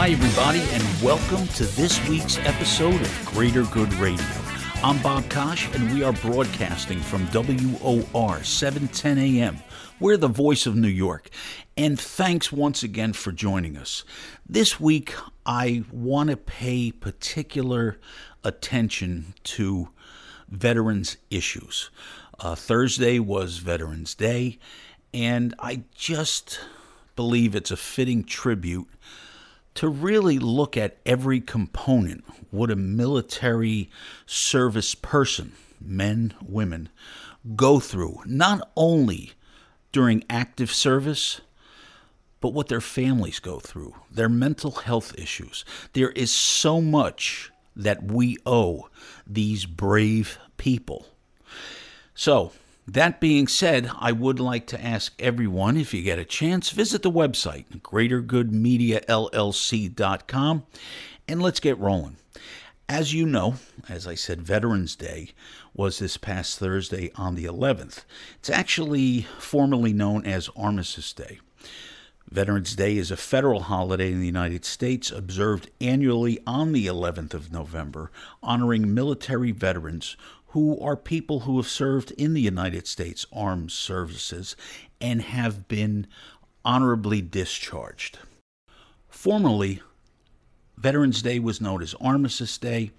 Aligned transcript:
Hi, 0.00 0.08
everybody, 0.08 0.60
and 0.60 1.02
welcome 1.02 1.46
to 1.48 1.64
this 1.64 2.08
week's 2.08 2.38
episode 2.38 2.98
of 2.98 3.26
Greater 3.26 3.64
Good 3.64 3.92
Radio. 3.96 4.24
I'm 4.82 4.96
Bob 5.02 5.28
Kosh, 5.28 5.68
and 5.74 5.92
we 5.92 6.02
are 6.02 6.14
broadcasting 6.14 7.00
from 7.00 7.26
WOR 7.26 8.42
710 8.42 9.18
AM. 9.18 9.58
We're 10.00 10.16
the 10.16 10.26
voice 10.26 10.64
of 10.64 10.74
New 10.74 10.88
York. 10.88 11.28
And 11.76 12.00
thanks 12.00 12.50
once 12.50 12.82
again 12.82 13.12
for 13.12 13.30
joining 13.30 13.76
us. 13.76 14.02
This 14.48 14.80
week, 14.80 15.14
I 15.44 15.84
want 15.92 16.30
to 16.30 16.38
pay 16.38 16.92
particular 16.92 17.98
attention 18.42 19.34
to 19.44 19.90
veterans' 20.48 21.18
issues. 21.28 21.90
Uh, 22.38 22.54
Thursday 22.54 23.18
was 23.18 23.58
Veterans 23.58 24.14
Day, 24.14 24.58
and 25.12 25.54
I 25.58 25.82
just 25.94 26.58
believe 27.16 27.54
it's 27.54 27.70
a 27.70 27.76
fitting 27.76 28.24
tribute 28.24 28.88
to 29.74 29.88
really 29.88 30.38
look 30.38 30.76
at 30.76 30.98
every 31.06 31.40
component 31.40 32.24
what 32.50 32.70
a 32.70 32.76
military 32.76 33.90
service 34.26 34.94
person, 34.94 35.52
men, 35.80 36.34
women, 36.42 36.88
go 37.56 37.80
through, 37.80 38.20
not 38.26 38.70
only 38.76 39.32
during 39.92 40.24
active 40.28 40.72
service, 40.72 41.40
but 42.40 42.52
what 42.52 42.68
their 42.68 42.80
families 42.80 43.38
go 43.38 43.58
through, 43.58 43.94
their 44.10 44.28
mental 44.28 44.72
health 44.72 45.14
issues. 45.18 45.64
There 45.92 46.10
is 46.10 46.30
so 46.30 46.80
much 46.80 47.50
that 47.76 48.02
we 48.02 48.36
owe 48.44 48.88
these 49.26 49.66
brave 49.66 50.38
people. 50.56 51.06
So, 52.14 52.52
that 52.94 53.20
being 53.20 53.46
said, 53.46 53.90
I 53.98 54.12
would 54.12 54.40
like 54.40 54.66
to 54.68 54.82
ask 54.84 55.12
everyone 55.20 55.76
if 55.76 55.92
you 55.94 56.02
get 56.02 56.18
a 56.18 56.24
chance, 56.24 56.70
visit 56.70 57.02
the 57.02 57.10
website, 57.10 57.66
greatergoodmediallc.com, 57.82 60.62
and 61.28 61.42
let's 61.42 61.60
get 61.60 61.78
rolling. 61.78 62.16
As 62.88 63.12
you 63.14 63.26
know, 63.26 63.54
as 63.88 64.08
I 64.08 64.16
said, 64.16 64.42
Veterans 64.42 64.96
Day 64.96 65.30
was 65.72 66.00
this 66.00 66.16
past 66.16 66.58
Thursday 66.58 67.12
on 67.14 67.36
the 67.36 67.44
11th. 67.44 68.02
It's 68.40 68.50
actually 68.50 69.28
formally 69.38 69.92
known 69.92 70.26
as 70.26 70.50
Armistice 70.56 71.12
Day. 71.12 71.38
Veterans 72.28 72.74
Day 72.76 72.96
is 72.96 73.10
a 73.10 73.16
federal 73.16 73.62
holiday 73.62 74.12
in 74.12 74.20
the 74.20 74.26
United 74.26 74.64
States 74.64 75.10
observed 75.10 75.68
annually 75.80 76.38
on 76.46 76.70
the 76.72 76.86
11th 76.86 77.34
of 77.34 77.52
November, 77.52 78.12
honoring 78.40 78.94
military 78.94 79.50
veterans 79.50 80.16
who 80.50 80.78
are 80.80 80.96
people 80.96 81.40
who 81.40 81.56
have 81.58 81.68
served 81.68 82.10
in 82.12 82.34
the 82.34 82.40
United 82.40 82.86
States 82.86 83.24
Armed 83.32 83.70
Services 83.70 84.56
and 85.00 85.22
have 85.22 85.68
been 85.68 86.06
honorably 86.64 87.22
discharged. 87.22 88.18
Formerly, 89.08 89.80
Veterans 90.76 91.22
Day 91.22 91.38
was 91.38 91.60
known 91.60 91.82
as 91.82 91.94
Armistice 92.00 92.58
Day 92.58 92.90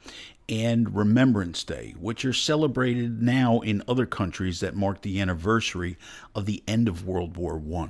and 0.47 0.95
Remembrance 0.95 1.63
Day, 1.63 1.94
which 2.00 2.23
are 2.23 2.34
celebrated 2.34 3.22
now 3.22 3.59
in 3.59 3.84
other 3.88 4.06
countries 4.06 4.61
that 4.61 4.75
mark 4.75 5.01
the 5.01 5.19
anniversary 5.19 5.97
of 6.34 6.45
the 6.45 6.63
end 6.67 6.88
of 6.88 7.06
World 7.06 7.35
War 7.35 7.61
I. 7.75 7.90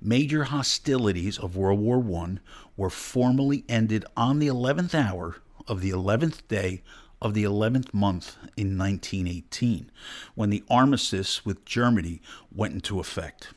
Major 0.00 0.44
hostilities 0.44 1.38
of 1.38 1.56
World 1.56 1.80
War 1.80 2.04
I 2.22 2.36
were 2.76 2.90
formally 2.90 3.64
ended 3.68 4.04
on 4.16 4.38
the 4.38 4.48
11th 4.48 4.94
hour 4.94 5.36
of 5.66 5.80
the 5.80 5.90
11th 5.90 6.46
day 6.46 6.82
of 7.24 7.32
the 7.32 7.42
11th 7.42 7.92
month 7.94 8.36
in 8.54 8.76
1918, 8.78 9.90
when 10.34 10.50
the 10.50 10.62
armistice 10.68 11.44
with 11.44 11.64
Germany 11.64 12.20
went 12.54 12.74
into 12.74 13.00
effect. 13.00 13.48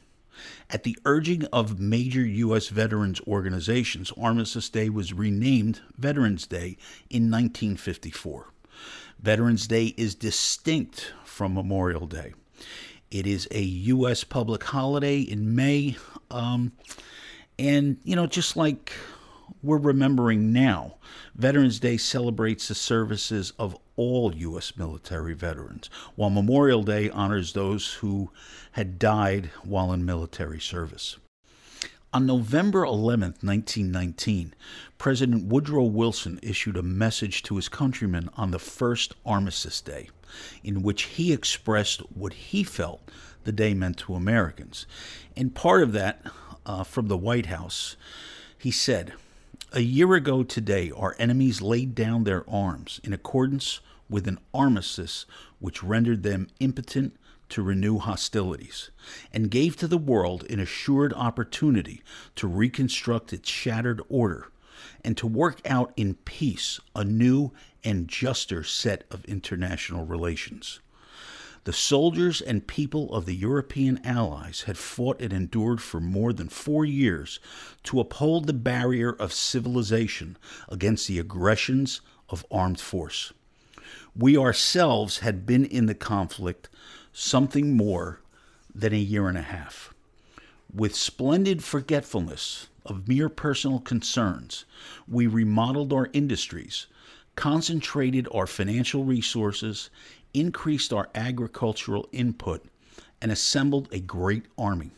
At 0.69 0.83
the 0.83 0.97
urging 1.03 1.43
of 1.45 1.79
major 1.79 2.25
U.S. 2.25 2.69
veterans 2.69 3.19
organizations, 3.27 4.13
Armistice 4.17 4.69
Day 4.69 4.89
was 4.89 5.11
renamed 5.11 5.81
Veterans 5.97 6.47
Day 6.47 6.77
in 7.09 7.29
1954. 7.29 8.53
Veterans 9.19 9.67
Day 9.67 9.87
is 9.97 10.15
distinct 10.15 11.13
from 11.25 11.53
Memorial 11.53 12.07
Day. 12.07 12.33
It 13.11 13.27
is 13.27 13.47
a 13.51 13.61
U.S. 13.61 14.23
public 14.23 14.63
holiday 14.63 15.19
in 15.19 15.55
May, 15.55 15.97
um, 16.31 16.71
and, 17.59 17.97
you 18.03 18.15
know, 18.15 18.27
just 18.27 18.55
like 18.55 18.93
we're 19.63 19.77
remembering 19.77 20.51
now. 20.53 20.95
Veterans 21.35 21.79
Day 21.79 21.97
celebrates 21.97 22.67
the 22.67 22.75
services 22.75 23.53
of 23.57 23.77
all 23.95 24.35
U.S. 24.35 24.77
military 24.77 25.33
veterans, 25.33 25.89
while 26.15 26.29
Memorial 26.29 26.83
Day 26.83 27.09
honors 27.09 27.53
those 27.53 27.93
who 27.95 28.29
had 28.73 28.99
died 28.99 29.49
while 29.63 29.91
in 29.91 30.05
military 30.05 30.59
service. 30.59 31.17
On 32.13 32.25
November 32.25 32.83
11, 32.85 33.35
1919, 33.41 34.53
President 34.97 35.45
Woodrow 35.45 35.83
Wilson 35.83 36.39
issued 36.41 36.77
a 36.77 36.81
message 36.81 37.43
to 37.43 37.57
his 37.57 37.67
countrymen 37.67 38.29
on 38.37 38.51
the 38.51 38.59
first 38.59 39.13
Armistice 39.25 39.81
Day, 39.81 40.09
in 40.63 40.81
which 40.83 41.03
he 41.03 41.33
expressed 41.33 41.99
what 42.13 42.33
he 42.33 42.63
felt 42.63 43.11
the 43.43 43.51
day 43.51 43.73
meant 43.73 43.97
to 43.97 44.15
Americans. 44.15 44.85
And 45.35 45.53
part 45.53 45.83
of 45.83 45.91
that, 45.93 46.25
uh, 46.65 46.83
from 46.83 47.07
the 47.07 47.17
White 47.17 47.47
House, 47.47 47.97
he 48.57 48.71
said, 48.71 49.13
a 49.73 49.81
year 49.81 50.13
ago 50.13 50.43
today, 50.43 50.91
our 50.95 51.15
enemies 51.19 51.61
laid 51.61 51.93
down 51.93 52.23
their 52.23 52.49
arms 52.49 53.01
in 53.03 53.11
accordance 53.11 53.81
with 54.09 54.27
an 54.27 54.39
armistice 54.53 55.25
which 55.59 55.83
rendered 55.83 56.23
them 56.23 56.47
impotent 56.59 57.17
to 57.49 57.61
renew 57.61 57.97
hostilities, 57.97 58.91
and 59.31 59.51
gave 59.51 59.75
to 59.77 59.87
the 59.87 59.97
world 59.97 60.45
an 60.49 60.59
assured 60.59 61.13
opportunity 61.13 62.01
to 62.35 62.47
reconstruct 62.47 63.33
its 63.33 63.49
shattered 63.49 64.01
order 64.09 64.47
and 65.03 65.17
to 65.17 65.27
work 65.27 65.59
out 65.65 65.91
in 65.97 66.13
peace 66.13 66.79
a 66.95 67.03
new 67.03 67.51
and 67.83 68.07
juster 68.07 68.63
set 68.63 69.03
of 69.11 69.25
international 69.25 70.05
relations. 70.05 70.79
The 71.67 71.73
soldiers 71.73 72.39
and 72.39 72.65
people 72.65 73.13
of 73.13 73.25
the 73.25 73.35
European 73.35 73.99
allies 74.05 74.61
had 74.67 74.77
fought 74.77 75.21
and 75.21 75.33
endured 75.33 75.81
for 75.81 75.99
more 75.99 76.31
than 76.31 76.47
four 76.47 76.85
years 76.85 77.41
to 77.83 77.99
uphold 77.99 78.47
the 78.47 78.53
barrier 78.53 79.11
of 79.11 79.33
civilization 79.33 80.37
against 80.69 81.09
the 81.09 81.19
aggressions 81.19 81.99
of 82.29 82.45
armed 82.49 82.79
force. 82.79 83.33
We 84.15 84.37
ourselves 84.37 85.19
had 85.19 85.45
been 85.45 85.65
in 85.65 85.87
the 85.87 85.93
conflict 85.93 86.69
something 87.11 87.75
more 87.75 88.21
than 88.73 88.93
a 88.93 88.97
year 88.97 89.27
and 89.27 89.37
a 89.37 89.41
half. 89.41 89.93
With 90.73 90.95
splendid 90.95 91.65
forgetfulness 91.65 92.67
of 92.85 93.09
mere 93.09 93.27
personal 93.27 93.79
concerns, 93.79 94.63
we 95.05 95.27
remodeled 95.27 95.91
our 95.91 96.09
industries, 96.13 96.87
concentrated 97.35 98.25
our 98.33 98.47
financial 98.47 99.03
resources, 99.03 99.89
increased 100.33 100.93
our 100.93 101.09
agricultural 101.15 102.07
input, 102.11 102.63
and 103.21 103.31
assembled 103.31 103.89
a 103.91 103.99
great 103.99 104.45
army, 104.57 104.91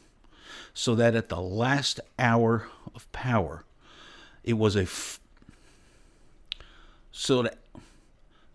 so 0.73 0.95
that 0.95 1.15
at 1.15 1.29
the 1.29 1.41
last 1.41 1.99
hour 2.17 2.67
of 2.93 3.11
power, 3.11 3.63
it 4.43 4.53
was 4.53 4.75
a 4.75 4.83
f- 4.83 5.19
so 7.11 7.43
that 7.43 7.59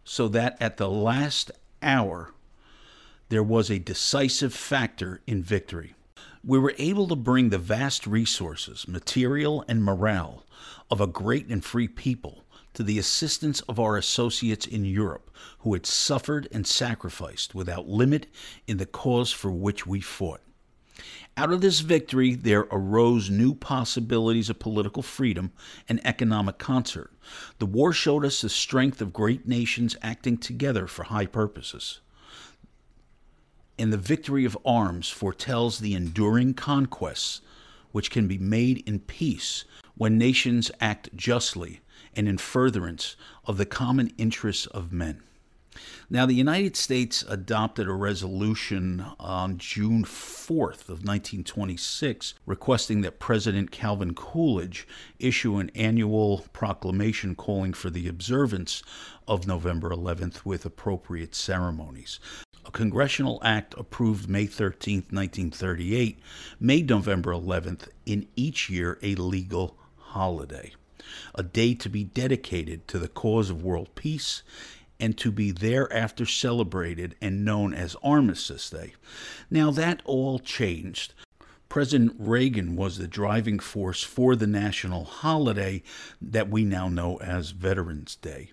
so 0.05 0.29
that 0.29 0.56
at 0.61 0.76
the 0.76 0.88
last 0.88 1.50
hour 1.82 2.32
there 3.29 3.43
was 3.43 3.71
a 3.71 3.79
decisive 3.79 4.53
factor 4.53 5.21
in 5.26 5.43
victory. 5.43 5.94
We 6.44 6.59
were 6.59 6.75
able 6.79 7.09
to 7.09 7.17
bring 7.17 7.49
the 7.49 7.59
vast 7.59 8.06
resources, 8.06 8.87
material, 8.87 9.65
and 9.67 9.82
morale 9.82 10.44
of 10.91 11.00
a 11.00 11.06
great 11.06 11.49
and 11.49 11.65
free 11.65 11.88
people 11.88 12.44
to 12.75 12.82
the 12.82 12.99
assistance 12.99 13.61
of 13.62 13.81
our 13.81 13.97
associates 13.97 14.67
in 14.67 14.85
Europe 14.85 15.31
who 15.61 15.73
had 15.73 15.87
suffered 15.87 16.49
and 16.53 16.67
sacrificed 16.67 17.55
without 17.55 17.88
limit 17.88 18.26
in 18.67 18.76
the 18.76 18.87
cause 18.87 19.32
for 19.32 19.50
which 19.50 19.87
we 19.87 20.00
fought. 20.00 20.41
Out 21.37 21.53
of 21.53 21.61
this 21.61 21.81
victory, 21.81 22.35
there 22.35 22.69
arose 22.71 23.29
new 23.29 23.55
possibilities 23.55 24.49
of 24.49 24.61
political 24.61 25.03
freedom 25.03 25.53
and 25.88 26.00
economic 26.06 26.59
concert. 26.59 27.12
The 27.59 27.67
war 27.67 27.93
showed 27.93 28.25
us 28.25 28.41
the 28.41 28.49
strength 28.49 29.00
of 29.00 29.12
great 29.12 29.47
nations 29.49 29.97
acting 30.03 30.38
together 30.38 30.87
for 30.87 31.05
high 31.05 31.26
purposes. 31.26 32.00
And 33.76 33.93
the 33.93 33.99
victory 33.99 34.44
of 34.44 34.56
arms 34.65 35.09
foretells 35.09 35.81
the 35.81 35.94
enduring 35.94 36.55
conquests 36.55 37.41
which 37.91 38.11
can 38.11 38.29
be 38.29 38.38
made 38.38 38.88
in 38.88 39.00
peace 39.00 39.65
when 39.97 40.17
nations 40.19 40.71
act 40.81 41.15
justly 41.17 41.81
and 42.16 42.28
in 42.28 42.38
furtherance 42.38 43.16
of 43.44 43.56
the 43.56 43.66
common 43.66 44.12
interests 44.19 44.66
of 44.66 44.93
men. 44.93 45.22
Now, 46.08 46.26
the 46.26 46.34
United 46.34 46.76
States 46.76 47.25
adopted 47.28 47.88
a 47.88 47.93
resolution 47.93 49.05
on 49.19 49.58
June 49.58 50.05
4th 50.05 50.88
of 50.88 51.02
1926 51.02 52.34
requesting 52.46 53.00
that 53.00 53.19
President 53.19 53.70
Calvin 53.70 54.14
Coolidge 54.14 54.87
issue 55.19 55.56
an 55.56 55.70
annual 55.75 56.44
proclamation 56.52 57.34
calling 57.34 57.72
for 57.72 57.90
the 57.90 58.06
observance 58.06 58.82
of 59.26 59.46
November 59.46 59.90
11th 59.90 60.44
with 60.44 60.64
appropriate 60.64 61.34
ceremonies. 61.34 62.20
A 62.66 62.70
congressional 62.70 63.40
act 63.43 63.75
approved 63.76 64.28
May 64.28 64.46
13, 64.46 65.06
1938, 65.11 66.19
made 66.61 66.88
November 66.88 67.32
11th 67.32 67.88
in 68.06 68.26
each 68.37 68.70
year 68.70 68.99
a 69.02 69.14
legal 69.16 69.76
holiday, 69.96 70.72
a 71.35 71.43
day 71.43 71.75
to 71.75 71.89
be 71.89 72.05
dedicated 72.05 72.87
to 72.89 72.99
the 72.99 73.09
cause 73.09 73.51
of 73.51 73.62
world 73.62 73.95
peace 73.95 74.43
and 75.01 75.19
to 75.19 75.31
be 75.31 75.51
thereafter 75.51 76.25
celebrated 76.25 77.15
and 77.21 77.45
known 77.45 77.75
as 77.75 77.97
Armistice 78.03 78.71
Day. 78.71 78.95
Now, 79.51 79.71
that 79.73 80.01
all 80.05 80.39
changed. 80.39 81.15
President 81.69 82.15
Reagan 82.19 82.77
was 82.77 82.99
the 82.99 83.09
driving 83.09 83.59
force 83.59 84.03
for 84.03 84.37
the 84.37 84.47
national 84.47 85.05
holiday 85.05 85.83
that 86.23 86.49
we 86.49 86.65
now 86.65 86.89
know 86.89 87.17
as 87.17 87.50
Veterans 87.50 88.17
Day. 88.17 88.50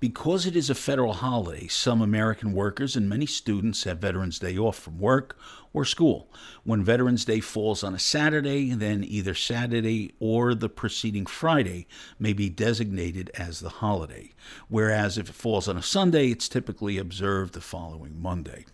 Because 0.00 0.46
it 0.46 0.56
is 0.56 0.68
a 0.68 0.74
federal 0.74 1.12
holiday, 1.12 1.68
some 1.68 2.02
American 2.02 2.54
workers 2.54 2.96
and 2.96 3.08
many 3.08 3.26
students 3.26 3.84
have 3.84 3.98
Veterans 3.98 4.40
Day 4.40 4.58
off 4.58 4.76
from 4.76 4.98
work 4.98 5.38
or 5.74 5.84
school. 5.84 6.28
When 6.64 6.84
Veterans 6.84 7.24
Day 7.24 7.40
falls 7.40 7.82
on 7.82 7.94
a 7.94 7.98
Saturday, 7.98 8.72
then 8.74 9.04
either 9.04 9.34
Saturday 9.34 10.12
or 10.20 10.54
the 10.54 10.68
preceding 10.68 11.26
Friday 11.26 11.86
may 12.18 12.32
be 12.32 12.48
designated 12.48 13.30
as 13.34 13.60
the 13.60 13.68
holiday, 13.68 14.32
whereas 14.68 15.18
if 15.18 15.28
it 15.28 15.34
falls 15.34 15.68
on 15.68 15.76
a 15.76 15.82
Sunday, 15.82 16.30
it's 16.30 16.48
typically 16.48 16.98
observed 16.98 17.54
the 17.54 17.60
following 17.60 18.20
Monday. 18.20 18.64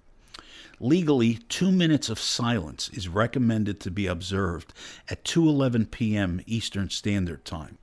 Legally, 0.81 1.35
2 1.49 1.73
minutes 1.73 2.09
of 2.09 2.21
silence 2.21 2.89
is 2.91 3.09
recommended 3.09 3.81
to 3.81 3.91
be 3.91 4.06
observed 4.06 4.73
at 5.09 5.25
2:11 5.25 5.91
p.m. 5.91 6.41
Eastern 6.47 6.89
Standard 6.89 7.44
Time. 7.44 7.79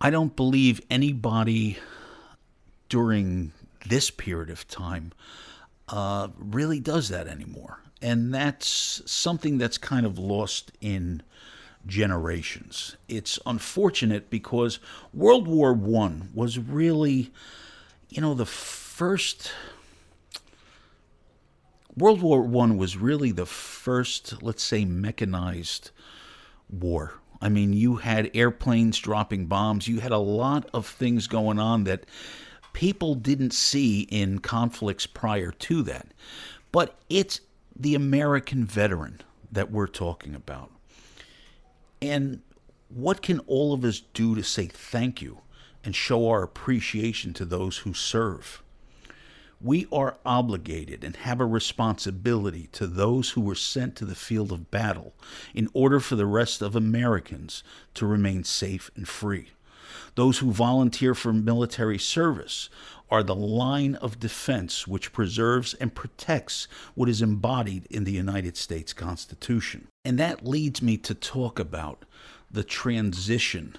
I 0.00 0.10
don't 0.10 0.36
believe 0.36 0.80
anybody 0.90 1.78
during 2.88 3.52
this 3.86 4.10
period 4.10 4.50
of 4.50 4.68
time 4.68 5.12
uh, 5.88 6.28
really 6.38 6.80
does 6.80 7.08
that 7.08 7.26
anymore. 7.26 7.80
And 8.02 8.32
that's 8.34 9.02
something 9.04 9.58
that's 9.58 9.78
kind 9.78 10.06
of 10.06 10.18
lost 10.18 10.72
in 10.80 11.22
generations. 11.86 12.96
It's 13.08 13.38
unfortunate 13.46 14.30
because 14.30 14.78
World 15.12 15.46
War 15.46 15.72
One 15.72 16.30
was 16.34 16.58
really, 16.58 17.32
you 18.08 18.20
know, 18.20 18.34
the 18.34 18.46
first. 18.46 19.52
World 21.96 22.22
War 22.22 22.42
One 22.42 22.76
was 22.76 22.96
really 22.96 23.32
the 23.32 23.46
first, 23.46 24.42
let's 24.42 24.62
say, 24.62 24.84
mechanized 24.84 25.90
war. 26.70 27.14
I 27.42 27.48
mean, 27.48 27.72
you 27.72 27.96
had 27.96 28.30
airplanes 28.34 28.98
dropping 28.98 29.46
bombs. 29.46 29.88
You 29.88 30.00
had 30.00 30.12
a 30.12 30.18
lot 30.18 30.68
of 30.72 30.86
things 30.86 31.26
going 31.26 31.58
on 31.58 31.84
that 31.84 32.04
people 32.72 33.14
didn't 33.14 33.52
see 33.52 34.02
in 34.02 34.38
conflicts 34.40 35.06
prior 35.06 35.50
to 35.50 35.82
that. 35.82 36.08
But 36.70 36.98
it's 37.08 37.40
the 37.80 37.94
American 37.94 38.64
veteran 38.64 39.22
that 39.50 39.70
we're 39.70 39.86
talking 39.86 40.34
about. 40.34 40.70
And 42.02 42.42
what 42.90 43.22
can 43.22 43.38
all 43.40 43.72
of 43.72 43.84
us 43.84 44.00
do 44.12 44.34
to 44.34 44.42
say 44.42 44.66
thank 44.66 45.22
you 45.22 45.38
and 45.82 45.96
show 45.96 46.28
our 46.28 46.42
appreciation 46.42 47.32
to 47.34 47.46
those 47.46 47.78
who 47.78 47.94
serve? 47.94 48.62
We 49.62 49.86
are 49.90 50.18
obligated 50.26 51.04
and 51.04 51.16
have 51.16 51.40
a 51.40 51.46
responsibility 51.46 52.68
to 52.72 52.86
those 52.86 53.30
who 53.30 53.40
were 53.40 53.54
sent 53.54 53.96
to 53.96 54.04
the 54.04 54.14
field 54.14 54.52
of 54.52 54.70
battle 54.70 55.14
in 55.54 55.68
order 55.72 56.00
for 56.00 56.16
the 56.16 56.26
rest 56.26 56.60
of 56.60 56.76
Americans 56.76 57.62
to 57.94 58.06
remain 58.06 58.44
safe 58.44 58.90
and 58.94 59.08
free. 59.08 59.50
Those 60.14 60.38
who 60.38 60.52
volunteer 60.52 61.14
for 61.14 61.32
military 61.32 61.98
service 61.98 62.68
are 63.10 63.22
the 63.22 63.34
line 63.34 63.96
of 63.96 64.20
defense 64.20 64.86
which 64.86 65.12
preserves 65.12 65.74
and 65.74 65.94
protects 65.94 66.68
what 66.94 67.08
is 67.08 67.20
embodied 67.20 67.86
in 67.90 68.04
the 68.04 68.12
United 68.12 68.56
States 68.56 68.92
Constitution. 68.92 69.88
And 70.04 70.18
that 70.18 70.46
leads 70.46 70.80
me 70.80 70.96
to 70.98 71.14
talk 71.14 71.58
about 71.58 72.04
the 72.50 72.64
transition 72.64 73.76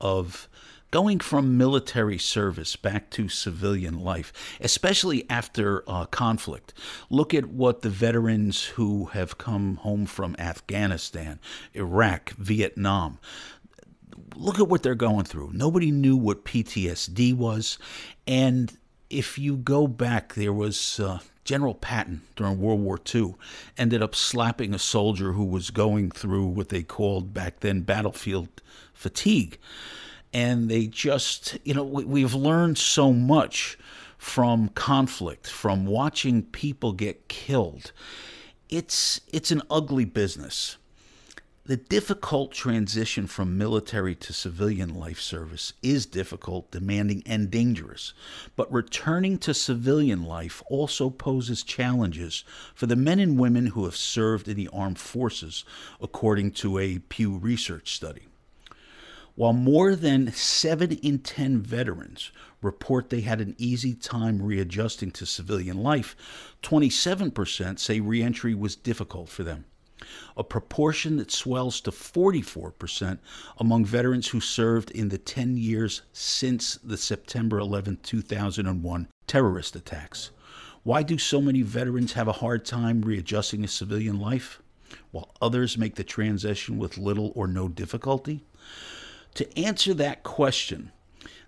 of 0.00 0.48
going 0.90 1.18
from 1.18 1.56
military 1.56 2.18
service 2.18 2.76
back 2.76 3.08
to 3.08 3.28
civilian 3.28 3.98
life, 3.98 4.32
especially 4.60 5.28
after 5.30 5.82
uh, 5.88 6.04
conflict. 6.06 6.74
Look 7.08 7.32
at 7.32 7.46
what 7.46 7.80
the 7.80 7.88
veterans 7.88 8.64
who 8.64 9.06
have 9.06 9.38
come 9.38 9.76
home 9.76 10.04
from 10.04 10.36
Afghanistan, 10.38 11.40
Iraq, 11.72 12.30
Vietnam, 12.32 13.18
look 14.34 14.58
at 14.58 14.68
what 14.68 14.82
they're 14.82 14.94
going 14.94 15.24
through. 15.24 15.50
Nobody 15.52 15.90
knew 15.90 16.16
what 16.16 16.44
PTSD 16.44 17.34
was. 17.34 17.78
And 18.26 18.76
if 19.10 19.38
you 19.38 19.56
go 19.56 19.86
back, 19.86 20.34
there 20.34 20.52
was 20.52 21.00
uh, 21.00 21.20
General 21.44 21.74
Patton 21.74 22.22
during 22.36 22.60
World 22.60 22.80
War 22.80 22.98
II 23.14 23.34
ended 23.76 24.02
up 24.02 24.14
slapping 24.14 24.74
a 24.74 24.78
soldier 24.78 25.32
who 25.32 25.44
was 25.44 25.70
going 25.70 26.10
through 26.10 26.46
what 26.46 26.68
they 26.68 26.82
called 26.82 27.34
back 27.34 27.60
then 27.60 27.80
battlefield 27.80 28.48
fatigue. 28.94 29.58
And 30.32 30.70
they 30.70 30.86
just, 30.86 31.58
you 31.64 31.74
know, 31.74 31.84
we, 31.84 32.04
we've 32.04 32.34
learned 32.34 32.78
so 32.78 33.12
much 33.12 33.76
from 34.16 34.68
conflict, 34.68 35.48
from 35.48 35.84
watching 35.84 36.42
people 36.42 36.92
get 36.92 37.28
killed. 37.28 37.92
It's 38.70 39.20
it's 39.32 39.50
an 39.50 39.62
ugly 39.68 40.04
business. 40.04 40.78
The 41.64 41.76
difficult 41.76 42.50
transition 42.50 43.28
from 43.28 43.56
military 43.56 44.16
to 44.16 44.32
civilian 44.32 44.96
life 44.96 45.20
service 45.20 45.74
is 45.80 46.06
difficult, 46.06 46.72
demanding, 46.72 47.22
and 47.24 47.52
dangerous. 47.52 48.14
But 48.56 48.72
returning 48.72 49.38
to 49.38 49.54
civilian 49.54 50.24
life 50.24 50.60
also 50.66 51.08
poses 51.08 51.62
challenges 51.62 52.42
for 52.74 52.86
the 52.86 52.96
men 52.96 53.20
and 53.20 53.38
women 53.38 53.66
who 53.66 53.84
have 53.84 53.94
served 53.94 54.48
in 54.48 54.56
the 54.56 54.70
armed 54.72 54.98
forces, 54.98 55.64
according 56.00 56.50
to 56.54 56.80
a 56.80 56.98
Pew 56.98 57.36
Research 57.36 57.94
study. 57.94 58.26
While 59.36 59.52
more 59.52 59.94
than 59.94 60.32
7 60.32 60.90
in 60.90 61.20
10 61.20 61.60
veterans 61.60 62.32
report 62.60 63.08
they 63.08 63.20
had 63.20 63.40
an 63.40 63.54
easy 63.56 63.94
time 63.94 64.42
readjusting 64.42 65.12
to 65.12 65.26
civilian 65.26 65.80
life, 65.80 66.16
27% 66.64 67.78
say 67.78 68.00
reentry 68.00 68.52
was 68.52 68.74
difficult 68.74 69.28
for 69.28 69.44
them 69.44 69.66
a 70.36 70.44
proportion 70.44 71.16
that 71.16 71.30
swells 71.30 71.80
to 71.82 71.90
44% 71.90 73.18
among 73.58 73.84
veterans 73.84 74.28
who 74.28 74.40
served 74.40 74.90
in 74.90 75.08
the 75.08 75.18
10 75.18 75.56
years 75.56 76.02
since 76.12 76.76
the 76.84 76.96
September 76.96 77.58
11, 77.58 77.98
2001 78.02 79.08
terrorist 79.26 79.76
attacks. 79.76 80.30
Why 80.82 81.02
do 81.02 81.16
so 81.16 81.40
many 81.40 81.62
veterans 81.62 82.14
have 82.14 82.28
a 82.28 82.32
hard 82.32 82.64
time 82.64 83.02
readjusting 83.02 83.62
to 83.62 83.68
civilian 83.68 84.18
life, 84.18 84.60
while 85.10 85.34
others 85.40 85.78
make 85.78 85.94
the 85.94 86.04
transition 86.04 86.76
with 86.76 86.98
little 86.98 87.32
or 87.34 87.46
no 87.46 87.68
difficulty? 87.68 88.44
To 89.34 89.58
answer 89.58 89.94
that 89.94 90.22
question, 90.22 90.90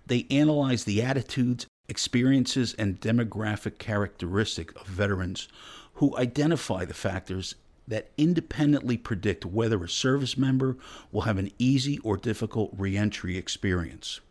they 0.07 0.25
analyze 0.31 0.85
the 0.85 1.01
attitudes, 1.01 1.67
experiences, 1.89 2.73
and 2.75 2.99
demographic 3.01 3.77
characteristic 3.77 4.75
of 4.79 4.87
veterans 4.87 5.47
who 5.95 6.17
identify 6.17 6.85
the 6.85 6.93
factors 6.93 7.55
that 7.87 8.09
independently 8.17 8.97
predict 8.97 9.45
whether 9.45 9.83
a 9.83 9.89
service 9.89 10.37
member 10.37 10.77
will 11.11 11.21
have 11.21 11.37
an 11.37 11.51
easy 11.57 11.99
or 11.99 12.17
difficult 12.17 12.71
reentry 12.77 13.37
experience. 13.37 14.21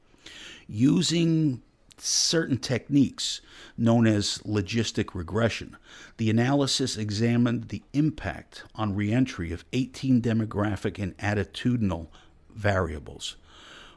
Using 0.67 1.63
certain 1.99 2.59
techniques 2.59 3.41
known 3.79 4.07
as 4.07 4.39
logistic 4.39 5.15
regression, 5.15 5.77
the 6.17 6.31
analysis 6.31 6.97
examined 6.97 7.69
the 7.69 7.83
impact 7.93 8.65
on 8.75 8.97
reentry 8.97 9.53
of 9.53 9.65
18 9.73 10.21
demographic 10.21 11.03
and 11.03 11.17
attitudinal 11.19 12.09
variables. 12.51 13.37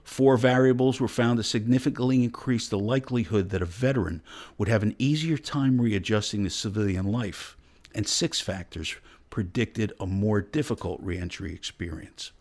Four 0.04 0.38
variables 0.38 1.02
were 1.02 1.10
found 1.10 1.38
to 1.38 1.44
significantly 1.44 2.24
increase 2.24 2.70
the 2.70 2.80
likelihood 2.80 3.50
that 3.50 3.62
a 3.62 3.66
veteran 3.66 4.22
would 4.58 4.70
have 4.70 4.82
an 4.82 4.96
easier 4.98 5.38
time 5.38 5.82
readjusting 5.82 6.46
to 6.46 6.50
civilian 6.50 7.06
life, 7.06 7.58
and 7.94 8.08
six 8.08 8.40
factors 8.40 8.96
predicted 9.30 9.94
a 10.00 10.06
more 10.06 10.42
difficult 10.42 11.00
reentry 11.02 11.54
experience. 11.54 12.32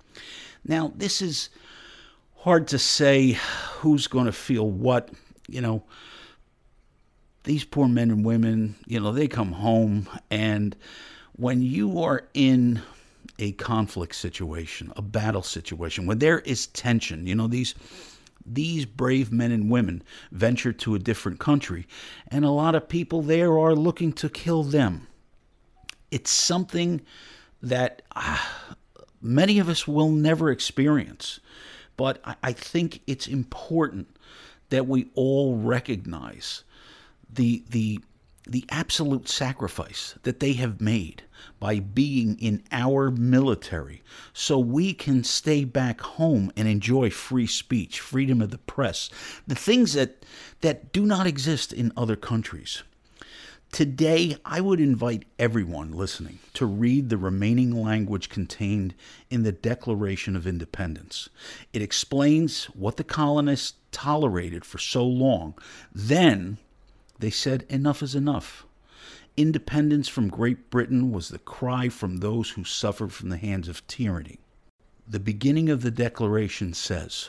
Now, 0.65 0.93
this 0.95 1.23
is 1.23 1.51
hard 2.37 2.69
to 2.69 2.79
say 2.79 3.39
who's 3.79 4.07
going 4.07 4.27
to 4.27 4.33
feel 4.33 4.69
what. 4.69 5.11
You 5.49 5.61
know, 5.61 5.85
these 7.45 7.65
poor 7.65 7.87
men 7.87 8.11
and 8.11 8.25
women, 8.25 8.75
you 8.87 8.99
know, 8.99 9.13
they 9.13 9.29
come 9.29 9.53
home, 9.53 10.09
and 10.31 10.75
when 11.37 11.63
you 11.63 12.03
are 12.03 12.27
in 12.35 12.83
a 13.39 13.53
conflict 13.53 14.15
situation, 14.15 14.93
a 14.97 15.03
battle 15.03 15.43
situation, 15.43 16.07
when 16.07 16.19
there 16.19 16.41
is 16.41 16.67
tension, 16.69 17.27
you 17.27 17.35
know, 17.35 17.47
these 17.47 17.75
these 18.49 18.87
brave 18.87 19.33
men 19.33 19.51
and 19.51 19.71
women 19.71 20.03
venture 20.31 20.73
to 20.73 20.95
a 20.95 21.01
different 21.01 21.41
country, 21.41 21.87
and 22.29 22.45
a 22.45 22.51
lot 22.51 22.75
of 22.75 22.89
people 22.89 23.23
there 23.23 23.59
are 23.59 23.75
looking 23.75 24.13
to 24.13 24.29
kill 24.29 24.63
them. 24.63 25.07
It's 26.11 26.31
something 26.31 27.01
that 27.63 28.03
uh, 28.15 28.39
many 29.21 29.59
of 29.59 29.69
us 29.69 29.87
will 29.89 30.11
never 30.11 30.51
experience, 30.51 31.41
but 31.97 32.21
I, 32.25 32.37
I 32.43 32.53
think 32.53 33.01
it's 33.07 33.27
important 33.27 34.17
that 34.69 34.87
we 34.87 35.11
all 35.15 35.57
recognize 35.57 36.65
the 37.33 37.63
the 37.71 38.01
the 38.47 38.65
absolute 38.69 39.29
sacrifice 39.29 40.15
that 40.23 40.39
they 40.39 40.53
have 40.53 40.81
made 40.81 41.25
by 41.59 41.81
being 41.81 42.39
in 42.39 42.63
our 42.71 43.11
military 43.11 44.03
so 44.33 44.59
we 44.59 44.95
can 44.95 45.25
stay 45.25 45.65
back 45.65 46.01
home 46.01 46.53
and 46.57 46.69
enjoy 46.69 47.11
free 47.11 47.47
speech, 47.47 47.99
freedom 47.99 48.41
of 48.41 48.51
the 48.51 48.59
press, 48.59 49.11
the 49.47 49.57
things 49.57 49.95
that, 49.95 50.25
that 50.61 50.93
do 50.93 51.05
not 51.05 51.27
exist 51.27 51.73
in 51.73 51.93
other 51.97 52.15
countries. 52.15 52.85
Today, 53.77 54.39
I 54.43 54.63
would 54.63 54.81
invite 54.81 55.27
everyone 55.39 55.93
listening 55.93 56.39
to 56.55 56.65
read 56.65 57.11
the 57.11 57.19
remaining 57.19 57.73
language 57.73 58.31
contained 58.31 58.95
in 59.29 59.43
the 59.43 59.53
Declaration 59.53 60.35
of 60.35 60.47
Independence. 60.47 61.29
It 61.75 61.83
explains 61.83 62.65
what 62.73 62.97
the 62.97 63.05
colonists 63.05 63.75
tolerated 63.93 64.65
for 64.65 64.79
so 64.79 65.05
long. 65.05 65.59
Then 65.95 66.57
they 67.19 67.29
said, 67.29 67.67
Enough 67.69 68.03
is 68.03 68.15
enough. 68.15 68.65
Independence 69.37 70.09
from 70.09 70.31
Great 70.31 70.71
Britain 70.71 71.13
was 71.13 71.29
the 71.29 71.39
cry 71.39 71.91
from 71.91 72.17
those 72.17 72.49
who 72.49 72.65
suffered 72.65 73.13
from 73.13 73.29
the 73.29 73.37
hands 73.37 73.69
of 73.69 73.87
tyranny. 73.87 74.39
The 75.07 75.21
beginning 75.21 75.69
of 75.69 75.83
the 75.83 75.91
Declaration 75.91 76.73
says, 76.73 77.29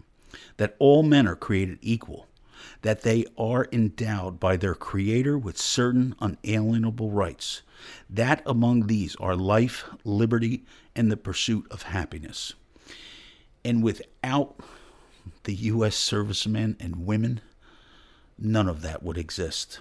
that 0.57 0.75
all 0.79 1.03
men 1.03 1.27
are 1.27 1.35
created 1.35 1.77
equal, 1.81 2.27
that 2.81 3.01
they 3.01 3.25
are 3.37 3.67
endowed 3.71 4.39
by 4.39 4.57
their 4.57 4.75
Creator 4.75 5.37
with 5.37 5.57
certain 5.57 6.15
unalienable 6.19 7.11
rights, 7.11 7.61
that 8.09 8.41
among 8.45 8.87
these 8.87 9.15
are 9.17 9.35
life, 9.35 9.85
liberty, 10.03 10.63
and 10.95 11.11
the 11.11 11.17
pursuit 11.17 11.65
of 11.71 11.83
happiness. 11.83 12.53
And 13.63 13.83
without 13.83 14.55
the 15.43 15.53
U.S. 15.53 15.95
servicemen 15.95 16.77
and 16.79 17.05
women, 17.05 17.41
none 18.37 18.67
of 18.67 18.81
that 18.81 19.03
would 19.03 19.17
exist. 19.17 19.79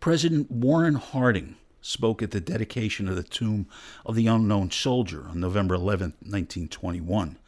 President 0.00 0.50
Warren 0.50 0.94
Harding 0.94 1.56
spoke 1.80 2.22
at 2.22 2.30
the 2.30 2.40
dedication 2.40 3.08
of 3.08 3.16
the 3.16 3.22
tomb 3.22 3.66
of 4.04 4.14
the 4.14 4.26
unknown 4.26 4.70
soldier 4.70 5.26
on 5.28 5.40
November 5.40 5.74
11, 5.74 6.14
1921. 6.20 7.38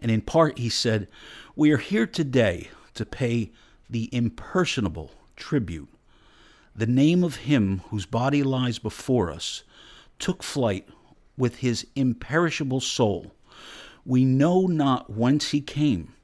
And 0.00 0.10
in 0.10 0.22
part, 0.22 0.58
he 0.58 0.68
said, 0.68 1.08
We 1.54 1.70
are 1.70 1.78
here 1.78 2.06
today 2.06 2.70
to 2.94 3.04
pay 3.06 3.52
the 3.88 4.08
impersonable 4.12 5.12
tribute. 5.36 5.88
The 6.74 6.86
name 6.86 7.22
of 7.22 7.36
him 7.36 7.82
whose 7.90 8.06
body 8.06 8.42
lies 8.42 8.78
before 8.78 9.30
us 9.30 9.62
took 10.18 10.42
flight 10.42 10.88
with 11.36 11.56
his 11.56 11.86
imperishable 11.94 12.80
soul. 12.80 13.32
We 14.04 14.24
know 14.24 14.66
not 14.66 15.10
whence 15.10 15.50
he 15.50 15.60
came 15.60 16.14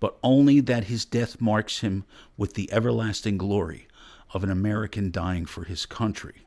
but 0.00 0.18
only 0.22 0.60
that 0.60 0.84
his 0.84 1.04
death 1.04 1.40
marks 1.40 1.80
him 1.80 2.04
with 2.36 2.54
the 2.54 2.70
everlasting 2.72 3.38
glory 3.38 3.88
of 4.32 4.44
an 4.44 4.50
American 4.50 5.10
dying 5.10 5.46
for 5.46 5.64
his 5.64 5.86
country. 5.86 6.46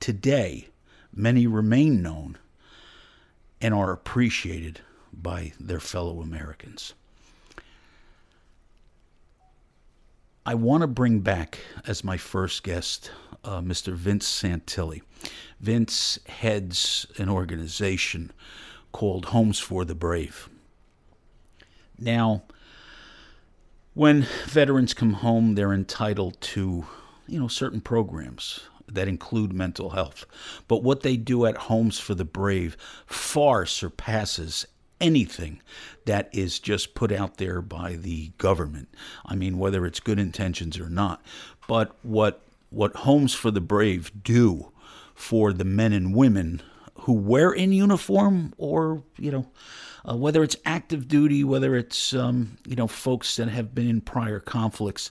Today, 0.00 0.68
many 1.14 1.46
remain 1.46 2.02
known 2.02 2.38
and 3.60 3.72
are 3.72 3.92
appreciated 3.92 4.80
by 5.12 5.52
their 5.58 5.80
fellow 5.80 6.20
Americans. 6.20 6.94
I 10.44 10.54
want 10.54 10.80
to 10.80 10.88
bring 10.88 11.20
back 11.20 11.60
as 11.86 12.02
my 12.02 12.16
first 12.16 12.64
guest 12.64 13.10
uh, 13.44 13.60
Mr. 13.60 13.92
Vince 13.94 14.26
Santilli. 14.26 15.02
Vince 15.60 16.18
heads 16.26 17.06
an 17.16 17.28
organization 17.28 18.32
called 18.90 19.26
Homes 19.26 19.58
for 19.58 19.84
the 19.84 19.94
Brave. 19.94 20.48
Now, 21.98 22.42
when 23.94 24.26
veterans 24.46 24.94
come 24.94 25.14
home, 25.14 25.54
they're 25.54 25.72
entitled 25.72 26.40
to, 26.40 26.86
you 27.28 27.38
know, 27.38 27.48
certain 27.48 27.80
programs 27.80 28.60
that 28.88 29.08
include 29.08 29.52
mental 29.52 29.90
health. 29.90 30.24
But 30.66 30.82
what 30.82 31.02
they 31.02 31.16
do 31.16 31.46
at 31.46 31.56
Homes 31.56 31.98
for 31.98 32.14
the 32.14 32.24
Brave 32.24 32.76
far 33.06 33.64
surpasses 33.64 34.66
anything 35.02 35.60
that 36.06 36.30
is 36.32 36.58
just 36.58 36.94
put 36.94 37.12
out 37.12 37.36
there 37.36 37.60
by 37.60 37.96
the 37.96 38.28
government. 38.38 38.88
I 39.26 39.34
mean, 39.34 39.58
whether 39.58 39.84
it's 39.84 40.00
good 40.00 40.18
intentions 40.18 40.78
or 40.78 40.88
not. 40.88 41.22
But 41.68 41.94
what 42.02 42.42
what 42.70 42.96
Homes 42.96 43.34
for 43.34 43.50
the 43.50 43.60
Brave 43.60 44.10
do 44.22 44.72
for 45.14 45.52
the 45.52 45.64
men 45.64 45.92
and 45.92 46.14
women 46.14 46.62
who 47.00 47.12
wear 47.12 47.52
in 47.52 47.72
uniform 47.72 48.54
or, 48.56 49.02
you 49.18 49.30
know, 49.30 49.46
uh, 50.08 50.16
whether 50.16 50.42
it's 50.42 50.56
active 50.64 51.06
duty, 51.08 51.44
whether 51.44 51.76
it's 51.76 52.14
um, 52.14 52.56
you 52.66 52.76
know 52.76 52.86
folks 52.86 53.36
that 53.36 53.48
have 53.48 53.74
been 53.74 53.88
in 53.88 54.00
prior 54.00 54.40
conflicts. 54.40 55.10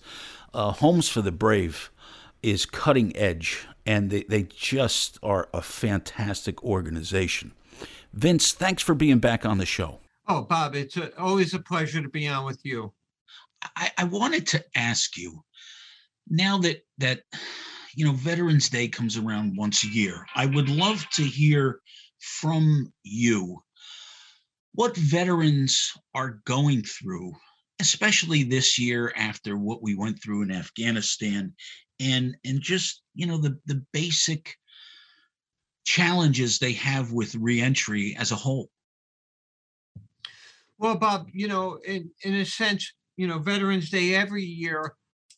Uh, 0.54 0.72
Homes 0.72 1.08
for 1.08 1.22
the 1.22 1.32
Brave 1.32 1.92
is 2.44 2.66
cutting 2.66 3.16
edge, 3.16 3.66
and 3.86 4.10
they, 4.10 4.24
they 4.24 4.44
just 4.44 5.18
are 5.24 5.48
a 5.54 5.62
fantastic 5.62 6.62
organization. 6.64 7.54
Vince, 8.14 8.52
thanks 8.52 8.84
for 8.84 8.94
being 8.94 9.20
back 9.20 9.46
on 9.46 9.58
the 9.58 9.66
show. 9.66 10.00
Oh, 10.28 10.44
Bob, 10.44 10.76
it's 10.76 10.98
a, 10.98 11.18
always 11.20 11.54
a 11.54 11.60
pleasure 11.60 12.02
to 12.02 12.10
be 12.10 12.28
on 12.28 12.46
with 12.46 12.60
you. 12.64 12.94
I, 13.76 13.92
I 13.98 14.04
wanted 14.06 14.48
to 14.48 14.64
ask 14.76 15.18
you 15.18 15.44
now 16.28 16.58
that 16.60 16.84
that 16.98 17.22
you 17.96 18.06
know 18.06 18.14
Veterans 18.14 18.70
Day 18.70 18.88
comes 18.88 19.18
around 19.18 19.58
once 19.58 19.84
a 19.84 19.90
year. 19.90 20.26
I 20.36 20.46
would 20.46 20.70
love 20.70 21.06
to 21.14 21.24
hear 21.24 21.80
from 22.20 22.92
you 23.04 23.62
what 24.74 24.96
veterans 24.96 25.92
are 26.16 26.42
going 26.46 26.84
through, 26.84 27.34
especially 27.80 28.44
this 28.44 28.80
year 28.80 29.14
after 29.16 29.58
what 29.58 29.84
we 29.84 29.96
went 29.96 30.22
through 30.24 30.44
in 30.44 30.52
Afghanistan, 30.52 31.54
and 32.00 32.36
and 32.46 32.62
just 32.62 33.04
you 33.14 33.28
know 33.28 33.38
the 33.38 33.60
the 33.66 33.84
basic 33.92 34.56
challenges 35.96 36.58
they 36.58 36.74
have 36.74 37.12
with 37.12 37.36
reentry 37.36 38.16
as 38.18 38.32
a 38.32 38.36
whole. 38.36 38.70
Well, 40.78 40.96
Bob, 40.96 41.28
you 41.32 41.48
know, 41.48 41.80
in 41.86 42.10
in 42.24 42.36
a 42.36 42.46
sense, 42.46 42.94
you 43.18 43.28
know, 43.28 43.40
Veterans 43.40 43.90
Day 43.90 44.16
every 44.16 44.44
year 44.44 44.96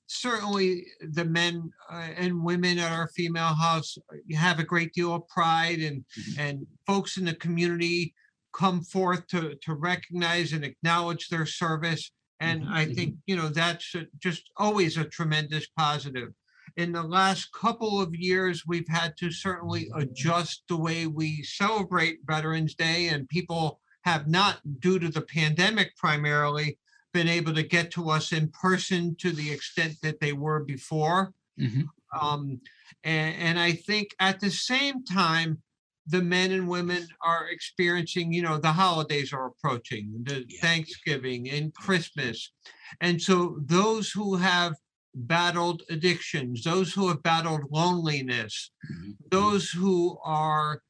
certainly 0.07 0.85
the 1.01 1.25
men 1.25 1.71
uh, 1.91 2.09
and 2.17 2.43
women 2.43 2.77
at 2.77 2.91
our 2.91 3.07
female 3.09 3.55
house 3.55 3.97
have 4.35 4.59
a 4.59 4.63
great 4.63 4.93
deal 4.93 5.15
of 5.15 5.27
pride 5.27 5.79
and 5.79 6.03
mm-hmm. 6.19 6.39
and 6.39 6.67
folks 6.85 7.17
in 7.17 7.25
the 7.25 7.33
community 7.35 8.13
come 8.53 8.81
forth 8.81 9.25
to 9.27 9.55
to 9.61 9.73
recognize 9.73 10.53
and 10.53 10.63
acknowledge 10.63 11.29
their 11.29 11.45
service 11.45 12.11
and 12.39 12.61
mm-hmm. 12.61 12.73
i 12.73 12.85
think 12.85 13.15
you 13.25 13.35
know 13.35 13.47
that's 13.47 13.95
a, 13.95 14.05
just 14.19 14.43
always 14.57 14.97
a 14.97 15.05
tremendous 15.05 15.67
positive 15.77 16.29
in 16.77 16.91
the 16.91 17.03
last 17.03 17.51
couple 17.53 18.01
of 18.01 18.15
years 18.15 18.63
we've 18.65 18.87
had 18.87 19.15
to 19.17 19.31
certainly 19.31 19.89
adjust 19.95 20.63
the 20.67 20.77
way 20.77 21.07
we 21.07 21.43
celebrate 21.43 22.19
veterans 22.25 22.75
day 22.75 23.09
and 23.09 23.29
people 23.29 23.79
have 24.03 24.27
not 24.27 24.59
due 24.79 24.99
to 24.99 25.09
the 25.09 25.21
pandemic 25.21 25.95
primarily 25.95 26.77
been 27.13 27.27
able 27.27 27.53
to 27.53 27.63
get 27.63 27.91
to 27.91 28.09
us 28.09 28.31
in 28.31 28.49
person 28.49 29.15
to 29.19 29.31
the 29.31 29.51
extent 29.51 29.95
that 30.01 30.19
they 30.19 30.33
were 30.33 30.63
before 30.63 31.33
mm-hmm. 31.59 31.83
um, 32.19 32.59
and, 33.03 33.35
and 33.35 33.59
i 33.59 33.71
think 33.71 34.09
at 34.19 34.39
the 34.39 34.51
same 34.51 35.03
time 35.03 35.61
the 36.07 36.21
men 36.21 36.51
and 36.51 36.67
women 36.67 37.07
are 37.21 37.47
experiencing, 37.49 38.33
you 38.33 38.41
know, 38.41 38.57
the 38.57 38.71
holidays 38.71 39.31
are 39.31 39.47
approaching, 39.47 40.11
the 40.23 40.45
Yeah. 40.47 40.59
Thanksgiving 40.61 41.49
and 41.49 41.73
Christmas. 41.73 42.51
And 42.99 43.21
so 43.21 43.57
those 43.61 44.11
who 44.11 44.35
have 44.35 44.75
battled 45.15 45.83
addictions, 45.89 46.63
those 46.63 46.93
who 46.93 47.07
have 47.07 47.21
battled 47.23 47.61
loneliness, 47.71 48.71
Mhm. 48.91 49.17
those 49.29 49.69
who 49.69 50.17
are 50.23 50.81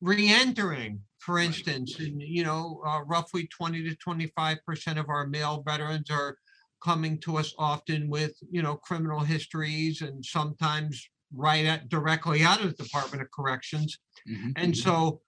re-entering, 0.00 1.02
for 1.18 1.38
instance, 1.38 1.98
and 1.98 2.20
you 2.20 2.44
know, 2.44 2.82
uh, 2.86 3.02
roughly 3.04 3.46
20 3.48 3.82
to 3.88 3.96
25 3.96 4.58
percent 4.66 4.98
of 4.98 5.08
our 5.08 5.26
male 5.26 5.62
veterans 5.62 6.10
are 6.10 6.36
coming 6.82 7.18
to 7.18 7.38
us 7.38 7.54
often 7.58 8.08
with, 8.10 8.36
you 8.50 8.60
know, 8.60 8.76
criminal 8.76 9.20
histories 9.20 10.02
and 10.02 10.24
sometimes 10.24 11.08
right 11.32 11.64
at 11.64 11.88
directly 11.88 12.42
out 12.42 12.62
of 12.62 12.76
the 12.76 12.82
Department 12.84 13.22
of 13.22 13.30
Corrections. 13.30 13.98
Mhm. 14.28 14.52
And 14.56 14.76
so 14.76 15.22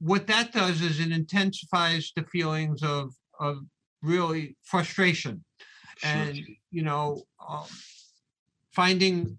what 0.00 0.26
that 0.26 0.52
does 0.52 0.80
is 0.82 0.98
it 0.98 1.12
intensifies 1.12 2.12
the 2.16 2.24
feelings 2.24 2.82
of 2.82 3.14
of 3.38 3.58
really 4.02 4.56
frustration. 4.64 5.44
And 6.04 6.40
you 6.70 6.82
know 6.82 7.22
um, 7.46 7.64
finding 8.72 9.38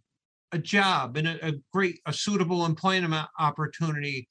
a 0.52 0.58
job 0.58 1.18
and 1.18 1.28
a, 1.28 1.48
a 1.48 1.54
great 1.72 2.00
a 2.06 2.14
suitable 2.14 2.66
employment 2.66 3.28
opportunity 3.40 4.28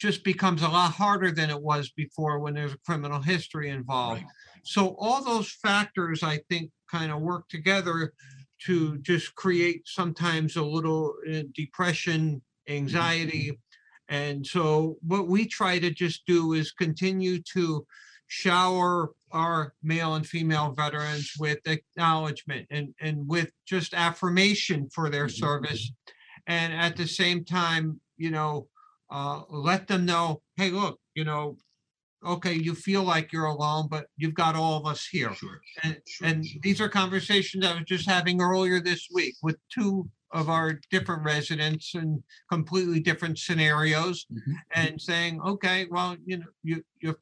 just 0.00 0.24
becomes 0.24 0.62
a 0.62 0.68
lot 0.68 0.92
harder 0.92 1.30
than 1.30 1.48
it 1.48 1.60
was 1.60 1.90
before 1.90 2.40
when 2.40 2.54
there's 2.54 2.72
a 2.72 2.78
criminal 2.78 3.20
history 3.20 3.70
involved. 3.70 4.22
Right. 4.22 4.30
so 4.64 4.96
all 4.98 5.24
those 5.24 5.50
factors 5.50 6.22
i 6.22 6.38
think 6.48 6.70
kind 6.90 7.10
of 7.10 7.20
work 7.20 7.48
together 7.48 8.12
to 8.66 8.98
just 8.98 9.34
create 9.34 9.82
sometimes 9.86 10.56
a 10.56 10.62
little 10.62 11.14
uh, 11.28 11.42
depression 11.54 12.42
anxiety. 12.68 13.58
And 14.08 14.46
so 14.46 14.96
what 15.06 15.28
we 15.28 15.46
try 15.46 15.78
to 15.78 15.90
just 15.90 16.26
do 16.26 16.52
is 16.52 16.70
continue 16.70 17.40
to 17.54 17.86
shower 18.32 19.10
our 19.30 19.74
male 19.82 20.14
and 20.14 20.26
female 20.26 20.72
veterans 20.72 21.32
with 21.38 21.58
acknowledgement 21.66 22.66
and, 22.70 22.94
and 22.98 23.28
with 23.28 23.52
just 23.66 23.92
affirmation 23.92 24.88
for 24.88 25.10
their 25.10 25.26
Mhm. 25.26 25.38
service. 25.38 25.92
And 26.46 26.72
at 26.72 26.96
the 26.96 27.06
same 27.06 27.44
time, 27.44 28.00
you 28.16 28.30
know, 28.30 28.68
uh, 29.10 29.42
let 29.50 29.86
them 29.86 30.06
know, 30.06 30.40
hey, 30.56 30.70
look, 30.70 30.98
you 31.14 31.24
know, 31.24 31.58
okay, 32.24 32.54
you 32.54 32.74
feel 32.74 33.02
like 33.02 33.32
you're 33.32 33.44
alone, 33.44 33.86
but 33.90 34.06
you've 34.16 34.32
got 34.34 34.56
all 34.56 34.78
of 34.78 34.86
us 34.86 35.06
here. 35.06 35.34
Sure. 35.34 35.60
And, 35.82 36.00
Sure, 36.06 36.26
and 36.28 36.46
sure. 36.46 36.60
these 36.62 36.80
are 36.80 36.88
conversations 36.88 37.66
I 37.66 37.74
was 37.74 37.84
just 37.84 38.08
having 38.08 38.40
earlier 38.40 38.80
this 38.80 39.08
week 39.12 39.34
with 39.42 39.58
two 39.68 40.10
of 40.30 40.48
our 40.48 40.80
different 40.90 41.22
residents 41.22 41.94
and 41.94 42.22
completely 42.48 42.98
different 43.00 43.38
scenarios 43.38 44.24
Mhm. 44.32 44.54
and 44.74 45.00
saying, 45.00 45.42
okay, 45.42 45.86
well, 45.90 46.16
you 46.24 46.38
know, 46.38 46.46
you, 46.62 46.82
you 47.00 47.14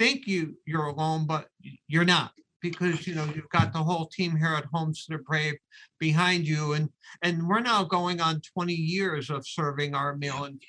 think 0.00 0.26
you, 0.26 0.56
you're 0.66 0.86
alone, 0.94 1.26
but 1.26 1.44
you're 1.92 2.10
not. 2.16 2.32
Because, 2.62 3.06
you 3.06 3.14
know, 3.14 3.26
you've 3.34 3.56
got 3.58 3.72
the 3.72 3.84
whole 3.88 4.06
team 4.16 4.32
here 4.36 4.54
at 4.60 4.66
Homes 4.72 4.98
to 5.06 5.16
the 5.16 5.22
Brave 5.28 5.56
behind 5.98 6.46
you. 6.46 6.74
And, 6.74 6.90
and 7.22 7.48
we're 7.48 7.60
now 7.72 7.84
going 7.84 8.20
on 8.20 8.42
twenty 8.52 8.74
years 8.74 9.30
of 9.30 9.48
serving 9.58 9.94
our 9.94 10.14
male 10.24 10.44
and 10.44 10.60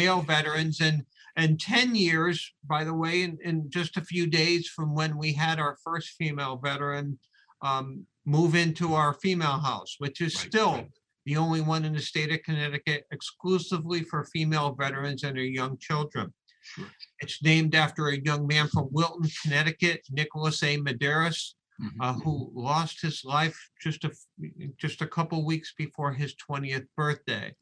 male 0.00 0.22
veterans 0.22 0.80
and, 0.80 0.98
and 1.36 1.60
ten 1.60 1.94
years, 1.94 2.36
by 2.74 2.82
the 2.84 2.94
way, 2.94 3.24
in, 3.26 3.36
in 3.44 3.68
just 3.68 3.98
a 3.98 4.04
few 4.12 4.26
days 4.26 4.68
from 4.74 4.94
when 4.94 5.18
we 5.18 5.34
had 5.34 5.58
our 5.58 5.76
first 5.84 6.08
female 6.18 6.56
veteran 6.56 7.18
um, 7.60 8.06
move 8.24 8.54
into 8.54 8.94
our 8.94 9.12
female 9.24 9.58
house, 9.70 9.96
which 9.98 10.22
is 10.22 10.34
Right, 10.34 10.46
still 10.48 10.72
right. 10.72 10.90
the 11.26 11.36
only 11.36 11.60
one 11.60 11.84
in 11.84 11.92
the 11.92 12.00
state 12.00 12.32
of 12.32 12.42
Connecticut 12.42 13.04
exclusively 13.10 14.02
for 14.10 14.24
female 14.34 14.70
veterans 14.84 15.24
and 15.24 15.36
their 15.36 15.44
young 15.60 15.76
children. 15.78 16.32
Sure. 16.64 16.90
It's 17.20 17.42
named 17.42 17.74
after 17.74 18.08
a 18.08 18.18
young 18.18 18.46
man 18.46 18.68
from 18.68 18.88
Wilton, 18.90 19.30
Connecticut, 19.42 20.02
Nicholas 20.10 20.62
A. 20.62 20.76
Madaras, 20.78 21.54
Mhm. 21.80 21.90
uh, 22.00 22.12
who 22.14 22.50
lost 22.54 23.00
his 23.02 23.24
life 23.24 23.58
just 23.82 24.04
a 24.04 24.08
f- 24.08 24.76
just 24.78 25.02
a 25.02 25.06
couple 25.06 25.44
weeks 25.44 25.74
before 25.76 26.12
his 26.12 26.34
20th 26.36 26.86
birthday. 26.96 27.54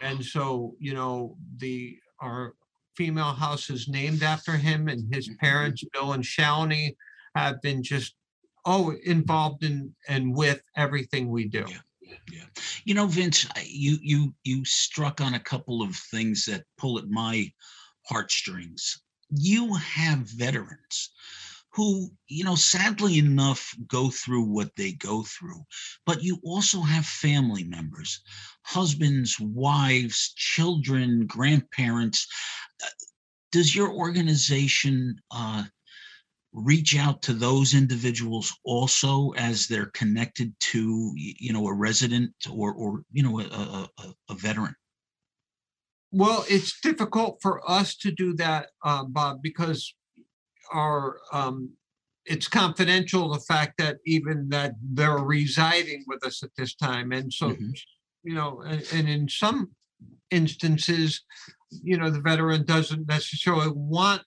And 0.00 0.24
so, 0.24 0.76
you 0.78 0.94
know, 0.94 1.36
the 1.58 1.98
our 2.20 2.54
female 2.96 3.32
house 3.32 3.70
is 3.70 3.86
named 3.88 4.22
after 4.22 4.56
him, 4.56 4.88
and 4.88 5.12
his 5.14 5.28
Mhm. 5.28 5.38
parents, 5.38 5.84
Bill 5.92 6.12
and 6.14 6.24
Shawnee, 6.24 6.96
have 7.34 7.60
been 7.62 7.82
just 7.82 8.14
oh 8.64 8.90
involved 9.04 9.62
in 9.64 9.94
and 10.08 10.34
with 10.34 10.62
everything 10.76 11.30
we 11.30 11.44
do. 11.46 11.64
Yeah. 11.68 12.44
You 12.84 12.94
know, 12.94 13.06
Vince, 13.06 13.46
I- 13.54 13.66
you 13.68 13.98
you 14.02 14.34
you 14.44 14.64
struck 14.64 15.20
on 15.20 15.34
a 15.34 15.40
couple 15.40 15.82
of 15.82 15.94
things 15.96 16.44
that 16.46 16.64
pull 16.76 16.98
at 16.98 17.08
my 17.08 17.52
heartstrings. 18.08 19.00
You 19.30 19.74
have 19.74 20.18
veterans 20.20 21.10
who, 21.72 22.10
you 22.28 22.44
know, 22.44 22.56
sadly 22.56 23.18
enough 23.18 23.74
go 23.86 24.10
through 24.10 24.42
what 24.44 24.74
they 24.76 24.92
go 24.92 25.22
through, 25.24 25.64
but 26.06 26.22
you 26.22 26.40
also 26.44 26.80
have 26.82 27.06
family 27.06 27.64
members, 27.64 28.20
husbands, 28.64 29.38
wives, 29.40 30.32
children, 30.36 31.26
grandparents. 31.26 32.26
Uh, 32.82 32.88
Does 33.52 33.74
your 33.74 33.92
organization 33.92 35.16
uh, 35.30 35.64
reach 36.52 36.96
out 36.96 37.22
to 37.22 37.32
those 37.34 37.74
individuals 37.74 38.52
also 38.64 39.30
as 39.32 39.66
they're 39.66 39.90
connected 39.94 40.54
to 40.60 41.12
you 41.16 41.52
know 41.52 41.66
a 41.66 41.74
resident 41.74 42.32
or 42.50 42.72
or 42.72 43.02
you 43.12 43.22
know 43.22 43.40
a, 43.40 43.44
a, 43.44 43.90
a- 43.98 44.14
a 44.30 44.34
veteran 44.34 44.74
Well, 46.10 46.44
it's 46.48 46.80
difficult 46.80 47.38
for 47.42 47.68
us 47.68 47.94
to 47.98 48.10
do 48.10 48.34
that, 48.34 48.68
uh, 48.82 49.04
Bob, 49.04 49.42
because 49.42 49.94
our 50.72 51.18
um, 51.32 51.70
it's 52.24 52.48
confidential. 52.48 53.28
The 53.32 53.40
fact 53.40 53.74
that 53.78 53.98
even 54.06 54.48
that 54.50 54.74
they're 54.82 55.18
residing 55.18 56.04
with 56.06 56.24
us 56.24 56.42
at 56.42 56.50
this 56.56 56.74
time, 56.74 57.12
and 57.12 57.32
so 57.32 57.50
Mhm. 57.52 57.72
you 58.22 58.34
know, 58.34 58.60
and, 58.62 58.82
and 58.92 59.08
in 59.08 59.28
some 59.28 59.74
instances, 60.30 61.22
you 61.70 61.96
know, 61.96 62.10
the 62.10 62.20
veteran 62.20 62.64
doesn't 62.64 63.06
necessarily 63.08 63.70
want 63.74 64.22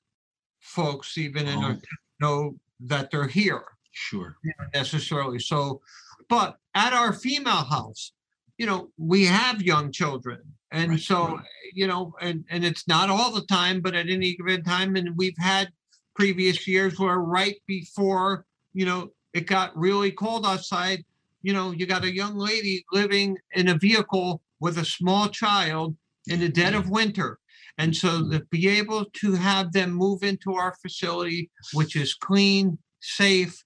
folks 0.59 1.17
even 1.17 1.47
in 1.47 1.63
Oh. 1.63 1.79
know 2.19 2.59
that 2.79 3.11
they're 3.11 3.27
here 3.27 3.63
sure 3.91 4.37
necessarily. 4.73 5.37
So, 5.39 5.81
but 6.29 6.57
at 6.73 6.93
our 6.93 7.11
female 7.13 7.65
house, 7.65 8.13
you 8.57 8.65
know, 8.65 8.91
we 8.97 9.25
have 9.25 9.61
young 9.61 9.91
children. 9.91 10.39
And 10.71 10.91
Right, 10.91 10.99
so, 10.99 11.41
you 11.73 11.87
know, 11.87 12.15
and, 12.21 12.45
and 12.49 12.63
it's 12.63 12.87
not 12.87 13.09
all 13.09 13.31
the 13.31 13.45
time, 13.45 13.81
but 13.81 13.95
at 13.95 14.09
any 14.09 14.35
given 14.35 14.63
time, 14.63 14.95
and 14.95 15.15
we've 15.17 15.37
had 15.37 15.69
previous 16.15 16.67
years 16.67 16.99
where 16.99 17.19
right 17.19 17.57
before, 17.67 18.45
you 18.73 18.85
know, 18.85 19.11
it 19.33 19.47
got 19.47 19.75
really 19.77 20.11
cold 20.11 20.45
outside, 20.45 21.03
you 21.41 21.53
know, 21.53 21.71
you 21.71 21.85
got 21.85 22.03
a 22.03 22.13
young 22.13 22.35
lady 22.37 22.85
living 22.91 23.37
in 23.53 23.69
a 23.69 23.77
vehicle 23.77 24.41
with 24.59 24.77
a 24.77 24.85
small 24.85 25.27
child 25.27 25.95
in 26.27 26.39
the 26.39 26.49
dead 26.49 26.73
of 26.73 26.85
mm. 26.85 26.91
winter. 26.91 27.39
And 27.77 27.95
so 27.95 28.29
to 28.29 28.41
be 28.51 28.67
able 28.67 29.05
to 29.05 29.33
have 29.33 29.73
them 29.73 29.91
move 29.91 30.23
into 30.23 30.53
our 30.53 30.75
facility, 30.81 31.49
which 31.73 31.95
is 31.95 32.13
clean, 32.13 32.77
safe, 32.99 33.63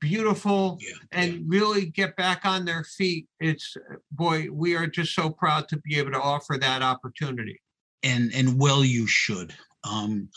beautiful, 0.00 0.78
yeah 0.80 0.94
and 1.12 1.44
really 1.48 1.86
get 1.86 2.16
back 2.16 2.44
on 2.44 2.64
their 2.64 2.84
feet, 2.84 3.26
it's, 3.40 3.76
boy, 4.12 4.46
we 4.52 4.76
are 4.76 4.86
just 4.86 5.14
so 5.14 5.30
proud 5.30 5.68
to 5.68 5.76
be 5.78 5.98
able 5.98 6.12
to 6.12 6.20
offer 6.20 6.56
that 6.60 6.82
opportunity. 6.82 7.60
and 8.02 8.32
and 8.34 8.58
well 8.60 8.84
you 8.84 9.06
should. 9.06 9.54
Um 9.84 10.28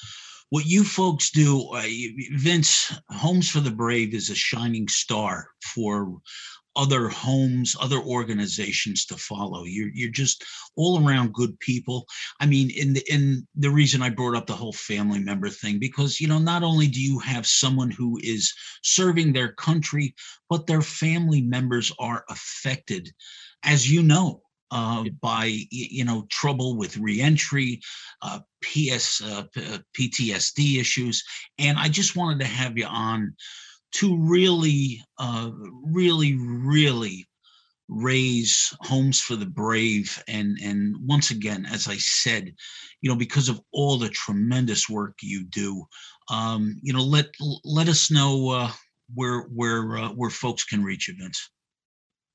what 0.50 0.66
you 0.66 0.84
folks 0.84 1.32
do 1.32 1.70
uh, 1.74 1.84
vince 2.36 2.92
homes 3.10 3.50
for 3.50 3.62
the 3.62 3.72
brave 3.72 4.14
is 4.14 4.30
a 4.30 4.36
shining 4.36 4.88
star 4.88 5.48
for 5.74 6.18
other 6.76 7.10
homes 7.10 7.76
other 7.80 8.00
organizations 8.00 9.06
to 9.06 9.18
follow. 9.18 9.64
You're 9.66 9.90
you're 9.94 10.12
just 10.12 10.44
all 10.76 11.06
around 11.06 11.34
good 11.34 11.60
people. 11.60 12.06
I 12.40 12.46
mean 12.46 12.70
in 12.72 12.94
the 12.94 13.04
in 13.12 13.48
the 13.56 13.70
reason 13.70 14.02
i 14.02 14.10
brought 14.10 14.36
up 14.36 14.48
the 14.48 14.54
whole 14.54 14.74
family 14.74 15.20
member 15.20 15.50
thing 15.50 15.80
because 15.80 16.20
you 16.20 16.28
know 16.28 16.40
not 16.40 16.64
only 16.64 16.88
do 16.88 17.02
you 17.02 17.20
have 17.20 17.46
someone 17.46 17.92
who 17.92 18.20
is 18.24 18.54
serving 18.84 19.34
their 19.34 19.54
country 19.54 20.16
but 20.50 20.68
their 20.68 20.82
family 20.82 21.42
members 21.42 21.92
are 22.00 22.24
affected 22.30 23.10
as 23.64 23.92
you 23.92 24.04
know 24.04 24.42
uh, 24.72 25.04
by 25.22 25.54
you 25.70 26.06
know 26.06 26.26
trouble 26.30 26.78
with 26.78 26.98
reentry, 26.98 27.82
uh, 28.22 28.40
PS 28.62 29.22
uh, 29.22 29.44
uh, 29.58 29.78
PTSD 29.98 30.80
issues, 30.80 31.24
and 31.60 31.78
I 31.78 31.90
just 31.90 32.16
wanted 32.16 32.40
to 32.40 32.46
have 32.46 32.78
you 32.78 32.86
on 32.86 33.36
to 33.94 34.18
really, 34.18 35.02
uh, 35.18 35.52
really, 35.84 36.38
really 36.38 37.28
raise 37.90 38.74
homes 38.82 39.20
for 39.20 39.36
the 39.36 39.46
brave 39.46 40.24
and 40.30 40.58
and 40.64 40.96
once 41.06 41.30
again 41.30 41.66
as 41.70 41.90
i 41.90 41.98
said 41.98 42.50
you 43.02 43.10
know 43.10 43.18
because 43.18 43.50
of 43.50 43.60
all 43.74 43.98
the 43.98 44.08
tremendous 44.08 44.88
work 44.88 45.14
you 45.22 45.44
do 45.50 45.84
um 46.30 46.74
you 46.82 46.94
know 46.94 47.04
let 47.04 47.26
let 47.66 47.90
us 47.90 48.10
know 48.10 48.50
uh 48.50 48.72
where 49.14 49.42
where 49.54 49.98
uh, 49.98 50.08
where 50.12 50.30
folks 50.30 50.64
can 50.64 50.82
reach 50.82 51.10
you 51.10 51.16
vince 51.20 51.50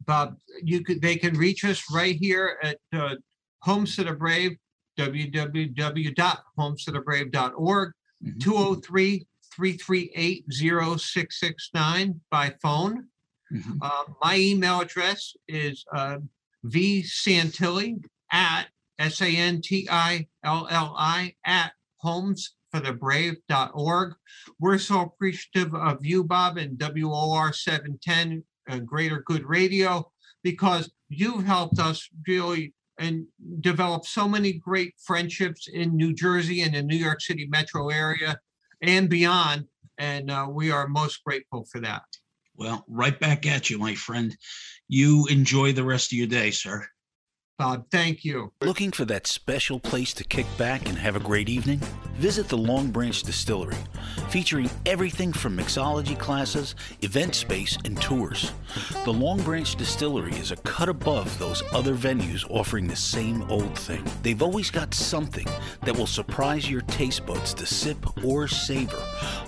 Bob, 0.04 0.36
you 0.62 0.84
could, 0.84 1.00
they 1.00 1.16
can 1.16 1.34
reach 1.36 1.64
us 1.64 1.82
right 1.92 2.16
here 2.16 2.58
at 2.62 2.78
uh, 2.92 3.14
Homes 3.62 3.96
to 3.96 4.04
the 4.04 4.12
Brave 4.12 4.52
www.homesofthebrave.org, 4.98 7.92
Mhm. 8.24 8.40
203 8.40 9.26
338 9.56 10.44
0669 10.48 12.20
by 12.30 12.54
phone. 12.62 13.08
Mhm. 13.52 13.78
Uh, 13.80 14.04
my 14.22 14.36
email 14.36 14.80
address 14.80 15.34
is 15.48 15.84
uh, 15.94 16.18
vsantilli 16.64 18.04
at 18.32 18.66
s 18.98 19.20
a 19.20 19.36
n 19.36 19.60
t 19.62 19.86
i 19.88 20.26
l 20.44 20.66
l 20.68 20.94
i 20.98 21.32
at 21.44 21.72
homesforthebrave.org. 22.04 24.14
We're 24.58 24.78
so 24.78 25.00
appreciative 25.00 25.74
of 25.74 26.04
you, 26.04 26.24
Bob, 26.24 26.58
and 26.58 26.78
WOR 26.78 27.52
710 27.52 28.44
uh, 28.68 28.78
Greater 28.80 29.22
Good 29.22 29.44
Radio 29.44 30.10
because 30.42 30.90
you've 31.08 31.44
helped 31.44 31.78
us 31.78 32.08
really 32.26 32.74
and 32.98 33.26
develop 33.60 34.06
so 34.06 34.26
many 34.26 34.54
great 34.54 34.94
friendships 34.98 35.68
in 35.68 35.94
New 35.96 36.14
Jersey 36.14 36.62
and 36.62 36.74
the 36.74 36.82
New 36.82 36.96
York 36.96 37.20
City 37.20 37.46
metro 37.46 37.90
area 37.90 38.40
and 38.82 39.08
beyond. 39.08 39.66
And 39.98 40.30
uh, 40.30 40.46
we 40.50 40.70
are 40.70 40.86
most 40.88 41.24
grateful 41.24 41.66
for 41.70 41.80
that. 41.80 42.02
Well, 42.56 42.84
right 42.88 43.18
back 43.18 43.46
at 43.46 43.70
you, 43.70 43.78
my 43.78 43.94
friend. 43.94 44.36
You 44.88 45.26
enjoy 45.26 45.72
the 45.72 45.84
rest 45.84 46.12
of 46.12 46.18
your 46.18 46.26
day, 46.26 46.50
sir. 46.50 46.86
Bob, 47.58 47.86
thank 47.90 48.22
you. 48.22 48.52
Looking 48.60 48.92
for 48.92 49.06
that 49.06 49.26
special 49.26 49.80
place 49.80 50.12
to 50.14 50.24
kick 50.24 50.44
back 50.58 50.86
and 50.86 50.98
have 50.98 51.16
a 51.16 51.20
great 51.20 51.48
evening? 51.48 51.80
Visit 52.16 52.48
the 52.48 52.58
Long 52.58 52.90
Branch 52.90 53.22
Distillery, 53.22 53.78
featuring 54.28 54.68
everything 54.84 55.32
from 55.32 55.56
mixology 55.56 56.18
classes, 56.18 56.74
event 57.00 57.34
space, 57.34 57.78
and 57.86 57.98
tours. 57.98 58.52
The 59.06 59.12
Long 59.12 59.42
Branch 59.42 59.74
Distillery 59.74 60.34
is 60.34 60.50
a 60.50 60.56
cut 60.56 60.90
above 60.90 61.38
those 61.38 61.62
other 61.72 61.94
venues 61.94 62.44
offering 62.50 62.86
the 62.88 62.96
same 62.96 63.42
old 63.50 63.78
thing. 63.78 64.04
They've 64.22 64.42
always 64.42 64.70
got 64.70 64.92
something 64.92 65.48
that 65.82 65.96
will 65.96 66.06
surprise 66.06 66.70
your 66.70 66.82
taste 66.82 67.24
buds 67.24 67.54
to 67.54 67.64
sip 67.64 68.22
or 68.22 68.48
savor. 68.48 69.02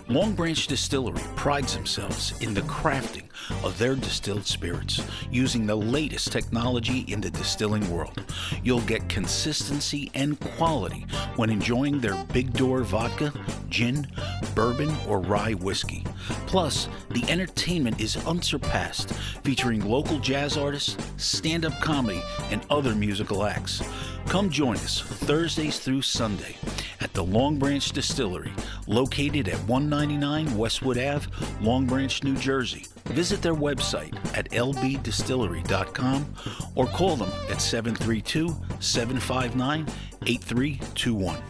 Long 0.09 0.33
Branch 0.33 0.67
Distillery 0.67 1.23
prides 1.37 1.75
themselves 1.75 2.33
in 2.41 2.55
the 2.55 2.63
crafting 2.63 3.28
of 3.63 3.79
their 3.79 3.95
distilled 3.95 4.47
spirits 4.47 5.03
using 5.31 5.67
the 5.67 5.75
latest 5.75 6.33
technology 6.33 7.01
in 7.09 7.21
the 7.21 7.31
distilling 7.31 7.89
world. 7.91 8.23
You'll 8.63 8.81
get 8.83 9.09
consistency 9.09 10.11
and 10.15 10.39
quality 10.41 11.07
when 11.37 11.51
enjoying 11.51 12.01
their 12.01 12.23
Big 12.33 12.53
Door 12.53 12.83
vodka, 12.85 13.33
gin, 13.69 14.07
bourbon, 14.55 14.95
or 15.07 15.21
rye 15.21 15.55
whiskey. 15.55 16.05
Plus, 16.47 16.89
the 17.11 17.29
entertainment 17.31 18.01
is 18.01 18.17
unsurpassed, 18.27 19.13
featuring 19.45 19.89
local 19.89 20.19
jazz 20.19 20.57
artists, 20.57 20.97
stand 21.17 21.65
up 21.65 21.79
comedy, 21.81 22.23
and 22.51 22.65
other 22.71 22.95
musical 22.95 23.45
acts. 23.45 23.83
Come 24.27 24.51
join 24.51 24.77
us 24.77 25.01
Thursdays 25.01 25.79
through 25.79 26.03
Sunday 26.03 26.57
at 27.01 27.13
the 27.15 27.25
Long 27.25 27.59
Branch 27.59 27.91
Distillery, 27.93 28.53
located 28.87 29.49
at 29.49 29.59
199 29.67 30.57
Westwood 30.57 30.99
Ave, 30.99 31.27
Long 31.63 31.87
Branch, 31.87 32.23
New 32.23 32.37
Jersey. 32.37 32.87
Visit 33.09 33.43
their 33.43 33.55
website 33.55 34.15
at 34.37 34.51
lbdistillery.com 34.51 36.35
or 36.75 36.87
call 36.87 37.17
them 37.17 37.31
at 37.51 37.61
732 37.61 38.49
759 38.81 39.87
8321. 40.27 41.43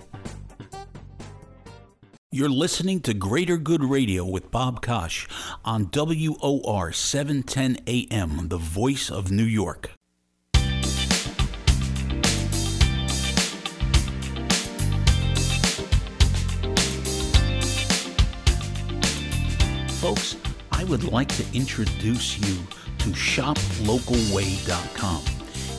You're 2.30 2.50
listening 2.50 3.00
to 3.00 3.14
Greater 3.14 3.56
Good 3.56 3.82
Radio 3.82 4.24
with 4.24 4.50
Bob 4.50 4.82
Kosh 4.82 5.26
on 5.64 5.88
WOR 5.90 6.92
710 6.92 7.78
AM, 7.86 8.48
the 8.48 8.58
voice 8.58 9.10
of 9.10 9.30
New 9.30 9.44
York. 9.44 9.97
Would 20.88 21.04
like 21.04 21.28
to 21.28 21.44
introduce 21.52 22.38
you 22.38 22.56
to 22.98 23.10
shoplocalway.com. 23.10 25.22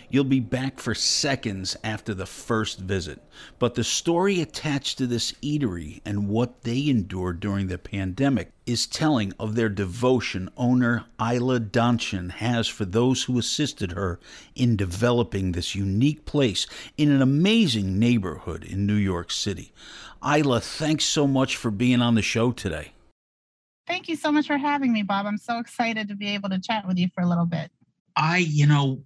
You'll 0.10 0.24
be 0.24 0.40
back 0.40 0.80
for 0.80 0.94
seconds 0.94 1.76
after 1.84 2.14
the 2.14 2.26
first 2.26 2.80
visit. 2.80 3.22
But 3.60 3.76
the 3.76 3.84
story 3.84 4.42
attached 4.42 4.98
to 4.98 5.08
this 5.08 5.32
eatery 5.44 6.02
and 6.06 6.28
what 6.28 6.64
they 6.64 6.88
endured 6.90 7.40
during 7.40 7.68
the 7.68 7.78
pandemic 7.78 8.52
is 8.66 8.88
telling 8.88 9.34
of 9.40 9.56
their 9.56 9.70
devotion 9.70 10.50
owner 10.56 11.06
Isla 11.20 11.60
Donchin 11.60 12.32
has 12.32 12.68
for 12.68 12.86
those 12.86 13.24
who 13.24 13.40
assisted 13.40 13.94
her 13.94 14.20
in 14.56 14.76
developing 14.76 15.52
this 15.52 15.76
unique 15.76 16.26
place 16.26 16.68
in 16.98 17.12
an 17.12 17.22
amazing 17.22 17.98
neighborhood 18.00 18.64
in 18.64 18.86
New 18.86 18.96
York 18.96 19.32
City. 19.32 19.74
Isla, 20.24 20.62
thanks 20.62 21.06
so 21.06 21.28
much 21.28 21.56
for 21.56 21.72
being 21.72 22.02
on 22.02 22.16
the 22.16 22.22
show 22.22 22.52
today. 22.52 22.94
Thank 23.88 24.08
you 24.08 24.16
so 24.16 24.32
much 24.32 24.48
for 24.48 24.58
having 24.58 24.94
me, 24.94 25.04
Bob. 25.04 25.26
I'm 25.26 25.38
so 25.38 25.60
excited 25.60 26.08
to 26.08 26.16
be 26.16 26.30
able 26.30 26.50
to 26.50 26.60
chat 26.60 26.88
with 26.88 26.98
you 26.98 27.10
for 27.14 27.22
a 27.22 27.28
little 27.28 27.46
bit. 27.46 27.72
I, 28.16 28.38
you 28.38 28.68
know, 28.68 29.04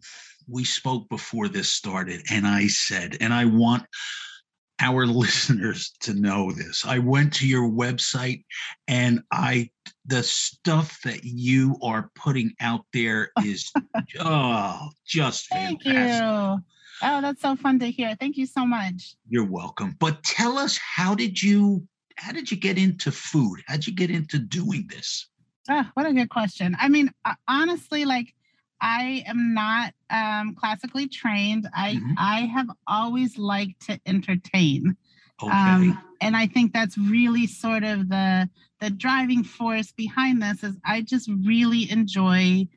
we 0.48 0.64
spoke 0.64 1.10
before 1.10 1.48
this 1.48 1.72
started, 1.72 2.24
and 2.30 2.46
I 2.46 2.68
said, 2.68 3.18
and 3.22 3.34
I 3.34 3.46
want 3.46 3.86
our 4.80 5.06
listeners 5.24 5.94
to 6.02 6.14
know 6.14 6.52
this. 6.52 6.86
I 6.86 7.00
went 7.00 7.34
to 7.36 7.48
your 7.48 7.70
website 7.70 8.44
and 8.88 9.22
I, 9.32 9.70
the 10.06 10.24
stuff 10.24 11.00
that 11.04 11.24
you 11.24 11.78
are 11.82 12.12
putting 12.16 12.54
out 12.60 12.86
there 12.94 13.32
is, 13.44 13.72
oh, 14.20 14.90
just 15.06 15.50
Thank 15.50 15.84
fantastic. 15.84 16.24
you. 16.24 16.64
Oh, 17.04 17.22
that's 17.22 17.42
so 17.42 17.56
fun 17.56 17.80
to 17.80 17.92
hear. 17.92 18.16
Thank 18.20 18.38
you 18.38 18.46
so 18.46 18.66
much. 18.66 19.16
You're 19.28 19.50
welcome. 19.50 19.96
But 20.00 20.24
tell 20.24 20.58
us, 20.58 20.78
how 20.78 21.14
did 21.14 21.42
you, 21.42 21.86
how 22.16 22.32
did 22.32 22.50
you 22.50 22.58
get 22.58 22.78
into 22.78 23.12
food? 23.12 23.62
How'd 23.68 23.86
you 23.86 23.94
get 23.94 24.10
into 24.10 24.40
doing 24.40 24.88
this? 24.90 25.28
Ah, 25.68 25.92
what 25.96 26.06
a 26.06 26.14
good 26.14 26.30
question. 26.30 26.76
I 26.80 26.90
mean, 26.90 27.12
uh, 27.26 27.34
honestly, 27.48 28.06
like 28.06 28.35
I 28.82 29.24
am 29.26 29.54
not 29.54 29.94
um, 30.10 30.56
classically 30.56 31.08
trained. 31.08 31.68
I 31.74 31.94
Mhm. 31.96 32.16
I 32.18 32.42
have 32.42 32.70
always 32.88 33.38
liked 33.38 33.82
to 33.88 34.00
entertain. 34.06 34.98
Okay. 35.42 35.52
Um, 35.52 35.98
and 36.22 36.36
I 36.36 36.48
think 36.48 36.74
that's 36.74 36.98
really 36.98 37.48
sort 37.48 37.84
of 37.84 38.10
the 38.10 38.50
the 38.80 38.90
driving 38.90 39.44
force 39.44 39.92
behind 39.92 40.42
this 40.42 40.64
is 40.64 40.78
I 40.86 41.02
just 41.02 41.30
really 41.30 41.90
enjoy 41.90 42.68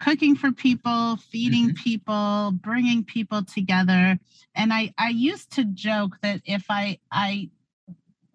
cooking 0.00 0.34
for 0.34 0.50
people, 0.50 1.16
feeding 1.16 1.70
Mhm. 1.70 1.76
people, 1.76 2.52
bringing 2.52 3.04
people 3.04 3.44
together. 3.44 4.18
And 4.54 4.72
I 4.72 4.92
I 4.98 5.10
used 5.10 5.52
to 5.52 5.64
joke 5.64 6.18
that 6.22 6.42
if 6.44 6.64
I 6.70 6.98
I 7.12 7.50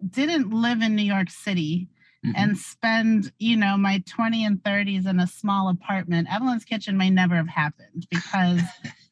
didn't 0.08 0.50
live 0.50 0.82
in 0.82 0.94
New 0.94 1.02
York 1.02 1.30
City 1.30 1.88
Mhm. 2.24 2.32
and 2.34 2.58
spend, 2.58 3.32
you 3.38 3.56
know, 3.56 3.76
my 3.76 4.02
20 4.06 4.44
and 4.44 4.62
30s 4.62 5.06
in 5.06 5.20
a 5.20 5.26
small 5.26 5.68
apartment, 5.68 6.28
Evelyn's 6.30 6.64
Kitchen 6.64 6.96
may 6.96 7.10
never 7.10 7.36
have 7.36 7.48
happened 7.48 8.06
because 8.10 8.62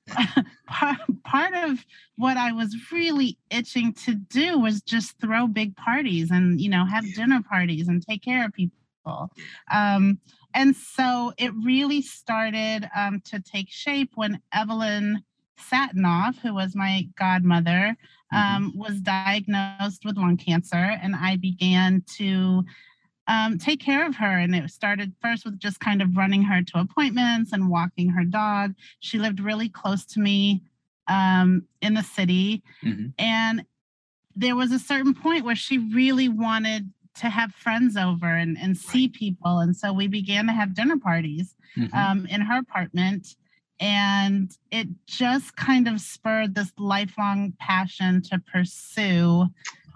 part, 0.67 0.99
part 1.25 1.55
of 1.55 1.85
what 2.17 2.37
I 2.37 2.53
was 2.53 2.77
really 2.93 3.39
itching 3.51 3.93
to 4.05 4.15
do 4.15 4.59
was 4.59 4.83
just 4.83 5.19
throw 5.21 5.47
big 5.47 5.77
parties 5.77 6.31
and, 6.31 6.61
you 6.61 6.69
know, 6.69 6.85
have 6.85 7.15
dinner 7.15 7.43
parties 7.43 7.89
and 7.89 8.05
take 8.05 8.23
care 8.23 8.45
of 8.45 8.53
people. 8.53 9.31
Um, 9.71 10.19
and 10.55 10.75
so 10.75 11.33
it 11.37 11.53
really 11.63 12.01
started 12.01 12.89
um, 12.97 13.21
to 13.27 13.41
take 13.41 13.69
shape 13.71 14.13
when 14.15 14.41
Evelyn 14.53 15.23
Satinoff, 15.59 16.39
who 16.41 16.55
was 16.55 16.75
my 16.75 17.09
godmother, 17.19 17.97
um, 18.33 18.73
was 18.75 19.01
diagnosed 19.01 20.05
with 20.05 20.17
lung 20.17 20.37
cancer, 20.37 20.77
and 20.77 21.15
I 21.15 21.37
began 21.37 22.03
to 22.17 22.65
um, 23.27 23.59
take 23.59 23.81
care 23.81 24.07
of 24.07 24.17
her. 24.17 24.39
And 24.39 24.55
it 24.55 24.71
started 24.71 25.13
first 25.21 25.45
with 25.45 25.59
just 25.59 25.81
kind 25.81 26.03
of 26.03 26.17
running 26.17 26.43
her 26.43 26.63
to 26.63 26.79
appointments 26.81 27.53
and 27.53 27.69
walking 27.69 28.11
her 28.11 28.25
dog. 28.25 28.75
She 29.01 29.19
lived 29.19 29.41
really 29.41 29.69
close 29.69 30.05
to 30.07 30.21
me 30.21 30.63
um, 31.09 31.65
in 31.81 31.95
the 31.95 32.03
city. 32.03 32.63
Mhm. 32.83 33.13
And 33.19 33.65
there 34.37 34.57
was 34.57 34.73
a 34.73 34.79
certain 34.79 35.15
point 35.15 35.45
where 35.45 35.55
she 35.57 35.79
really 35.79 36.29
wanted 36.29 36.91
to 37.17 37.29
have 37.29 37.53
friends 37.55 37.97
over 37.97 38.27
and, 38.27 38.59
and 38.59 38.77
see 38.77 39.09
people. 39.09 39.61
And 39.61 39.77
so 39.77 39.93
we 39.93 40.09
began 40.09 40.47
to 40.47 40.53
have 40.53 40.75
dinner 40.75 40.99
parties 40.99 41.55
Mhm. 41.77 41.95
um, 41.95 42.27
in 42.27 42.41
her 42.41 42.59
apartment. 42.59 43.37
And 43.81 44.57
it 44.71 44.89
just 45.07 45.57
kind 45.57 45.89
of 45.89 46.01
spurred 46.01 46.55
this 46.55 46.73
lifelong 46.79 47.53
passion 47.59 48.23
to 48.23 48.39
pursue 48.39 49.47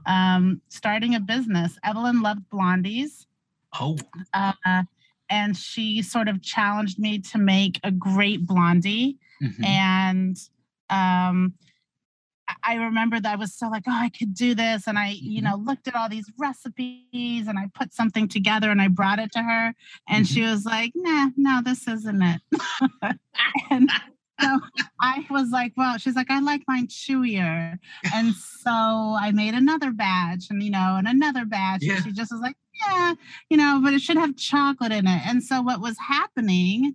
um, 0.07 0.61
starting 0.69 1.15
a 1.15 1.21
business. 1.21 1.79
Evelyn 1.85 2.21
loved 2.23 2.49
blondies. 2.51 3.27
oh, 3.81 3.97
Uh, 4.33 4.83
and 5.31 5.57
she 5.57 6.01
sort 6.03 6.27
of 6.29 6.43
challenged 6.43 6.99
me 6.99 7.19
to 7.19 7.39
make 7.39 7.79
a 7.85 7.91
great 7.91 8.47
blondie. 8.47 9.19
mhm. 9.43 9.65
And 9.65 10.37
um, 10.91 11.53
I- 12.65 12.77
remember 12.77 13.21
that 13.21 13.33
I 13.33 13.37
was 13.37 13.53
so 13.55 13.69
like, 13.69 13.83
oh, 13.87 13.93
I 13.93 14.09
could 14.09 14.33
do 14.33 14.55
this. 14.55 14.87
And 14.87 14.99
I, 14.99 15.09
you 15.21 15.41
Mhm. 15.43 15.45
know, 15.45 15.57
looked 15.57 15.87
at 15.87 15.95
all 15.95 16.09
these 16.09 16.31
recipes 16.39 17.47
and 17.47 17.59
I 17.59 17.67
put 17.75 17.93
something 17.93 18.27
together 18.27 18.71
and 18.71 18.81
I 18.81 18.89
brought 18.89 19.19
it 19.19 19.31
to 19.33 19.43
her. 19.43 19.75
And 20.09 20.27
she 20.27 20.41
was 20.43 20.65
like, 20.65 20.93
nah, 20.95 21.29
no, 21.37 21.61
this 21.63 21.87
isn't 21.87 22.23
it. 22.23 22.41
and 23.71 23.91
so 24.40 24.61
I 25.01 25.27
was 25.31 25.51
like, 25.51 25.72
well, 25.77 25.98
she's 25.98 26.14
like, 26.16 26.31
I 26.31 26.40
like 26.40 26.62
mine 26.68 26.87
chewier. 26.88 27.79
And 28.14 28.35
so 28.35 28.70
I 28.70 29.31
made 29.33 29.55
another 29.55 29.90
batch 29.92 30.46
and, 30.51 30.62
you 30.62 30.70
know, 30.70 30.96
and 30.98 31.09
another 31.09 31.44
batch. 31.44 31.83
Yeah. 31.83 31.96
And 31.96 32.05
she 32.05 32.12
just 32.12 32.33
was 32.33 32.40
like, 32.40 32.57
yeah, 32.87 33.14
you 33.51 33.57
know, 33.57 33.81
but 33.83 33.92
it 33.94 34.01
should 34.01 34.16
have 34.16 34.37
chocolate 34.37 34.92
in 34.92 35.07
it. 35.07 35.22
And 35.27 35.42
so 35.42 35.61
what 35.62 35.81
was 35.81 35.96
happening 35.98 36.94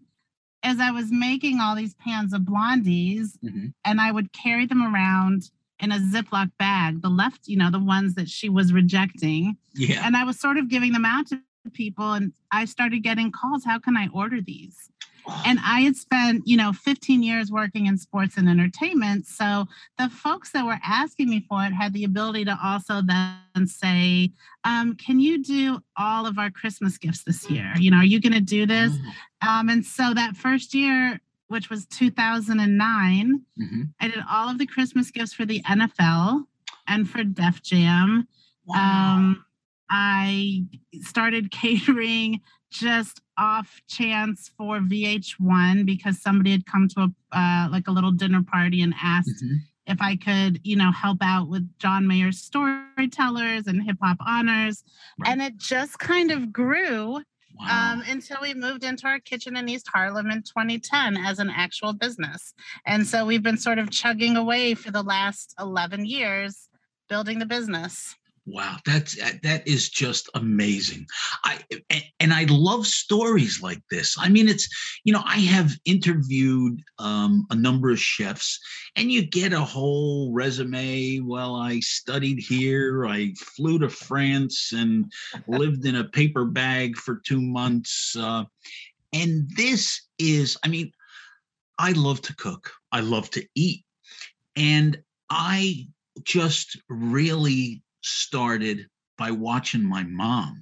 is 0.66 0.80
I 0.80 0.92
was 0.92 1.08
making 1.12 1.60
all 1.60 1.76
these 1.76 1.94
pans 1.96 2.32
of 2.34 2.42
blondies 2.42 3.38
Mhm. 3.44 3.74
and 3.84 4.00
I 4.00 4.12
would 4.12 4.32
carry 4.32 4.66
them 4.66 4.82
around 4.82 5.52
in 5.80 5.92
a 5.92 5.98
Ziploc 6.00 6.52
bag, 6.58 7.02
the 7.02 7.10
left, 7.10 7.48
you 7.50 7.58
know, 7.58 7.70
the 7.70 7.80
ones 7.80 8.16
that 8.16 8.30
she 8.30 8.48
was 8.48 8.72
rejecting. 8.72 9.58
yeah. 9.76 10.06
And 10.06 10.16
I 10.16 10.24
was 10.24 10.40
sort 10.40 10.58
of 10.58 10.70
giving 10.70 10.94
them 10.94 11.04
out 11.04 11.28
to 11.28 11.42
people 11.74 12.14
and 12.14 12.32
I 12.52 12.64
started 12.66 13.04
getting 13.04 13.32
calls. 13.32 13.66
How 13.66 13.80
can 13.80 13.98
I 13.98 14.08
order 14.14 14.40
these? 14.42 14.90
And 15.46 15.60
I 15.64 15.82
had 15.82 15.96
spent, 15.96 16.44
you 16.46 16.58
know, 16.58 16.74
15 16.74 17.24
years 17.24 17.52
working 17.52 17.86
in 17.86 17.98
sports 17.98 18.38
and 18.38 18.50
entertainment. 18.50 19.26
So 19.26 19.66
the 19.98 20.10
folks 20.10 20.52
that 20.52 20.66
were 20.66 20.80
asking 20.86 21.30
me 21.30 21.46
for 21.48 21.64
it 21.64 21.72
had 21.72 21.94
the 21.94 22.04
ability 22.04 22.46
to 22.46 22.58
also 22.62 23.02
then 23.02 23.68
say, 23.68 24.32
um, 24.64 24.96
can 24.96 25.20
you 25.20 25.42
do 25.44 25.80
all 25.98 26.26
of 26.26 26.38
our 26.38 26.50
Christmas 26.52 26.98
gifts 26.98 27.24
this 27.24 27.50
year? 27.50 27.72
You 27.78 27.92
know, 27.92 27.98
are 27.98 28.06
you 28.06 28.20
going 28.20 28.34
to 28.34 28.42
do 28.42 28.66
this? 28.66 28.94
Oh, 29.44 29.48
Um, 29.50 29.70
and 29.70 29.86
so 29.86 30.14
that 30.14 30.36
first 30.36 30.74
year, 30.74 31.20
which 31.48 31.70
was 31.70 31.86
2009, 31.88 33.42
mhm. 33.62 33.90
I 34.00 34.08
did 34.08 34.24
all 34.30 34.50
of 34.50 34.58
the 34.58 34.66
Christmas 34.66 35.12
gifts 35.12 35.34
for 35.34 35.46
the 35.46 35.62
NFL 35.64 36.46
and 36.88 37.10
for 37.10 37.24
Def 37.24 37.62
Jam. 37.62 38.28
Wow. 38.66 39.16
Um, 39.16 39.46
I 39.90 40.64
started 41.02 41.52
catering 41.62 42.42
just 42.74 43.22
off 43.38 43.82
chance 43.88 44.52
for 44.58 44.80
VH1 44.80 45.86
because 45.86 46.22
somebody 46.22 46.52
had 46.52 46.66
come 46.66 46.88
to 46.90 47.02
a 47.02 47.38
uh, 47.38 47.68
like 47.72 47.88
a 47.88 47.92
little 47.92 48.12
dinner 48.12 48.44
party 48.44 48.82
and 48.82 48.94
asked 49.02 49.44
Mhm. 49.44 49.58
if 49.88 50.02
I 50.02 50.16
could, 50.16 50.60
you 50.64 50.76
know, 50.76 50.92
help 50.92 51.18
out 51.22 51.50
with 51.50 51.68
John 51.80 52.06
Mayer's 52.08 52.40
storytellers 52.42 53.68
and 53.68 53.82
hip 53.84 53.98
hop 54.02 54.18
honors, 54.26 54.84
Right. 55.20 55.32
and 55.32 55.42
it 55.42 55.58
just 55.58 55.98
kind 56.00 56.32
of 56.32 56.52
grew 56.54 57.22
Wow. 57.56 57.94
um, 57.94 58.04
until 58.08 58.38
we 58.42 58.54
moved 58.56 58.84
into 58.84 59.06
our 59.08 59.20
kitchen 59.20 59.56
in 59.58 59.70
East 59.70 59.88
Harlem 59.94 60.30
in 60.32 60.42
2010 60.44 61.18
as 61.18 61.38
an 61.40 61.50
actual 61.52 61.94
business. 61.94 62.54
And 62.86 63.06
so 63.08 63.26
we've 63.26 63.44
been 63.44 63.58
sort 63.58 63.78
of 63.80 63.92
chugging 63.92 64.36
away 64.36 64.74
for 64.74 64.90
the 64.92 65.04
last 65.04 65.54
11 65.60 66.06
years 66.06 66.70
building 67.10 67.38
the 67.40 67.46
business. 67.46 68.16
Wow, 68.46 68.76
that's 68.86 69.20
uh, 69.22 69.32
that 69.44 69.66
is 69.66 69.90
just 69.90 70.30
amazing. 70.34 71.08
I 71.46 71.60
and, 71.90 72.04
and 72.20 72.34
I 72.34 72.46
love 72.50 72.86
stories 72.86 73.62
like 73.62 73.82
this. 73.90 74.18
I 74.20 74.28
mean, 74.28 74.50
it's 74.50 74.68
you 75.06 75.14
know 75.14 75.24
I 75.26 75.38
have 75.40 75.72
interviewed 75.86 76.82
um, 77.00 77.46
a 77.52 77.56
number 77.56 77.90
of 77.90 78.02
chefs, 78.02 78.60
and 78.98 79.10
you 79.10 79.26
get 79.26 79.54
a 79.54 79.62
whole 79.62 80.34
resume. 80.34 81.22
Well, 81.22 81.56
I 81.56 81.80
studied 81.80 82.40
here. 82.40 83.06
I 83.08 83.34
flew 83.38 83.80
to 83.80 83.88
France 83.88 84.74
and 84.74 85.10
lived 85.48 85.86
in 85.86 85.96
a 85.96 86.04
paper 86.04 86.44
bag 86.44 86.98
for 86.98 87.22
two 87.26 87.42
months. 87.42 88.14
Uh, 88.20 88.44
and 89.14 89.50
this 89.56 90.02
is, 90.20 90.58
I 90.64 90.68
mean, 90.68 90.92
I 91.80 91.94
love 91.94 92.22
to 92.24 92.36
cook. 92.36 92.74
I 92.92 93.00
love 93.00 93.30
to 93.32 93.48
eat, 93.56 93.86
and 94.58 95.02
I 95.30 95.88
just 96.26 96.78
really 96.90 97.82
started 98.04 98.88
by 99.18 99.32
watching 99.32 99.84
my 99.84 100.04
mom 100.04 100.62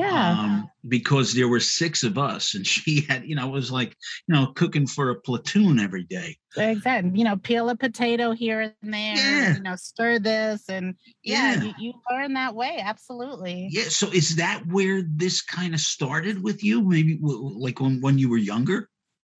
um, 0.00 0.70
because 0.88 1.34
there 1.34 1.48
were 1.48 1.60
six 1.60 2.02
of 2.02 2.16
us 2.16 2.54
and 2.54 2.66
she 2.72 3.02
had 3.02 3.24
you 3.26 3.34
know 3.34 3.46
it 3.48 3.52
was 3.52 3.70
like 3.70 3.94
you 4.26 4.34
know 4.34 4.46
cooking 4.54 4.86
for 4.86 5.10
a 5.10 5.20
platoon 5.20 5.78
every 5.78 6.04
day 6.04 6.36
exactly. 6.56 7.10
You 7.14 7.24
know, 7.24 7.36
peel 7.36 7.70
a 7.70 7.76
potato 7.76 8.32
here 8.32 8.60
and 8.82 8.92
there, 8.94 9.16
Yeah. 9.16 9.54
you 9.56 9.62
know, 9.62 9.74
stir 9.76 10.18
this. 10.18 10.68
And 10.68 10.96
yeah, 11.22 11.54
Yeah. 11.54 11.62
You, 11.62 11.74
you 11.78 11.92
learn 12.10 12.34
that 12.34 12.54
way. 12.54 12.78
Absolutely. 12.82 13.68
yeah 13.70 13.84
so 13.88 14.10
is 14.12 14.36
that 14.36 14.62
where 14.66 15.02
this 15.02 15.40
kind 15.42 15.72
of 15.74 15.80
started 15.80 16.42
with 16.42 16.62
you 16.62 16.82
maybe 16.82 17.18
like 17.22 17.80
when, 17.80 18.00
when 18.00 18.18
you 18.18 18.28
were 18.28 18.36
younger 18.38 18.88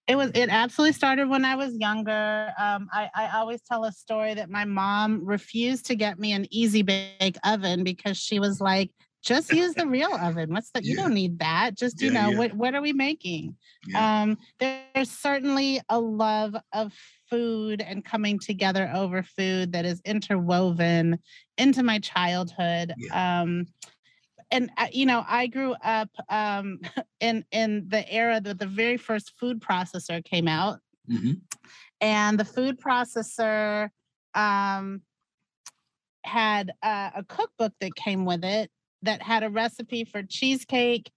It 0.08 0.16
was 0.16 0.32
it 0.34 0.48
absolutely 0.48 0.94
started 0.94 1.28
when 1.28 1.44
I 1.44 1.54
was 1.54 1.76
younger. 1.76 2.52
Um, 2.58 2.88
I, 2.92 3.08
I 3.14 3.38
always 3.38 3.62
tell 3.62 3.84
a 3.84 3.92
story 3.92 4.34
that 4.34 4.50
my 4.50 4.64
mom 4.64 5.24
refused 5.24 5.86
to 5.86 5.94
get 5.94 6.18
me 6.18 6.32
an 6.32 6.46
easy 6.50 6.82
bake 6.82 7.36
oven 7.44 7.84
because 7.84 8.16
she 8.16 8.40
was 8.40 8.60
like, 8.60 8.90
just 9.22 9.52
use 9.52 9.74
the 9.74 9.86
real 9.86 10.12
oven. 10.12 10.52
What's 10.52 10.70
that? 10.70 10.84
You 10.84 10.96
don't 10.96 11.14
need 11.14 11.38
that. 11.38 11.76
Just, 11.76 12.02
you 12.02 12.10
know, 12.10 12.30
yeah. 12.30 12.38
what 12.38 12.54
what 12.54 12.74
are 12.74 12.82
we 12.82 12.92
making? 12.92 13.56
Yeah. 13.86 14.22
Um, 14.22 14.38
there's 14.58 15.10
certainly 15.10 15.80
a 15.88 16.00
love 16.00 16.56
of 16.72 16.92
food 17.30 17.80
and 17.80 18.04
coming 18.04 18.40
together 18.40 18.90
over 18.92 19.22
food 19.22 19.72
that 19.72 19.84
is 19.84 20.02
interwoven 20.04 21.20
into 21.56 21.84
my 21.84 22.00
childhood. 22.00 22.92
Um, 23.12 23.66
and 24.52 24.70
uh, 24.76 24.86
you 24.92 25.04
know 25.04 25.24
i 25.26 25.48
grew 25.48 25.74
up 25.82 26.10
um, 26.28 26.78
in 27.20 27.44
in 27.50 27.88
the 27.88 28.08
era 28.12 28.40
that 28.40 28.58
the 28.60 28.66
very 28.66 28.96
first 28.96 29.32
food 29.40 29.60
processor 29.60 30.24
came 30.24 30.46
out 30.46 30.78
Mhm. 31.10 31.40
and 32.00 32.38
the 32.38 32.44
food 32.44 32.80
processor 32.80 33.90
um, 34.34 35.02
had 36.24 36.72
uh, 36.82 37.10
a 37.16 37.24
cookbook 37.24 37.72
that 37.80 37.96
came 37.96 38.24
with 38.24 38.44
it 38.44 38.70
that 39.02 39.20
had 39.20 39.42
a 39.42 39.50
recipe 39.50 40.04
for 40.04 40.22
cheesecake 40.22 41.10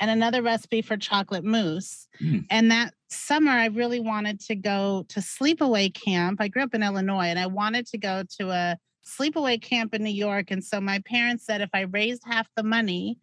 and 0.00 0.10
another 0.10 0.42
recipe 0.42 0.80
for 0.80 0.96
chocolate 0.96 1.44
mousse. 1.44 2.08
Mm. 2.22 2.46
And 2.50 2.70
that 2.70 2.94
summer, 3.10 3.50
I 3.50 3.66
really 3.66 4.00
wanted 4.00 4.40
to 4.40 4.54
go 4.54 5.04
to 5.08 5.20
sleepaway 5.20 5.92
camp. 5.92 6.40
I 6.40 6.48
grew 6.48 6.62
up 6.62 6.74
in 6.74 6.82
Illinois 6.82 7.26
and 7.26 7.38
I 7.38 7.46
wanted 7.46 7.86
to 7.88 7.98
go 7.98 8.22
to 8.38 8.50
a 8.50 8.78
sleepaway 9.08 9.60
camp 9.60 9.94
in 9.94 10.02
New 10.04 10.10
York. 10.10 10.50
And 10.50 10.62
so 10.62 10.80
my 10.80 11.00
parents 11.06 11.44
said 11.46 11.60
if 11.60 11.70
I 11.72 11.82
raised 11.82 12.22
half 12.26 12.48
the 12.56 12.62
money, 12.62 13.18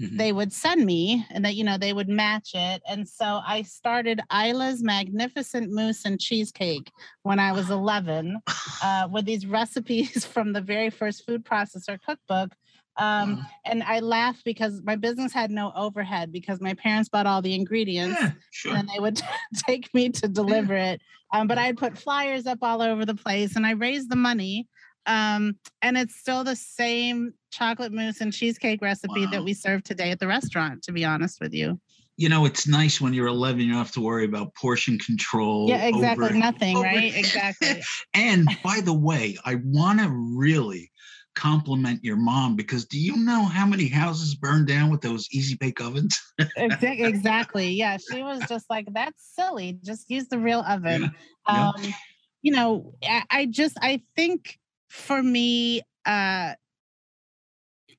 Mhm. 0.00 0.16
they 0.16 0.30
would 0.32 0.52
send 0.52 0.86
me 0.86 1.26
and 1.30 1.44
that, 1.44 1.56
you 1.56 1.64
know, 1.64 1.76
they 1.76 1.92
would 1.92 2.08
match 2.08 2.50
it. 2.54 2.80
And 2.88 3.08
so 3.08 3.40
I 3.44 3.62
started 3.62 4.20
Isla's 4.32 4.80
Magnificent 4.80 5.72
Mousse 5.72 6.04
and 6.04 6.20
Cheesecake 6.20 6.92
when 7.24 7.40
I 7.40 7.50
was 7.50 7.68
11 7.70 8.38
uh, 8.82 9.08
with 9.10 9.24
these 9.24 9.44
recipes 9.44 10.24
from 10.34 10.52
the 10.52 10.60
very 10.60 10.90
first 10.90 11.26
food 11.26 11.44
processor 11.44 11.98
cookbook 12.06 12.52
Um, 12.96 13.36
Wow. 13.36 13.42
and 13.64 13.82
I 13.84 13.98
laughed 14.00 14.44
because 14.44 14.82
my 14.84 14.96
business 14.96 15.32
had 15.32 15.50
no 15.52 15.72
overhead 15.74 16.32
because 16.32 16.60
my 16.60 16.74
parents 16.74 17.08
bought 17.08 17.26
all 17.26 17.42
the 17.42 17.54
ingredients 17.54 18.18
Yeah, 18.20 18.32
sure. 18.50 18.74
and 18.76 18.88
they 18.88 18.98
would 19.00 19.20
take 19.68 19.92
me 19.94 20.10
to 20.10 20.26
deliver 20.28 20.74
it. 20.74 21.00
Um, 21.32 21.46
but 21.48 21.58
I 21.58 21.66
had 21.66 21.76
put 21.76 21.96
flyers 21.98 22.46
up 22.46 22.58
all 22.62 22.82
over 22.82 23.04
the 23.04 23.14
place 23.14 23.54
and 23.56 23.64
I 23.66 23.72
raised 23.72 24.10
the 24.10 24.16
money. 24.30 24.66
Um, 25.08 25.56
and 25.82 25.96
it's 25.98 26.14
still 26.16 26.44
the 26.44 26.54
same 26.54 27.32
chocolate 27.50 27.92
mousse 27.92 28.20
and 28.20 28.32
cheesecake 28.32 28.80
recipe 28.82 29.24
Wow. 29.24 29.30
that 29.32 29.42
we 29.44 29.54
serve 29.54 29.82
today 29.82 30.10
at 30.10 30.20
the 30.20 30.26
restaurant, 30.28 30.82
to 30.84 30.92
be 30.92 31.04
honest 31.04 31.40
with 31.40 31.52
you. 31.54 31.80
You 32.18 32.28
know, 32.28 32.44
it's 32.44 32.68
nice 32.68 33.00
when 33.00 33.14
you're 33.14 33.28
11, 33.28 33.60
you 33.60 33.68
don't 33.68 33.78
have 33.78 33.92
to 33.92 34.00
worry 34.00 34.24
about 34.24 34.54
portion 34.54 34.98
control. 34.98 35.68
Yeah, 35.68 35.86
exactly. 35.86 36.26
over- 36.26 36.34
Nothing, 36.34 36.76
over- 36.76 36.84
right? 36.84 37.14
Exactly. 37.16 37.82
And 38.14 38.48
by 38.62 38.80
the 38.80 38.92
way, 38.92 39.36
I 39.44 39.56
want 39.64 40.00
to 40.00 40.08
really 40.36 40.90
compliment 41.36 42.02
your 42.02 42.16
mom 42.16 42.56
because 42.56 42.84
do 42.86 42.98
you 42.98 43.16
know 43.16 43.44
how 43.44 43.64
many 43.64 43.86
houses 43.86 44.34
burned 44.34 44.66
down 44.66 44.90
with 44.90 45.00
those 45.00 45.28
easy 45.32 45.54
bake 45.54 45.80
ovens? 45.80 46.18
Exactly. 46.56 47.70
Yeah. 47.70 47.96
She 48.10 48.22
was 48.22 48.42
just 48.48 48.66
like, 48.68 48.86
that's 48.92 49.22
silly. 49.36 49.78
Just 49.84 50.10
use 50.10 50.26
the 50.28 50.38
real 50.38 50.60
oven. 50.68 51.12
yeah. 51.48 51.68
Um, 51.70 51.94
you 52.42 52.52
know, 52.52 52.94
I, 53.04 53.22
I 53.30 53.46
just 53.46 53.76
I 53.80 54.02
think 54.16 54.58
for 54.88 55.22
me, 55.22 55.82
uh 56.04 56.54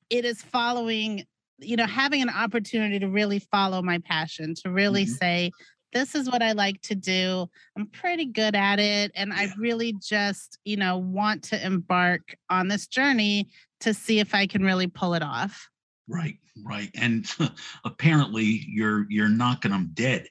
it 0.08 0.24
is 0.24 0.42
following, 0.42 1.24
you 1.58 1.76
know, 1.76 1.86
having 1.86 2.22
an 2.22 2.28
opportunity 2.30 2.98
to 2.98 3.08
really 3.08 3.38
follow 3.38 3.82
my 3.82 3.98
passion, 3.98 4.54
to 4.56 4.70
really 4.70 5.06
Mhm. 5.06 5.18
say, 5.18 5.50
this 5.92 6.14
is 6.14 6.30
what 6.30 6.42
I 6.42 6.52
like 6.52 6.80
to 6.82 6.94
do. 6.94 7.48
I'm 7.76 7.86
pretty 7.86 8.26
good 8.26 8.54
at 8.54 8.78
it. 8.78 9.10
And 9.14 9.32
I 9.32 9.52
really 9.58 9.92
just, 10.00 10.58
you 10.64 10.76
know, 10.76 10.98
want 10.98 11.42
to 11.44 11.64
embark 11.64 12.36
on 12.48 12.68
this 12.68 12.86
journey 12.86 13.48
to 13.80 13.92
see 13.92 14.20
if 14.20 14.34
I 14.34 14.46
can 14.46 14.62
really 14.62 14.86
pull 14.86 15.14
it 15.14 15.22
off. 15.22 15.68
Right, 16.06 16.38
right. 16.64 16.90
And 16.94 17.26
apparently 17.84 18.64
you're 18.68 19.06
you're 19.10 19.28
knocking 19.28 19.72
them 19.72 19.90
dead. 19.94 20.28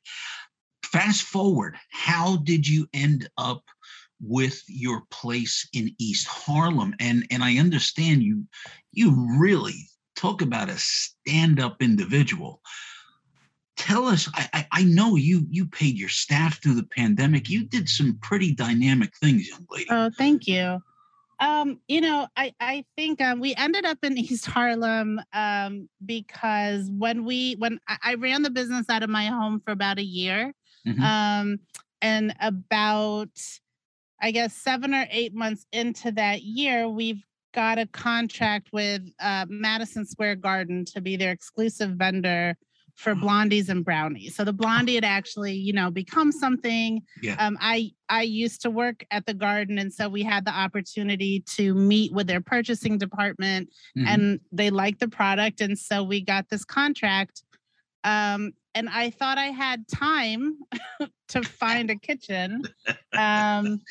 Fast 0.84 1.24
forward, 1.24 1.76
how 1.92 2.38
did 2.38 2.68
you 2.68 2.88
end 2.94 3.30
up 3.38 3.64
with 4.22 4.64
your 4.68 5.04
place 5.12 5.68
in 5.74 5.94
East 6.00 6.28
Harlem? 6.28 6.94
And 7.00 7.26
and 7.32 7.44
I 7.44 7.58
understand 7.58 8.24
you 8.24 8.46
you 8.92 9.16
really 9.40 9.88
talk 10.16 10.42
about 10.42 10.70
a 10.70 10.78
stand-up 10.78 11.82
individual. 11.82 12.62
Tell 13.78 14.08
us, 14.08 14.30
I, 14.34 14.50
I 14.54 14.68
I 14.72 14.84
know 14.84 15.16
you 15.16 15.46
you 15.50 15.66
paid 15.66 15.98
your 15.98 16.10
staff 16.10 16.62
through 16.62 16.76
the 16.76 16.84
pandemic. 16.84 17.50
You 17.50 17.64
did 17.64 17.88
some 17.88 18.18
pretty 18.22 18.54
dynamic 18.54 19.16
things, 19.18 19.48
young 19.48 19.66
lady. 19.70 19.88
Oh, 19.90 20.10
thank 20.18 20.48
you. 20.48 20.82
Um, 21.40 21.80
you 21.88 22.02
know, 22.02 22.28
I 22.36 22.54
I 22.60 22.84
think 22.98 23.22
um, 23.22 23.40
we 23.40 23.56
ended 23.56 23.86
up 23.86 24.00
in 24.04 24.18
East 24.18 24.46
Harlem 24.46 25.22
um, 25.32 25.88
because 26.06 26.92
when 26.92 27.24
we 27.24 27.56
when 27.58 27.80
I, 27.88 27.98
I 28.04 28.14
ran 28.16 28.42
the 28.42 28.50
business 28.50 28.90
out 28.90 29.04
of 29.04 29.10
my 29.10 29.28
home 29.28 29.62
for 29.64 29.72
about 29.72 29.98
a 30.00 30.04
year, 30.04 30.54
Mhm. 30.86 31.02
um, 31.02 31.60
and 32.02 32.34
about 32.42 33.30
I 34.22 34.32
guess 34.32 34.54
seven 34.54 34.94
or 34.94 35.06
eight 35.12 35.34
months 35.34 35.66
into 35.72 36.12
that 36.14 36.42
year, 36.44 36.88
we've 36.90 37.24
got 37.54 37.80
a 37.80 37.88
contract 37.88 38.70
with 38.74 39.02
uh, 39.20 39.46
Madison 39.50 40.06
Square 40.06 40.36
Garden 40.38 40.86
to 40.86 41.02
be 41.02 41.16
their 41.16 41.32
exclusive 41.32 41.92
vendor 41.92 42.56
for 42.96 43.12
Oh. 43.12 43.16
blondies 43.16 43.70
and 43.70 43.86
brownies. 43.86 44.36
So 44.36 44.44
the 44.44 44.52
blondie 44.54 44.96
had 44.96 45.06
actually, 45.06 45.54
you 45.54 45.72
know, 45.72 45.90
become 45.90 46.32
something. 46.34 47.02
Yeah. 47.22 47.36
Um, 47.40 47.58
I 47.62 47.92
I 48.10 48.24
used 48.24 48.62
to 48.64 48.70
work 48.70 49.06
at 49.10 49.26
the 49.26 49.34
garden, 49.34 49.78
and 49.78 49.94
so 49.94 50.10
we 50.10 50.24
had 50.24 50.44
the 50.44 50.52
opportunity 50.52 51.44
to 51.56 51.74
meet 51.76 52.12
with 52.12 52.28
their 52.28 52.42
purchasing 52.42 52.98
department, 52.98 53.70
Mhm. 53.98 54.06
and 54.08 54.40
they 54.52 54.70
liked 54.70 55.00
the 55.00 55.08
product, 55.08 55.62
and 55.62 55.78
so 55.80 56.04
we 56.04 56.20
got 56.22 56.50
this 56.50 56.66
contract. 56.66 57.44
Um, 58.04 58.54
and 58.76 58.88
I 58.90 59.10
thought 59.10 59.38
I 59.38 59.48
had 59.48 59.88
time 59.88 60.58
to 61.30 61.42
find 61.44 61.90
a 61.90 61.96
kitchen. 61.96 62.64
Um, 63.18 63.82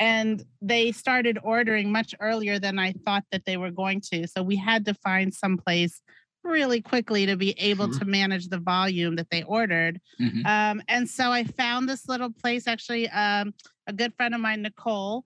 and 0.00 0.42
they 0.62 0.90
started 0.92 1.38
ordering 1.44 1.92
much 1.92 2.14
earlier 2.20 2.58
than 2.58 2.78
I 2.78 2.92
thought 3.04 3.22
that 3.30 3.44
they 3.44 3.56
were 3.58 3.70
going 3.70 4.00
to. 4.12 4.26
So 4.26 4.42
we 4.42 4.56
had 4.56 4.86
to 4.86 4.94
find 4.94 5.32
some 5.32 5.56
place 5.58 6.00
really 6.42 6.80
quickly 6.80 7.26
to 7.26 7.36
be 7.36 7.50
able 7.58 7.90
Sure. 7.92 8.00
to 8.00 8.04
manage 8.06 8.48
the 8.48 8.58
volume 8.58 9.14
that 9.16 9.28
they 9.30 9.42
ordered. 9.44 10.00
Mhm. 10.18 10.44
Um, 10.46 10.82
and 10.88 11.08
so 11.08 11.30
I 11.30 11.44
found 11.44 11.88
this 11.88 12.08
little 12.08 12.30
place. 12.32 12.66
Actually, 12.66 13.08
um, 13.10 13.54
a 13.86 13.92
good 13.92 14.14
friend 14.14 14.34
of 14.34 14.40
mine, 14.40 14.62
Nicole, 14.62 15.24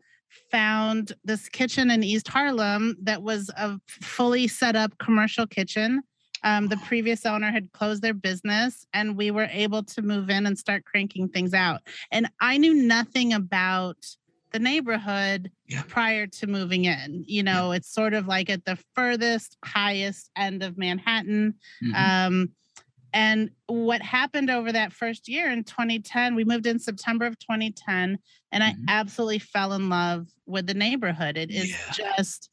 found 0.50 1.12
this 1.24 1.48
kitchen 1.48 1.90
in 1.90 2.02
East 2.02 2.28
Harlem 2.28 2.96
that 3.02 3.22
was 3.22 3.48
a 3.56 3.78
fully 3.88 4.48
set 4.48 4.76
up 4.76 4.98
commercial 4.98 5.46
kitchen. 5.46 6.02
Um, 6.46 6.68
the 6.68 6.76
previous 6.76 7.26
owner 7.26 7.50
had 7.50 7.72
closed 7.72 8.02
their 8.02 8.14
business, 8.14 8.86
and 8.94 9.16
we 9.16 9.32
were 9.32 9.48
able 9.50 9.82
to 9.82 10.00
move 10.00 10.30
in 10.30 10.46
and 10.46 10.56
start 10.56 10.84
cranking 10.84 11.28
things 11.28 11.52
out. 11.52 11.80
And 12.12 12.30
I 12.40 12.56
knew 12.56 12.72
nothing 12.72 13.32
about 13.32 13.96
the 14.52 14.60
neighborhood 14.60 15.50
Yeah. 15.66 15.82
prior 15.88 16.28
to 16.28 16.46
moving 16.46 16.84
in. 16.84 17.24
You 17.26 17.42
know, 17.42 17.72
it's 17.72 17.92
sort 17.92 18.14
of 18.14 18.28
like 18.28 18.48
at 18.48 18.64
the 18.64 18.78
furthest, 18.94 19.56
highest 19.64 20.30
end 20.36 20.62
of 20.62 20.78
Manhattan. 20.78 21.54
Mhm. 21.82 21.94
Um, 21.94 22.48
and 23.12 23.50
what 23.66 24.02
happened 24.02 24.48
over 24.48 24.70
that 24.70 24.92
first 24.92 25.26
year 25.28 25.50
in 25.50 25.64
2010, 25.64 26.36
we 26.36 26.44
moved 26.44 26.66
in 26.66 26.78
September 26.78 27.26
of 27.26 27.36
2010, 27.40 28.18
and 28.52 28.62
I 28.62 28.72
Mhm. 28.74 28.84
absolutely 28.86 29.40
fell 29.40 29.72
in 29.72 29.88
love 29.88 30.28
with 30.46 30.68
the 30.68 30.74
neighborhood. 30.74 31.36
It 31.36 31.50
is 31.50 31.70
Yeah. 31.70 31.92
just 32.16 32.50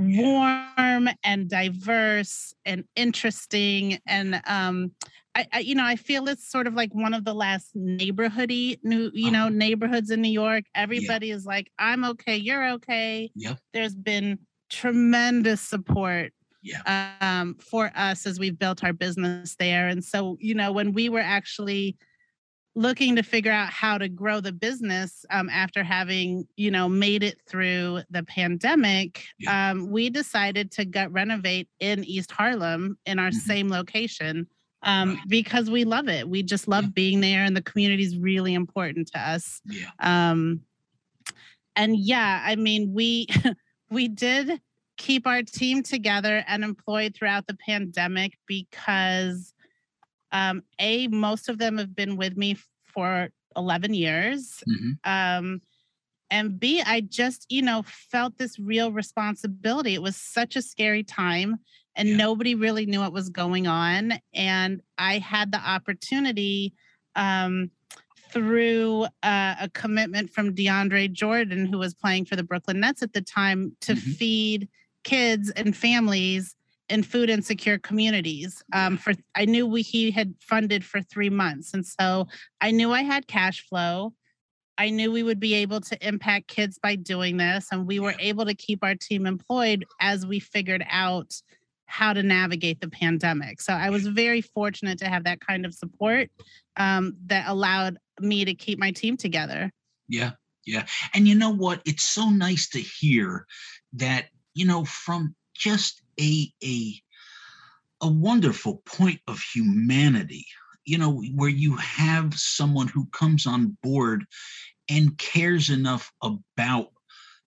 warm 0.00 1.08
and 1.22 1.48
diverse 1.48 2.54
and 2.64 2.84
interesting. 2.96 3.98
And 4.06 4.40
um, 4.46 4.92
I, 5.34 5.46
I, 5.52 5.58
you 5.60 5.74
know, 5.74 5.84
I 5.84 5.96
feel 5.96 6.28
it's 6.28 6.50
sort 6.50 6.66
of 6.66 6.74
like 6.74 6.92
one 6.94 7.14
of 7.14 7.24
the 7.24 7.34
last 7.34 7.76
neighborhoody 7.76 8.78
new, 8.82 9.10
you 9.14 9.30
know, 9.30 9.46
Uh-huh. 9.46 9.50
neighborhoods 9.50 10.10
in 10.10 10.22
New 10.22 10.30
York. 10.32 10.64
Everybody 10.74 11.30
is 11.30 11.44
like, 11.44 11.70
I'm 11.78 12.04
okay, 12.04 12.36
you're 12.36 12.70
okay. 12.72 13.30
Yep. 13.36 13.58
There's 13.72 13.94
been 13.94 14.38
tremendous 14.70 15.60
support 15.60 16.32
Yeah. 16.62 17.16
um, 17.20 17.56
for 17.60 17.92
us 17.94 18.26
as 18.26 18.38
we've 18.38 18.58
built 18.58 18.82
our 18.84 18.92
business 18.92 19.56
there. 19.56 19.88
And 19.88 20.02
so, 20.04 20.36
you 20.40 20.54
know, 20.54 20.72
when 20.72 20.92
we 20.92 21.08
were 21.08 21.20
actually 21.20 21.96
looking 22.80 23.14
to 23.16 23.22
figure 23.22 23.52
out 23.52 23.68
how 23.70 23.98
to 23.98 24.08
grow 24.08 24.40
the 24.40 24.52
business 24.52 25.24
um, 25.30 25.50
after 25.50 25.84
having, 25.84 26.46
you 26.56 26.70
know, 26.70 26.88
made 26.88 27.22
it 27.22 27.38
through 27.46 28.00
the 28.10 28.22
pandemic, 28.24 29.22
Yeah. 29.38 29.70
um, 29.72 29.90
we 29.90 30.08
decided 30.08 30.70
to 30.72 30.84
gut 30.86 31.12
renovate 31.12 31.68
in 31.80 32.04
East 32.04 32.30
Harlem 32.32 32.96
in 33.04 33.18
our 33.18 33.30
Mhm. 33.30 33.34
same 33.34 33.68
location 33.68 34.46
um, 34.82 35.10
Right. 35.16 35.28
because 35.28 35.68
we 35.70 35.84
love 35.84 36.08
it. 36.08 36.26
We 36.26 36.42
just 36.42 36.66
love 36.66 36.84
Yeah. 36.84 36.90
being 36.94 37.20
there, 37.20 37.44
and 37.44 37.54
the 37.54 37.60
community 37.62 38.02
is 38.02 38.16
really 38.16 38.54
important 38.54 39.08
to 39.12 39.18
us 39.20 39.60
Yeah. 39.66 39.90
um 40.00 40.62
and 41.76 41.96
yeah 41.98 42.42
i 42.46 42.56
mean 42.56 42.92
we 42.92 43.26
we 43.90 44.08
did 44.08 44.60
keep 44.96 45.26
our 45.26 45.42
team 45.42 45.82
together 45.82 46.42
and 46.48 46.64
employed 46.64 47.14
throughout 47.14 47.46
the 47.46 47.56
pandemic 47.68 48.38
because 48.46 49.54
um 50.32 50.62
a 50.78 51.06
most 51.08 51.48
of 51.48 51.58
them 51.58 51.78
have 51.78 51.94
been 51.94 52.16
with 52.16 52.36
me 52.36 52.56
for 52.92 53.30
11 53.56 53.94
years 53.94 54.62
Mhm. 54.68 54.98
um 55.04 55.60
and 56.30 56.60
b 56.60 56.80
i 56.86 57.00
just 57.00 57.46
you 57.48 57.62
know 57.62 57.82
felt 57.86 58.38
this 58.38 58.58
real 58.58 58.92
responsibility 58.92 59.94
it 59.94 60.02
was 60.02 60.16
such 60.16 60.56
a 60.56 60.62
scary 60.62 61.02
time 61.02 61.58
and 61.96 62.08
Yeah. 62.10 62.16
nobody 62.16 62.54
really 62.54 62.86
knew 62.86 63.00
what 63.00 63.12
was 63.12 63.28
going 63.28 63.66
on 63.66 64.14
and 64.34 64.80
i 64.98 65.18
had 65.18 65.50
the 65.52 65.58
opportunity 65.58 66.72
um 67.16 67.70
through 68.32 69.06
uh, 69.24 69.56
a 69.60 69.68
commitment 69.74 70.30
from 70.30 70.54
DeAndre 70.54 71.10
Jordan, 71.10 71.66
who 71.66 71.78
was 71.78 71.94
playing 71.94 72.26
for 72.26 72.36
the 72.36 72.44
Brooklyn 72.44 72.78
Nets 72.78 73.02
at 73.02 73.12
the 73.12 73.20
time, 73.20 73.76
to 73.80 73.94
Mhm. 73.94 74.16
feed 74.18 74.68
kids 75.02 75.50
and 75.50 75.76
families 75.76 76.54
in 76.90 77.02
food 77.02 77.30
insecure 77.30 77.78
communities. 77.78 78.62
Um, 78.72 78.96
for 78.96 79.14
I 79.34 79.44
knew 79.46 79.66
we 79.66 79.82
he 79.82 80.10
had 80.10 80.34
funded 80.40 80.84
for 80.84 81.00
three 81.00 81.30
months, 81.30 81.72
and 81.72 81.86
so 81.86 82.26
I 82.60 82.70
knew 82.70 82.92
I 82.92 83.02
had 83.02 83.26
cash 83.26 83.66
flow. 83.66 84.12
I 84.76 84.90
knew 84.90 85.12
we 85.12 85.22
would 85.22 85.40
be 85.40 85.54
able 85.54 85.80
to 85.82 86.06
impact 86.06 86.48
kids 86.48 86.78
by 86.82 86.96
doing 86.96 87.36
this, 87.36 87.68
and 87.70 87.86
we 87.86 88.00
were 88.00 88.14
able 88.18 88.44
to 88.44 88.54
keep 88.54 88.82
our 88.82 88.94
team 88.94 89.26
employed 89.26 89.84
as 90.00 90.26
we 90.26 90.40
figured 90.40 90.84
out 90.90 91.34
how 91.86 92.12
to 92.12 92.22
navigate 92.22 92.80
the 92.80 92.88
pandemic. 92.88 93.60
So 93.60 93.72
I 93.72 93.90
was 93.90 94.06
very 94.06 94.40
fortunate 94.40 94.98
to 95.00 95.08
have 95.08 95.24
that 95.24 95.40
kind 95.40 95.66
of 95.66 95.74
support 95.74 96.30
um, 96.76 97.16
that 97.26 97.48
allowed 97.48 97.98
me 98.20 98.44
to 98.44 98.54
keep 98.54 98.78
my 98.78 98.92
team 98.92 99.16
together. 99.16 99.72
Yeah, 100.08 100.30
yeah. 100.64 100.86
And 101.14 101.26
you 101.26 101.34
know 101.34 101.52
what? 101.52 101.82
It's 101.84 102.04
so 102.04 102.30
nice 102.30 102.68
to 102.70 102.80
hear 102.80 103.44
that, 103.94 104.26
you 104.54 104.66
know, 104.66 104.84
from 104.84 105.34
just 105.60 106.02
a 106.18 106.52
a 106.64 106.94
a 108.02 108.08
wonderful 108.08 108.82
point 108.86 109.20
of 109.28 109.40
humanity, 109.40 110.46
you 110.84 110.96
know, 110.96 111.22
where 111.34 111.50
you 111.50 111.76
have 111.76 112.32
someone 112.34 112.88
who 112.88 113.06
comes 113.12 113.46
on 113.46 113.76
board 113.82 114.24
and 114.88 115.18
cares 115.18 115.68
enough 115.68 116.10
about 116.22 116.88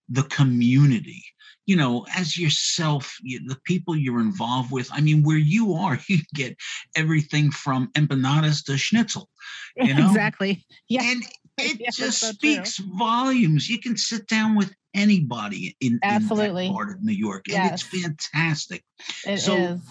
the 0.09 0.23
community 0.23 1.23
you 1.65 1.75
know, 1.75 2.05
as 2.15 2.37
yourself, 2.37 3.17
you, 3.21 3.39
the 3.47 3.59
people 3.63 3.95
you're 3.95 4.19
involved 4.19 4.71
with. 4.71 4.89
I 4.91 5.01
mean, 5.01 5.23
where 5.23 5.37
you 5.37 5.73
are, 5.73 5.97
you 6.07 6.19
get 6.33 6.57
everything 6.95 7.51
from 7.51 7.89
empanadas 7.93 8.63
to 8.65 8.77
schnitzel. 8.77 9.29
You 9.75 9.95
know? 9.95 10.07
exactly. 10.07 10.63
Yeah. 10.87 11.01
And 11.03 11.23
it 11.57 11.79
yeah, 11.79 11.89
just 11.91 12.21
speaks 12.21 12.77
true. 12.77 12.85
volumes. 12.97 13.69
You 13.69 13.79
can 13.79 13.97
sit 13.97 14.27
down 14.27 14.55
with 14.55 14.73
anybody 14.93 15.75
in, 15.81 15.99
Absolutely. 16.03 16.65
in 16.65 16.71
that 16.71 16.75
part 16.75 16.89
of 16.91 17.03
New 17.03 17.13
York, 17.13 17.47
and 17.47 17.55
yes. 17.55 17.83
it's 17.83 18.03
fantastic. 18.03 18.83
It 19.25 19.39
so 19.39 19.55
is. 19.55 19.81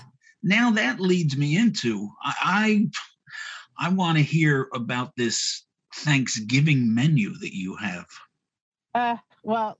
now 0.43 0.73
that 0.73 1.01
leads 1.01 1.37
me 1.37 1.57
into 1.57 2.09
I 2.23 2.91
I, 3.79 3.87
I 3.87 3.89
want 3.91 4.19
to 4.19 4.25
hear 4.25 4.69
about 4.75 5.13
this 5.17 5.65
Thanksgiving 5.95 6.95
menu 6.95 7.35
that 7.39 7.55
you 7.55 7.77
have. 7.77 8.07
Uh, 8.95 9.17
well, 9.43 9.79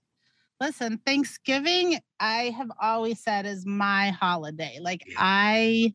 listen, 0.59 0.99
Thanksgiving, 1.05 1.99
I 2.19 2.53
have 2.57 2.71
always 2.81 3.21
said 3.21 3.45
is 3.45 3.65
my 3.65 4.11
holiday. 4.11 4.79
Like 4.81 5.03
yeah. 5.07 5.15
I 5.17 5.93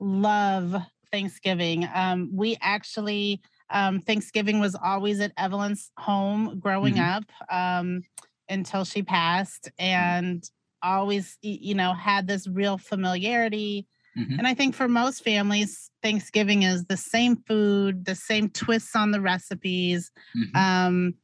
love 0.00 0.74
Thanksgiving. 1.10 1.88
Um, 1.92 2.30
we 2.32 2.56
actually 2.60 3.40
um, 3.70 4.00
Thanksgiving 4.00 4.60
was 4.60 4.74
always 4.74 5.20
at 5.20 5.32
Evelyn's 5.36 5.90
home 5.98 6.58
growing 6.58 6.94
mm-hmm. 6.94 7.16
up 7.16 7.24
um, 7.50 8.02
until 8.48 8.84
she 8.84 9.02
passed, 9.02 9.70
mm-hmm. 9.78 9.84
and 9.84 10.50
always 10.82 11.36
you 11.42 11.74
know 11.74 11.92
had 11.92 12.26
this 12.26 12.46
real 12.46 12.78
familiarity. 12.78 13.86
Mm-hmm. 14.18 14.38
And 14.38 14.46
I 14.46 14.54
think 14.54 14.74
for 14.74 14.88
most 14.88 15.22
families, 15.22 15.90
Thanksgiving 16.02 16.62
is 16.62 16.86
the 16.86 16.96
same 16.96 17.36
food, 17.36 18.04
the 18.04 18.14
same 18.14 18.48
twists 18.48 18.96
on 18.96 19.10
the 19.10 19.20
recipes. 19.20 20.10
Mm-hmm. 20.36 20.56
Um, 20.56 21.14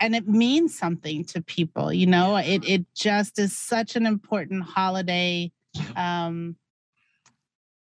and 0.00 0.14
it 0.14 0.28
means 0.28 0.76
something 0.76 1.24
to 1.24 1.40
people 1.40 1.92
you 1.92 2.06
know 2.06 2.36
it 2.36 2.62
it 2.68 2.84
just 2.94 3.38
is 3.38 3.56
such 3.56 3.96
an 3.96 4.06
important 4.06 4.62
holiday 4.62 5.50
um 5.96 6.56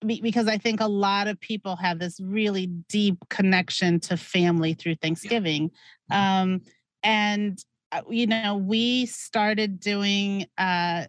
because 0.06 0.48
i 0.48 0.58
think 0.58 0.80
a 0.80 0.88
lot 0.88 1.28
of 1.28 1.40
people 1.40 1.76
have 1.76 2.00
this 2.00 2.20
really 2.20 2.68
deep 2.90 3.18
connection 3.30 4.00
to 4.00 4.18
family 4.18 4.74
through 4.74 4.96
thanksgiving 4.96 5.70
yeah. 6.10 6.42
um 6.42 6.62
and 7.04 7.60
uh, 7.92 8.02
you 8.10 8.28
know 8.28 8.56
we 8.56 9.06
started 9.06 9.80
doing 9.80 10.46
uh 10.58 11.06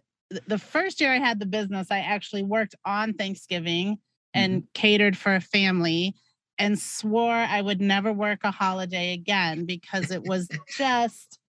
the 0.47 0.57
first 0.57 1.01
year 1.01 1.11
i 1.11 1.19
had 1.19 1.39
the 1.39 1.45
business 1.45 1.87
i 1.91 1.99
actually 1.99 2.43
worked 2.43 2.75
on 2.85 3.13
thanksgiving 3.13 3.97
and 4.33 4.61
mm-hmm. 4.61 4.67
catered 4.73 5.17
for 5.17 5.35
a 5.35 5.41
family 5.41 6.15
and 6.59 6.79
swore 6.79 7.33
I 7.33 7.61
would 7.61 7.81
never 7.81 8.13
work 8.13 8.39
a 8.43 8.51
holiday 8.51 9.13
again 9.13 9.65
because 9.65 10.11
it 10.11 10.23
was 10.23 10.47
just 10.77 11.39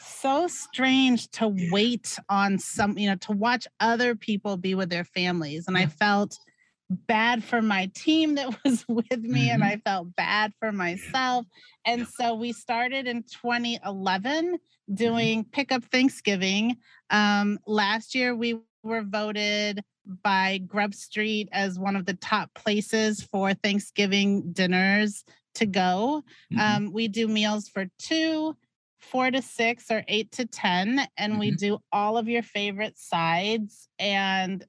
so 0.00 0.46
strange 0.46 1.28
to 1.32 1.54
wait 1.70 2.18
on 2.28 2.58
some, 2.58 2.96
you 2.96 3.08
know, 3.08 3.16
to 3.16 3.32
watch 3.32 3.66
other 3.80 4.14
people 4.14 4.56
be 4.56 4.74
with 4.74 4.90
their 4.90 5.04
families. 5.04 5.64
And 5.66 5.76
I 5.76 5.86
felt 5.86 6.38
bad 7.06 7.44
for 7.44 7.62
my 7.62 7.90
team 7.94 8.36
that 8.36 8.54
was 8.64 8.84
with 8.88 9.22
me 9.22 9.48
mm-hmm. 9.48 9.54
and 9.54 9.64
I 9.64 9.76
felt 9.84 10.14
bad 10.16 10.52
for 10.58 10.72
myself. 10.72 11.46
And 11.86 12.06
so 12.06 12.34
we 12.34 12.52
started 12.52 13.06
in 13.06 13.22
2011 13.22 14.44
mm-hmm. 14.44 14.94
doing 14.94 15.44
Pickup 15.44 15.84
Thanksgiving. 15.84 16.76
Um, 17.10 17.58
last 17.66 18.14
year 18.14 18.34
we 18.34 18.60
were 18.82 19.02
voted 19.02 19.82
by 20.22 20.58
Grub 20.58 20.94
Street 20.94 21.48
as 21.52 21.78
one 21.78 21.96
of 21.96 22.06
the 22.06 22.14
top 22.14 22.52
places 22.54 23.22
for 23.22 23.54
Thanksgiving 23.54 24.52
dinners 24.52 25.24
to 25.54 25.66
go. 25.66 26.24
Mm-hmm. 26.52 26.60
Um, 26.60 26.92
we 26.92 27.08
do 27.08 27.26
meals 27.26 27.68
for 27.68 27.86
two, 27.98 28.56
four 29.00 29.30
to 29.30 29.40
six, 29.40 29.90
or 29.90 30.04
eight 30.08 30.32
to 30.32 30.46
10, 30.46 31.06
and 31.16 31.32
mm-hmm. 31.32 31.40
we 31.40 31.50
do 31.52 31.78
all 31.92 32.18
of 32.18 32.28
your 32.28 32.42
favorite 32.42 32.98
sides. 32.98 33.88
And, 33.98 34.64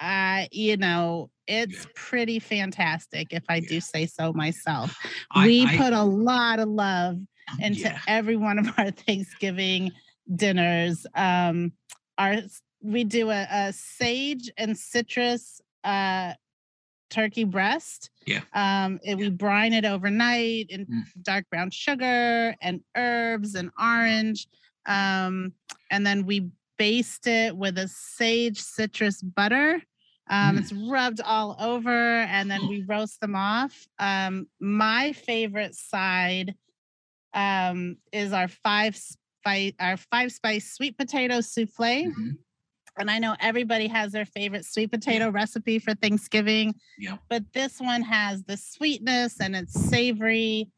uh, 0.00 0.44
you 0.52 0.76
know, 0.76 1.30
it's 1.46 1.84
yeah. 1.84 1.90
pretty 1.94 2.38
fantastic 2.38 3.28
if 3.32 3.44
I 3.48 3.56
yeah. 3.56 3.68
do 3.68 3.80
say 3.80 4.06
so 4.06 4.32
myself. 4.32 4.96
I, 5.30 5.46
we 5.46 5.66
I, 5.66 5.76
put 5.76 5.92
a 5.92 6.02
lot 6.02 6.58
of 6.58 6.68
love 6.68 7.18
into 7.60 7.80
yeah. 7.80 7.98
every 8.06 8.36
one 8.36 8.58
of 8.58 8.68
our 8.78 8.90
Thanksgiving 9.06 9.92
dinners. 10.34 11.06
Um, 11.14 11.72
our 12.18 12.36
we 12.80 13.04
do 13.04 13.30
a, 13.30 13.46
a 13.50 13.72
sage 13.72 14.50
and 14.56 14.76
citrus 14.76 15.60
uh, 15.84 16.34
turkey 17.10 17.44
breast. 17.44 18.10
Yeah. 18.26 18.40
Um, 18.52 19.00
and 19.04 19.18
we 19.18 19.30
brine 19.30 19.72
it 19.72 19.84
overnight 19.84 20.66
in 20.70 20.86
mm. 20.86 21.02
dark 21.22 21.48
brown 21.50 21.70
sugar 21.70 22.54
and 22.60 22.82
herbs 22.96 23.54
and 23.54 23.70
orange. 23.80 24.46
Um, 24.86 25.52
and 25.90 26.06
then 26.06 26.26
we 26.26 26.50
baste 26.78 27.26
it 27.26 27.56
with 27.56 27.78
a 27.78 27.88
sage 27.88 28.60
citrus 28.60 29.22
butter. 29.22 29.82
Um, 30.30 30.56
mm. 30.56 30.60
It's 30.60 30.72
rubbed 30.72 31.20
all 31.20 31.56
over, 31.58 31.90
and 31.90 32.50
then 32.50 32.68
we 32.68 32.84
roast 32.86 33.20
them 33.20 33.34
off. 33.34 33.86
Um, 33.98 34.46
my 34.60 35.12
favorite 35.12 35.74
side 35.74 36.54
um, 37.34 37.96
is 38.12 38.32
our 38.32 38.48
five 38.48 38.96
spice, 38.96 39.72
our 39.80 39.96
five 39.96 40.32
spice 40.32 40.72
sweet 40.72 40.98
potato 40.98 41.40
souffle. 41.40 42.06
Mm-hmm. 42.06 42.30
And 42.98 43.10
I 43.10 43.18
know 43.20 43.36
everybody 43.40 43.86
has 43.86 44.12
their 44.12 44.26
favorite 44.26 44.64
sweet 44.64 44.90
potato 44.90 45.26
yeah. 45.26 45.30
recipe 45.32 45.78
for 45.78 45.94
Thanksgiving. 45.94 46.74
Yeah. 46.98 47.18
But 47.28 47.44
this 47.52 47.78
one 47.78 48.02
has 48.02 48.42
the 48.42 48.56
sweetness 48.56 49.40
and 49.40 49.54
it's 49.54 49.72
savory. 49.72 50.68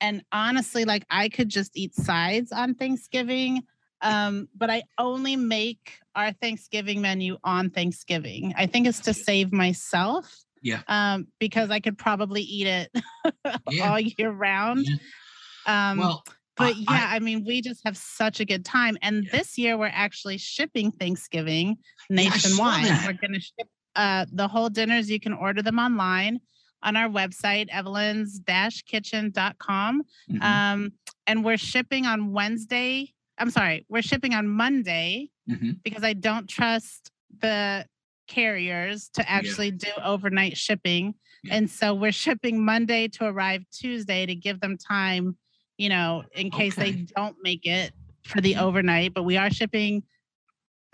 And 0.00 0.22
honestly, 0.30 0.84
like 0.84 1.04
I 1.10 1.28
could 1.28 1.48
just 1.48 1.76
eat 1.76 1.94
sides 1.94 2.52
on 2.52 2.74
Thanksgiving. 2.74 3.62
Um, 4.04 4.48
but 4.54 4.70
I 4.70 4.84
only 4.98 5.34
make 5.34 5.98
our 6.14 6.32
Thanksgiving 6.32 7.00
menu 7.00 7.38
on 7.42 7.70
Thanksgiving. 7.70 8.54
I 8.56 8.66
think 8.66 8.86
it's 8.86 9.00
to 9.00 9.14
save 9.14 9.52
myself. 9.52 10.32
Yeah. 10.62 10.82
Um, 10.88 11.26
because 11.38 11.70
I 11.70 11.80
could 11.80 11.98
probably 11.98 12.42
eat 12.42 12.66
it 12.66 12.90
yeah. 13.70 13.90
all 13.90 14.00
year 14.00 14.30
round. 14.30 14.86
Yeah. 14.86 15.90
Um, 15.90 15.98
well, 15.98 16.24
but 16.56 16.76
yeah, 16.76 17.08
I, 17.10 17.16
I, 17.16 17.18
mean, 17.18 17.44
we 17.44 17.60
just 17.60 17.82
have 17.84 17.96
such 17.96 18.40
a 18.40 18.44
good 18.44 18.64
time. 18.64 18.96
And 19.02 19.24
yeah. 19.24 19.30
this 19.32 19.58
year, 19.58 19.76
we're 19.76 19.90
actually 19.92 20.38
shipping 20.38 20.92
Thanksgiving 20.92 21.78
nationwide. 22.08 22.86
We're 23.06 23.12
going 23.14 23.34
to 23.34 23.40
ship 23.40 23.68
uh, 23.96 24.26
the 24.32 24.48
whole 24.48 24.68
dinners. 24.68 25.10
You 25.10 25.20
can 25.20 25.32
order 25.32 25.62
them 25.62 25.78
online 25.78 26.40
on 26.82 26.96
our 26.96 27.08
website, 27.08 27.68
evelyn's 27.70 28.40
kitchen.com. 28.86 30.02
Mm-hmm. 30.30 30.42
Um, 30.42 30.92
and 31.26 31.44
we're 31.44 31.58
shipping 31.58 32.06
on 32.06 32.32
Wednesday. 32.32 33.12
I'm 33.38 33.50
sorry, 33.50 33.84
we're 33.88 34.02
shipping 34.02 34.34
on 34.34 34.48
Monday 34.48 35.30
mm-hmm. 35.50 35.72
because 35.82 36.04
I 36.04 36.12
don't 36.12 36.48
trust 36.48 37.10
the 37.40 37.86
carriers 38.28 39.10
to 39.14 39.28
actually 39.28 39.70
yeah. 39.70 39.92
do 39.94 40.02
overnight 40.02 40.56
shipping. 40.56 41.14
And 41.50 41.68
so 41.68 41.92
we're 41.92 42.12
shipping 42.12 42.64
Monday 42.64 43.06
to 43.08 43.26
arrive 43.26 43.64
Tuesday 43.70 44.24
to 44.24 44.34
give 44.34 44.60
them 44.60 44.78
time 44.78 45.36
you 45.76 45.88
know, 45.88 46.24
in 46.32 46.50
case 46.50 46.78
okay. 46.78 46.92
they 46.92 47.06
don't 47.16 47.36
make 47.42 47.66
it 47.66 47.92
for 48.24 48.40
the 48.40 48.56
overnight. 48.56 49.14
But 49.14 49.24
we 49.24 49.36
are 49.36 49.50
shipping 49.50 50.02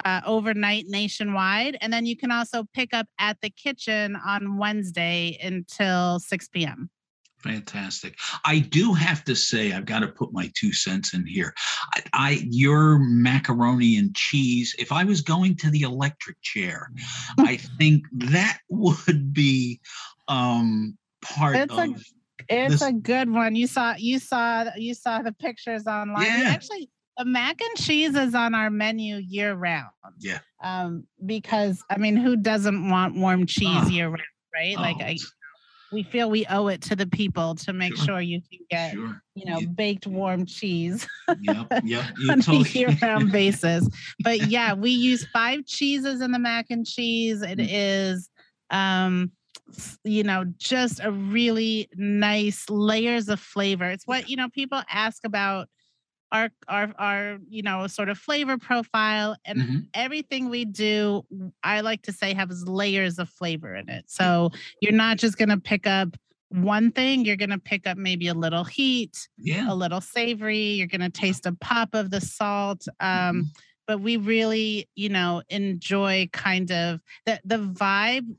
uh, 0.04 0.20
overnight 0.24 0.86
nationwide. 0.88 1.76
And 1.80 1.92
then 1.92 2.06
you 2.06 2.16
can 2.16 2.30
also 2.30 2.64
pick 2.74 2.94
up 2.94 3.06
at 3.18 3.38
the 3.42 3.50
kitchen 3.50 4.16
on 4.16 4.56
Wednesday 4.56 5.38
until 5.42 6.18
6 6.18 6.48
p.m. 6.48 6.90
Fantastic. 7.42 8.18
I 8.44 8.58
do 8.58 8.92
have 8.92 9.24
to 9.24 9.34
say, 9.34 9.72
I've 9.72 9.86
got 9.86 10.00
to 10.00 10.08
put 10.08 10.32
my 10.32 10.50
two 10.54 10.72
cents 10.72 11.14
in 11.14 11.26
here. 11.26 11.54
I, 11.94 12.02
I, 12.12 12.30
your 12.50 12.98
macaroni 12.98 13.96
and 13.96 14.14
cheese. 14.14 14.74
If 14.78 14.92
I 14.92 15.04
was 15.04 15.22
going 15.22 15.56
to 15.56 15.70
the 15.70 15.82
electric 15.82 16.40
chair, 16.42 16.90
I 17.38 17.56
think 17.56 18.04
that 18.12 18.58
would 18.68 19.32
be 19.32 19.80
um, 20.28 20.98
part 21.22 21.56
it's 21.56 21.72
of. 21.72 21.78
A, 21.78 21.94
it's 22.48 22.72
this, 22.80 22.82
a 22.82 22.92
good 22.92 23.30
one. 23.30 23.54
You 23.54 23.66
saw 23.66 23.94
you 23.96 24.18
saw 24.18 24.66
you 24.76 24.94
saw 24.94 25.22
the 25.22 25.32
pictures 25.32 25.86
online. 25.86 26.26
Yeah. 26.26 26.50
Actually, 26.50 26.90
the 27.16 27.24
mac 27.24 27.60
and 27.60 27.76
cheese 27.76 28.14
is 28.16 28.34
on 28.34 28.54
our 28.54 28.70
menu 28.70 29.16
year 29.16 29.54
round. 29.54 29.90
Yeah. 30.18 30.38
Um, 30.62 31.06
because 31.24 31.84
I 31.88 31.98
mean, 31.98 32.16
who 32.16 32.36
doesn't 32.36 32.88
want 32.90 33.16
warm 33.16 33.46
cheese 33.46 33.68
oh. 33.70 33.88
year 33.88 34.08
round, 34.08 34.22
right? 34.54 34.74
Oh. 34.76 34.80
Like 34.80 34.96
I 35.00 35.16
we 35.92 36.02
feel 36.02 36.30
we 36.30 36.46
owe 36.46 36.68
it 36.68 36.80
to 36.82 36.96
the 36.96 37.06
people 37.06 37.54
to 37.54 37.72
make 37.72 37.96
sure, 37.96 38.06
sure 38.06 38.20
you 38.20 38.40
can 38.40 38.60
get 38.70 38.92
sure. 38.92 39.22
you 39.34 39.44
know 39.44 39.58
yeah. 39.58 39.68
baked 39.68 40.06
warm 40.06 40.46
cheese 40.46 41.06
yep, 41.40 41.66
yep. 41.84 42.04
on 42.30 42.40
a 42.40 42.54
year-round 42.68 43.32
basis 43.32 43.88
but 44.20 44.48
yeah 44.48 44.72
we 44.72 44.90
use 44.90 45.26
five 45.32 45.64
cheeses 45.66 46.20
in 46.20 46.32
the 46.32 46.38
mac 46.38 46.66
and 46.70 46.86
cheese 46.86 47.42
It 47.42 47.58
mm. 47.58 47.68
is 47.70 48.28
um 48.70 49.32
you 50.04 50.22
know, 50.22 50.44
just 50.58 51.00
a 51.02 51.10
really 51.10 51.88
nice 51.94 52.68
layers 52.68 53.28
of 53.28 53.40
flavor. 53.40 53.88
It's 53.90 54.06
what, 54.06 54.28
you 54.28 54.36
know, 54.36 54.48
people 54.48 54.82
ask 54.90 55.24
about 55.24 55.68
our 56.32 56.50
our 56.68 56.92
our 56.98 57.38
you 57.48 57.62
know 57.62 57.86
sort 57.86 58.08
of 58.08 58.18
flavor 58.18 58.58
profile 58.58 59.36
and 59.44 59.58
mm-hmm. 59.58 59.78
everything 59.94 60.48
we 60.48 60.64
do 60.64 61.24
i 61.62 61.80
like 61.80 62.02
to 62.02 62.12
say 62.12 62.34
has 62.34 62.66
layers 62.66 63.18
of 63.18 63.28
flavor 63.28 63.74
in 63.74 63.88
it 63.88 64.04
so 64.06 64.50
you're 64.80 64.92
not 64.92 65.16
just 65.16 65.36
going 65.36 65.48
to 65.48 65.58
pick 65.58 65.86
up 65.86 66.16
one 66.50 66.90
thing 66.90 67.24
you're 67.24 67.36
going 67.36 67.50
to 67.50 67.58
pick 67.58 67.86
up 67.86 67.96
maybe 67.96 68.28
a 68.28 68.34
little 68.34 68.64
heat 68.64 69.28
yeah. 69.38 69.72
a 69.72 69.74
little 69.74 70.00
savory 70.00 70.58
you're 70.58 70.86
going 70.86 71.00
to 71.00 71.10
taste 71.10 71.46
a 71.46 71.52
pop 71.60 71.94
of 71.94 72.10
the 72.10 72.20
salt 72.20 72.86
um, 73.00 73.08
mm-hmm 73.08 73.40
but 73.90 74.00
we 74.00 74.16
really, 74.18 74.88
you 74.94 75.08
know, 75.08 75.42
enjoy 75.48 76.28
kind 76.32 76.70
of 76.70 77.00
the 77.26 77.40
the 77.44 77.56
vibe 77.56 78.36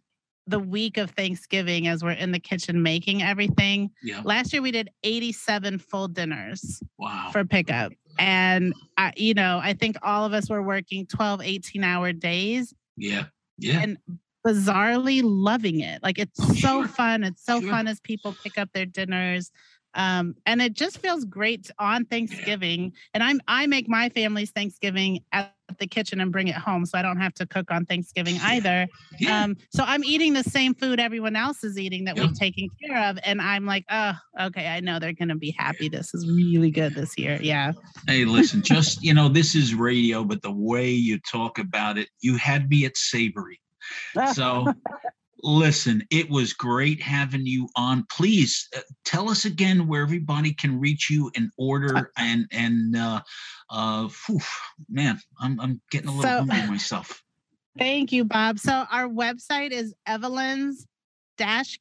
the 0.51 0.59
week 0.59 0.97
of 0.97 1.09
Thanksgiving 1.11 1.87
as 1.87 2.03
we're 2.03 2.11
in 2.11 2.31
the 2.31 2.39
kitchen 2.39 2.83
making 2.83 3.23
everything. 3.23 3.89
Yeah. 4.03 4.21
Last 4.23 4.53
year 4.53 4.61
we 4.61 4.71
did 4.71 4.89
87 5.03 5.79
full 5.79 6.07
dinners 6.07 6.83
Wow. 6.99 7.29
for 7.31 7.43
pickup. 7.45 7.93
And 8.19 8.73
I, 8.97 9.13
you 9.15 9.33
know, 9.33 9.59
I 9.63 9.73
think 9.73 9.97
all 10.03 10.25
of 10.25 10.33
us 10.33 10.49
were 10.49 10.61
working 10.61 11.05
12, 11.07 11.41
18 11.41 11.83
hour 11.83 12.13
days 12.13 12.73
yeah. 12.97 13.25
Yeah. 13.57 13.79
and 13.81 13.97
bizarrely 14.45 15.21
loving 15.23 15.79
it. 15.79 16.01
Like 16.03 16.19
it's 16.19 16.39
Oh, 16.39 16.47
so 16.47 16.53
sure. 16.53 16.87
fun. 16.87 17.23
It's 17.23 17.43
so 17.43 17.61
Sure. 17.61 17.69
fun 17.69 17.87
as 17.87 17.99
people 18.01 18.35
pick 18.43 18.57
up 18.57 18.69
their 18.73 18.85
dinners. 18.85 19.51
Um, 19.93 20.35
and 20.45 20.61
it 20.61 20.73
just 20.73 20.99
feels 20.99 21.25
great 21.25 21.69
on 21.79 22.05
Thanksgiving. 22.05 22.93
And 23.13 23.23
I'm 23.23 23.41
I 23.47 23.67
make 23.67 23.87
my 23.89 24.09
family's 24.09 24.51
Thanksgiving 24.51 25.19
at 25.31 25.53
the 25.79 25.87
kitchen 25.87 26.19
and 26.19 26.31
bring 26.33 26.49
it 26.49 26.55
home, 26.55 26.85
so 26.85 26.97
I 26.97 27.01
don't 27.01 27.17
have 27.19 27.33
to 27.35 27.45
cook 27.45 27.71
on 27.71 27.85
Thanksgiving 27.85 28.37
either. 28.41 28.87
yeah. 29.19 29.43
Um, 29.43 29.55
so 29.73 29.83
I'm 29.85 30.03
eating 30.03 30.33
the 30.33 30.43
same 30.43 30.73
food 30.75 30.99
everyone 30.99 31.35
else 31.37 31.63
is 31.63 31.79
eating 31.79 32.03
that 32.05 32.17
Yeah. 32.17 32.23
we've 32.23 32.37
taken 32.37 32.67
care 32.85 33.09
of, 33.09 33.17
and 33.23 33.41
I'm 33.41 33.65
like, 33.65 33.85
oh, 33.89 34.13
okay, 34.39 34.67
I 34.67 34.81
know 34.81 34.99
they're 34.99 35.13
gonna 35.13 35.35
be 35.37 35.55
happy. 35.57 35.87
This 35.87 36.13
is 36.13 36.27
really 36.29 36.71
good 36.71 36.93
this 36.93 37.17
year. 37.17 37.39
Yeah. 37.41 37.71
Hey, 38.07 38.25
listen, 38.25 38.61
just, 38.61 39.01
you 39.03 39.13
know, 39.13 39.29
this 39.29 39.55
is 39.55 39.73
radio, 39.73 40.23
but 40.25 40.41
the 40.41 40.51
way 40.51 40.89
you 40.89 41.19
talk 41.19 41.57
about 41.57 41.97
it, 41.97 42.09
you 42.19 42.35
had 42.35 42.69
me 42.69 42.85
at 42.85 42.97
savory. 42.97 43.59
So, 44.33 44.73
listen, 45.43 46.03
it 46.11 46.29
was 46.29 46.53
great 46.53 47.01
having 47.01 47.45
you 47.45 47.67
on. 47.75 48.05
Please 48.11 48.67
uh, 48.75 48.81
tell 49.05 49.29
us 49.29 49.45
again 49.45 49.87
where 49.87 50.01
everybody 50.03 50.53
can 50.53 50.79
reach 50.79 51.09
you 51.09 51.31
and 51.35 51.49
order. 51.57 52.11
And, 52.17 52.45
and, 52.51 52.95
uh, 52.95 53.21
uh, 53.69 54.07
phew, 54.09 54.39
man, 54.89 55.19
I'm, 55.39 55.59
I'm 55.59 55.81
getting 55.91 56.09
a 56.09 56.11
little 56.15 56.29
So- 56.29 56.45
hungry 56.45 56.69
myself. 56.71 57.21
Thank 57.77 58.11
you, 58.11 58.25
Bob. 58.25 58.59
So 58.59 58.85
our 58.91 59.07
website 59.07 59.71
is 59.71 59.93
evelyn's 60.05 60.85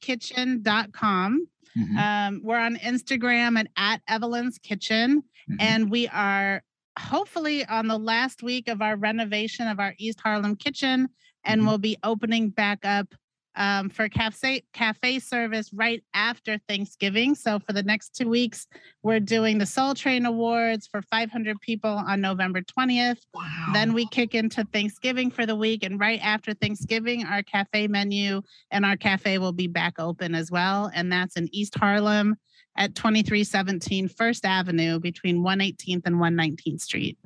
kitchen.com. 0.01 1.47
Mhm, 1.79 1.97
Um, 1.97 2.41
we're 2.43 2.59
on 2.59 2.77
Instagram 2.77 3.59
at, 3.59 3.69
at 3.77 4.01
Evelyn's 4.09 4.59
Kitchen, 4.59 5.23
mhm. 5.51 5.57
and 5.61 5.91
we 5.91 6.09
are 6.09 6.63
hopefully 6.99 7.65
on 7.67 7.87
the 7.87 7.99
last 7.99 8.43
week 8.43 8.69
of 8.69 8.83
our 8.83 8.97
renovation 8.97 9.69
of 9.69 9.79
our 9.79 9.95
East 9.99 10.21
Harlem 10.21 10.57
kitchen, 10.57 11.09
and 11.45 11.61
Mhm. 11.63 11.67
we'll 11.67 11.79
be 11.79 11.97
opening 12.03 12.51
back 12.51 12.85
up 12.85 13.15
um, 13.57 13.91
for 13.91 14.09
cafe 14.09 14.63
cafe 14.73 15.19
service 15.19 15.73
right 15.73 16.03
after 16.15 16.59
Thanksgiving. 16.69 17.35
So 17.35 17.59
for 17.59 17.73
the 17.73 17.83
next 17.83 18.15
two 18.15 18.29
weeks, 18.29 18.67
we're 19.03 19.21
doing 19.21 19.59
the 19.59 19.67
Soul 19.67 19.95
Train 19.95 20.27
Awards 20.27 20.87
for 20.87 21.03
500 21.03 21.61
people 21.61 21.91
on 21.91 22.21
November 22.21 22.63
20th. 22.63 23.19
wow. 23.35 23.71
Then 23.73 23.93
we 23.93 24.07
kick 24.07 24.35
into 24.35 24.65
Thanksgiving 24.73 25.31
for 25.31 25.47
the 25.47 25.57
week. 25.57 25.85
And 25.85 25.99
right 25.99 26.21
after 26.23 26.55
Thanksgiving, 26.55 27.25
our 27.25 27.43
cafe 27.43 27.89
menu 27.89 28.43
and 28.71 28.85
our 28.85 28.97
cafe 28.97 29.39
will 29.39 29.53
be 29.53 29.67
back 29.67 29.95
open 29.99 30.35
as 30.35 30.51
well. 30.51 30.91
And 30.95 31.13
that's 31.13 31.37
in 31.37 31.49
East 31.53 31.77
Harlem 31.77 32.37
at 32.77 32.95
2317 32.95 34.09
First 34.09 34.45
Avenue 34.45 35.01
between 35.01 35.43
118th 35.43 36.03
and 36.07 36.17
119th 36.17 36.81
Street. 36.81 37.19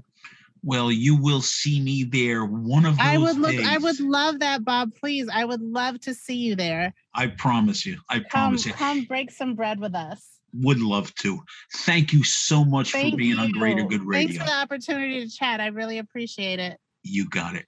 Well, 0.65 0.91
you 0.91 1.21
will 1.21 1.43
see 1.43 1.79
me 1.81 2.05
there 2.05 2.45
one 2.45 2.87
of 2.87 2.97
those 2.97 3.07
I 3.07 3.19
would 3.19 3.37
look, 3.37 3.55
I 3.55 3.77
would 3.77 4.01
love 4.01 4.41
that, 4.41 4.65
Bob. 4.65 4.95
Please. 4.95 5.29
I 5.33 5.45
would 5.45 5.61
love 5.61 6.01
to 6.01 6.15
see 6.15 6.37
you 6.37 6.57
there. 6.57 6.95
I 7.15 7.27
promise 7.27 7.85
you. 7.85 7.99
I 8.09 8.21
Come, 8.21 8.25
promise 8.31 8.67
you. 8.67 8.73
come 8.73 9.05
break 9.05 9.31
some 9.31 9.55
bread 9.55 9.79
with 9.79 9.95
us. 9.95 10.27
Would 10.55 10.81
love 10.81 11.15
to. 11.17 11.41
Thank 11.79 12.13
you 12.13 12.25
so 12.25 12.65
much 12.65 12.93
for 12.93 12.99
Thank 12.99 13.17
being 13.17 13.39
on 13.39 13.51
Greater 13.53 13.83
you. 13.83 13.89
Good 13.89 14.07
Thanks 14.11 14.33
Radio. 14.33 14.39
for 14.41 14.47
the 14.47 14.55
opportunity 14.55 15.27
to 15.27 15.31
chat. 15.31 15.61
I 15.61 15.67
really 15.67 15.99
appreciate 15.99 16.61
it. 16.61 16.79
You 17.03 17.29
got 17.29 17.57
it. 17.57 17.67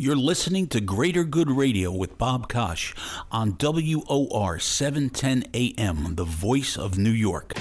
You're 0.02 0.16
listening 0.16 0.66
to 0.70 0.82
Greater 0.82 1.24
Good 1.24 1.52
Radio 1.52 1.92
with 1.92 2.18
Bob 2.18 2.50
Kosh 2.50 2.96
on 3.32 3.56
WOR 3.60 4.58
710 4.58 5.44
AM, 5.54 6.16
the 6.16 6.24
voice 6.24 6.76
of 6.76 6.98
New 6.98 7.12
York. 7.12 7.54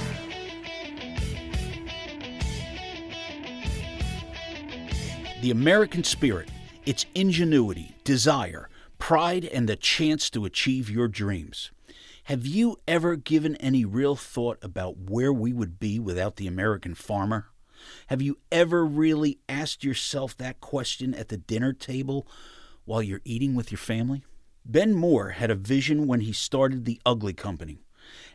The 5.43 5.51
American 5.51 6.03
spirit, 6.03 6.49
its 6.87 7.05
ingenuity, 7.15 7.95
desire, 8.05 8.71
pride, 8.99 9.45
and 9.45 9.69
the 9.69 9.77
chance 9.77 10.31
to 10.31 10.47
achieve 10.47 10.89
your 10.89 11.09
dreams. 11.09 11.71
Have 12.25 12.47
you 12.47 12.79
ever 12.89 13.17
given 13.17 13.57
any 13.57 13.85
real 13.85 14.17
thought 14.17 14.57
about 14.63 14.97
where 14.97 15.31
we 15.31 15.53
would 15.53 15.79
be 15.79 15.99
without 15.99 16.37
the 16.37 16.47
American 16.47 16.95
farmer? 16.95 17.49
Have 18.09 18.23
you 18.23 18.39
ever 18.51 18.85
really 18.85 19.39
asked 19.49 19.85
yourself 19.85 20.37
that 20.37 20.61
question 20.61 21.15
at 21.15 21.29
the 21.29 21.37
dinner 21.37 21.73
table 21.73 22.27
while 22.85 23.03
you're 23.03 23.23
eating 23.25 23.55
with 23.55 23.71
your 23.71 23.79
family? 23.79 24.25
Ben 24.65 24.95
Moore 24.95 25.31
had 25.31 25.51
a 25.51 25.55
vision 25.55 26.07
when 26.07 26.21
he 26.21 26.33
started 26.33 26.85
the 26.85 27.01
Ugly 27.07 27.35
Company. 27.35 27.83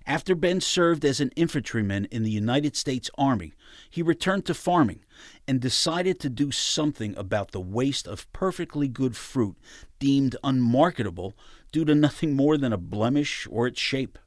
After 0.06 0.36
Ben 0.36 0.62
served 0.62 1.03
as 1.03 1.20
an 1.20 1.32
infantryman 1.36 2.06
in 2.06 2.24
the 2.24 2.32
United 2.32 2.76
States 2.76 3.10
Army, 3.18 3.53
he 3.89 4.01
returned 4.01 4.45
to 4.45 4.53
farming 4.53 5.03
and 5.47 5.60
decided 5.60 6.20
to 6.20 6.30
do 6.30 6.51
something 6.51 7.16
about 7.18 7.51
the 7.51 7.60
waste 7.60 8.08
of 8.08 8.32
perfectly 8.32 8.88
good 8.88 9.18
fruit 9.18 9.58
deemed 9.99 10.36
unmarketable 10.43 11.34
due 11.72 11.86
to 11.86 11.95
nothing 11.95 12.36
more 12.36 12.58
than 12.58 12.74
a 12.74 12.78
blemish 12.78 13.47
or 13.49 13.68
its 13.68 13.80
shape. 13.80 14.20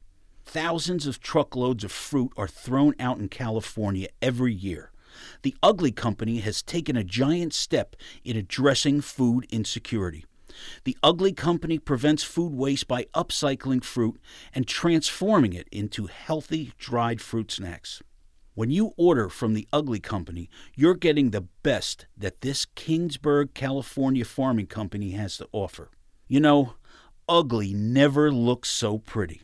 Thousands 0.45 1.07
of 1.07 1.19
truckloads 1.19 1.83
of 1.83 1.91
fruit 1.91 2.31
are 2.35 2.47
thrown 2.47 2.95
out 2.99 3.19
in 3.19 3.29
California 3.29 4.09
every 4.21 4.53
year. 4.53 4.88
The 5.41 5.55
Ugly 5.61 5.91
Company 5.91 6.39
has 6.39 6.61
taken 6.61 6.95
a 6.95 7.03
giant 7.03 7.53
step 7.53 7.95
in 8.23 8.37
addressing 8.37 9.01
food 9.01 9.45
insecurity. 9.49 10.25
The 10.83 10.97
Ugly 11.01 11.33
Company 11.33 11.79
prevents 11.79 12.23
food 12.23 12.53
waste 12.53 12.87
by 12.87 13.05
upcycling 13.13 13.83
fruit 13.83 14.19
and 14.53 14.67
transforming 14.67 15.53
it 15.53 15.67
into 15.71 16.07
healthy 16.07 16.73
dried 16.77 17.21
fruit 17.21 17.51
snacks. 17.51 18.01
When 18.55 18.71
you 18.71 18.93
order 18.97 19.29
from 19.29 19.53
the 19.53 19.67
Ugly 19.71 20.01
Company, 20.01 20.49
you're 20.75 20.95
getting 20.95 21.29
the 21.29 21.47
best 21.63 22.07
that 22.17 22.41
this 22.41 22.65
Kingsburg, 22.65 23.53
California 23.53 24.25
farming 24.25 24.67
company 24.67 25.11
has 25.11 25.37
to 25.37 25.47
offer. 25.53 25.91
You 26.27 26.41
know, 26.41 26.73
ugly 27.29 27.73
never 27.73 28.31
looks 28.31 28.69
so 28.69 28.97
pretty. 28.97 29.41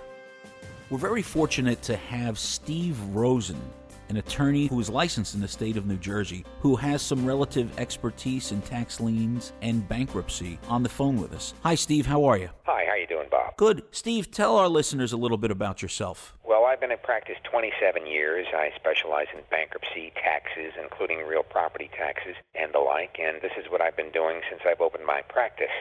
We're 0.88 0.98
very 0.98 1.22
fortunate 1.22 1.82
to 1.82 1.96
have 1.96 2.38
Steve 2.38 2.98
Rosen 3.14 3.60
an 4.08 4.16
attorney 4.16 4.66
who 4.66 4.80
is 4.80 4.88
licensed 4.88 5.34
in 5.34 5.40
the 5.40 5.48
state 5.48 5.76
of 5.76 5.86
New 5.86 5.98
Jersey, 5.98 6.44
who 6.60 6.76
has 6.76 7.02
some 7.02 7.26
relative 7.26 7.78
expertise 7.78 8.52
in 8.52 8.62
tax 8.62 9.00
liens 9.00 9.52
and 9.62 9.88
bankruptcy, 9.88 10.58
on 10.68 10.82
the 10.82 10.88
phone 10.88 11.20
with 11.20 11.32
us. 11.32 11.54
Hi, 11.62 11.74
Steve. 11.74 12.06
How 12.06 12.24
are 12.24 12.36
you? 12.36 12.50
Hi. 12.64 12.84
How 12.92 12.96
you 12.98 13.06
doing, 13.06 13.28
Bob? 13.30 13.56
Good. 13.56 13.84
Steve, 13.90 14.30
tell 14.30 14.56
our 14.56 14.68
listeners 14.68 15.14
a 15.14 15.16
little 15.16 15.38
bit 15.38 15.50
about 15.50 15.80
yourself. 15.80 16.36
Well, 16.44 16.66
I've 16.66 16.78
been 16.78 16.92
in 16.92 16.98
practice 16.98 17.36
27 17.44 18.06
years. 18.06 18.46
I 18.54 18.70
specialize 18.76 19.28
in 19.32 19.40
bankruptcy, 19.50 20.12
taxes, 20.14 20.74
including 20.82 21.26
real 21.26 21.42
property 21.42 21.88
taxes 21.96 22.36
and 22.54 22.74
the 22.74 22.80
like, 22.80 23.16
and 23.18 23.40
this 23.40 23.52
is 23.58 23.70
what 23.70 23.80
I've 23.80 23.96
been 23.96 24.10
doing 24.10 24.42
since 24.50 24.60
I've 24.66 24.82
opened 24.82 25.06
my 25.06 25.22
practice. 25.22 25.72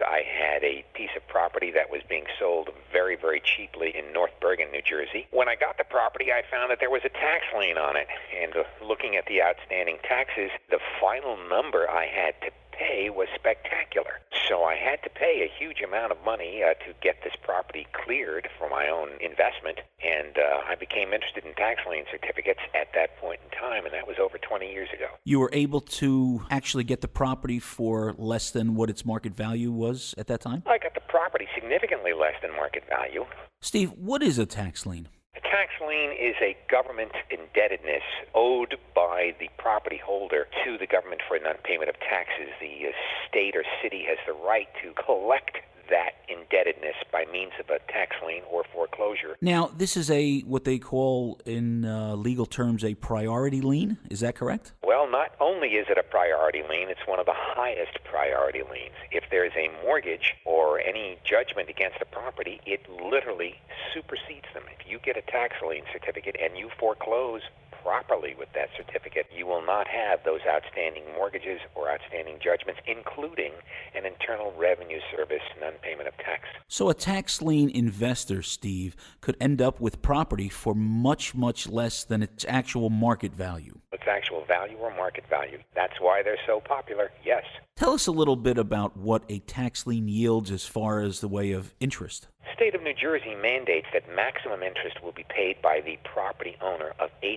I 0.00 0.22
had 0.22 0.62
a 0.62 0.84
piece 0.94 1.10
of 1.16 1.26
property 1.28 1.70
that 1.72 1.90
was 1.90 2.02
being 2.08 2.26
sold 2.38 2.70
very, 2.92 3.16
very 3.16 3.40
cheaply 3.40 3.96
in 3.96 4.12
North 4.12 4.32
Bergen, 4.40 4.70
New 4.70 4.82
Jersey. 4.82 5.26
When 5.30 5.48
I 5.48 5.56
got 5.56 5.78
the 5.78 5.84
property, 5.84 6.32
I 6.32 6.42
found 6.50 6.70
that 6.70 6.80
there 6.80 6.90
was 6.90 7.02
a 7.04 7.08
tax 7.08 7.44
lien 7.58 7.78
on 7.78 7.96
it. 7.96 8.06
And 8.36 8.56
uh, 8.56 8.64
looking 8.84 9.16
at 9.16 9.26
the 9.26 9.42
outstanding 9.42 9.98
taxes, 10.02 10.50
the 10.70 10.80
final 11.00 11.36
number 11.48 11.88
I 11.88 12.06
had 12.06 12.34
to 12.42 12.50
pay 12.78 13.10
was 13.10 13.28
spectacular. 13.34 14.20
So 14.48 14.62
I 14.62 14.76
had 14.76 15.02
to 15.02 15.10
pay 15.10 15.42
a 15.42 15.50
huge 15.58 15.80
amount 15.80 16.12
of 16.12 16.18
money 16.24 16.62
uh, 16.62 16.74
to 16.86 16.94
get 17.02 17.16
this 17.24 17.34
property 17.42 17.86
cleared 17.92 18.48
for 18.58 18.68
my 18.68 18.88
own 18.88 19.10
investment. 19.20 19.80
And 20.04 20.38
uh, 20.38 20.62
I 20.68 20.76
became 20.76 21.12
interested 21.12 21.44
in 21.44 21.54
tax 21.54 21.80
lien 21.88 22.04
certificates 22.10 22.60
at 22.74 22.88
that 22.94 23.18
point 23.18 23.40
in 23.44 23.58
time, 23.58 23.84
and 23.84 23.94
that 23.94 24.06
was 24.06 24.16
over 24.20 24.38
20 24.38 24.70
years 24.70 24.88
ago. 24.94 25.08
You 25.24 25.40
were 25.40 25.50
able 25.52 25.80
to 25.80 26.42
actually 26.50 26.84
get 26.84 27.00
the 27.00 27.08
property 27.08 27.58
for 27.58 28.14
less 28.18 28.50
than 28.50 28.74
what 28.74 28.90
its 28.90 29.04
market 29.04 29.34
value 29.34 29.72
was 29.72 30.14
at 30.18 30.28
that 30.28 30.40
time? 30.40 30.62
I 30.66 30.78
got 30.78 30.94
the 30.94 31.00
property 31.08 31.48
significantly 31.54 32.12
less 32.12 32.34
than 32.42 32.52
market 32.52 32.84
value. 32.88 33.24
Steve, 33.60 33.92
what 33.92 34.22
is 34.22 34.38
a 34.38 34.46
tax 34.46 34.86
lien? 34.86 35.08
A 35.36 35.40
tax 35.40 35.70
lien 35.86 36.12
is 36.12 36.34
a 36.40 36.56
government 36.70 37.12
indebtedness 37.30 38.02
owed 38.34 38.78
by 38.94 39.34
the 39.38 39.50
property 39.58 39.98
holder 39.98 40.48
to 40.64 40.78
the 40.78 40.86
government 40.86 41.20
for 41.28 41.38
non-payment 41.38 41.90
of 41.90 42.00
taxes. 42.00 42.48
The 42.58 42.88
uh, 42.88 42.92
state 43.28 43.54
or 43.54 43.64
city 43.82 44.06
has 44.08 44.16
the 44.26 44.32
right 44.32 44.68
to 44.82 44.92
collect 44.94 45.58
that 45.90 46.12
indebtedness 46.28 46.96
by 47.12 47.24
means 47.32 47.52
of 47.60 47.70
a 47.70 47.78
tax 47.90 48.16
lien 48.26 48.42
or 48.50 48.64
foreclosure. 48.72 49.36
Now, 49.40 49.70
this 49.76 49.96
is 49.96 50.10
a 50.10 50.40
what 50.40 50.64
they 50.64 50.78
call 50.78 51.40
in 51.44 51.84
uh, 51.84 52.14
legal 52.14 52.46
terms 52.46 52.84
a 52.84 52.94
priority 52.94 53.60
lien. 53.60 53.98
Is 54.10 54.20
that 54.20 54.34
correct? 54.34 54.72
Well, 54.82 55.10
not 55.10 55.32
only 55.40 55.68
is 55.70 55.86
it 55.88 55.98
a 55.98 56.02
priority 56.02 56.62
lien, 56.68 56.88
it's 56.88 57.06
one 57.06 57.18
of 57.18 57.26
the 57.26 57.34
highest 57.34 57.98
priority 58.04 58.62
liens. 58.70 58.94
If 59.10 59.24
there's 59.30 59.52
a 59.56 59.70
mortgage 59.84 60.34
or 60.44 60.80
any 60.80 61.18
judgment 61.24 61.68
against 61.68 61.98
a 62.00 62.04
property, 62.04 62.60
it 62.66 62.86
literally 62.88 63.56
supersedes 63.94 64.46
them. 64.54 64.64
If 64.78 64.86
you 64.90 64.98
get 64.98 65.16
a 65.16 65.22
tax 65.22 65.56
lien 65.66 65.82
certificate 65.92 66.36
and 66.40 66.56
you 66.56 66.70
foreclose 66.78 67.42
properly 67.86 68.34
with 68.36 68.48
that 68.52 68.68
certificate, 68.76 69.26
you 69.32 69.46
will 69.46 69.64
not 69.64 69.86
have 69.86 70.18
those 70.24 70.40
outstanding 70.48 71.04
mortgages 71.16 71.60
or 71.76 71.88
outstanding 71.88 72.36
judgments, 72.42 72.80
including 72.84 73.52
an 73.94 74.04
Internal 74.04 74.52
Revenue 74.58 74.98
Service 75.14 75.42
non 75.60 75.74
payment 75.82 76.08
of 76.08 76.16
tax. 76.16 76.42
So, 76.66 76.88
a 76.88 76.94
tax 76.94 77.40
lien 77.40 77.70
investor, 77.70 78.42
Steve, 78.42 78.96
could 79.20 79.36
end 79.40 79.62
up 79.62 79.80
with 79.80 80.02
property 80.02 80.48
for 80.48 80.74
much, 80.74 81.32
much 81.36 81.68
less 81.68 82.02
than 82.02 82.24
its 82.24 82.44
actual 82.48 82.90
market 82.90 83.32
value. 83.32 83.78
Its 83.92 84.02
actual 84.08 84.44
value 84.46 84.76
or 84.78 84.90
market 84.96 85.24
value. 85.30 85.58
That's 85.76 86.00
why 86.00 86.24
they're 86.24 86.38
so 86.44 86.60
popular, 86.60 87.12
yes. 87.24 87.44
Tell 87.76 87.92
us 87.92 88.08
a 88.08 88.12
little 88.12 88.36
bit 88.36 88.58
about 88.58 88.96
what 88.96 89.22
a 89.28 89.38
tax 89.40 89.86
lien 89.86 90.08
yields 90.08 90.50
as 90.50 90.66
far 90.66 91.00
as 91.00 91.20
the 91.20 91.28
way 91.28 91.52
of 91.52 91.72
interest 91.78 92.26
state 92.56 92.74
of 92.74 92.82
New 92.82 92.94
Jersey 92.94 93.34
mandates 93.34 93.86
that 93.92 94.08
maximum 94.08 94.62
interest 94.62 95.02
will 95.02 95.12
be 95.12 95.26
paid 95.28 95.60
by 95.60 95.82
the 95.84 95.98
property 96.04 96.56
owner 96.62 96.94
of 96.98 97.10
18% 97.22 97.36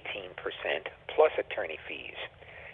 plus 1.13 1.31
attorney 1.37 1.77
fees 1.87 2.15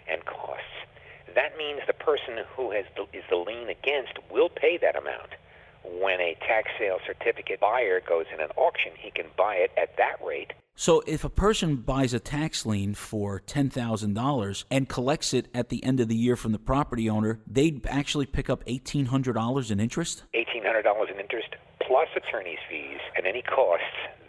and 0.08 0.24
costs. 0.24 0.86
That 1.34 1.58
means 1.58 1.80
the 1.86 1.92
person 1.92 2.38
who 2.54 2.70
has 2.70 2.84
the, 2.94 3.02
is 3.12 3.24
the 3.28 3.36
lien 3.36 3.68
against 3.68 4.14
will 4.30 4.48
pay 4.48 4.78
that 4.78 4.94
amount. 4.94 5.34
When 5.82 6.20
a 6.20 6.36
tax 6.46 6.70
sale 6.78 6.98
certificate 7.04 7.58
buyer 7.58 8.00
goes 8.00 8.26
in 8.32 8.40
an 8.40 8.50
auction, 8.56 8.92
he 8.96 9.10
can 9.10 9.26
buy 9.36 9.56
it 9.56 9.72
at 9.76 9.96
that 9.96 10.24
rate. 10.24 10.52
So 10.78 11.02
if 11.06 11.24
a 11.24 11.30
person 11.30 11.76
buys 11.76 12.12
a 12.12 12.20
tax 12.20 12.66
lien 12.66 12.92
for 12.92 13.40
$10,000 13.40 14.64
and 14.70 14.86
collects 14.86 15.32
it 15.32 15.48
at 15.54 15.70
the 15.70 15.82
end 15.82 16.00
of 16.00 16.08
the 16.08 16.14
year 16.14 16.36
from 16.36 16.52
the 16.52 16.58
property 16.58 17.08
owner, 17.08 17.40
they'd 17.46 17.86
actually 17.86 18.26
pick 18.26 18.50
up 18.50 18.62
$1,800 18.66 19.70
in 19.70 19.80
interest? 19.80 20.24
$1,800 20.34 21.10
in 21.10 21.18
interest 21.18 21.48
plus 21.80 22.08
attorney's 22.14 22.58
fees 22.68 23.00
and 23.16 23.26
any 23.26 23.40
costs 23.40 23.86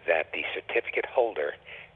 that 0.08 0.32
the 0.32 0.44
certificate 0.56 1.06
holder 1.06 1.52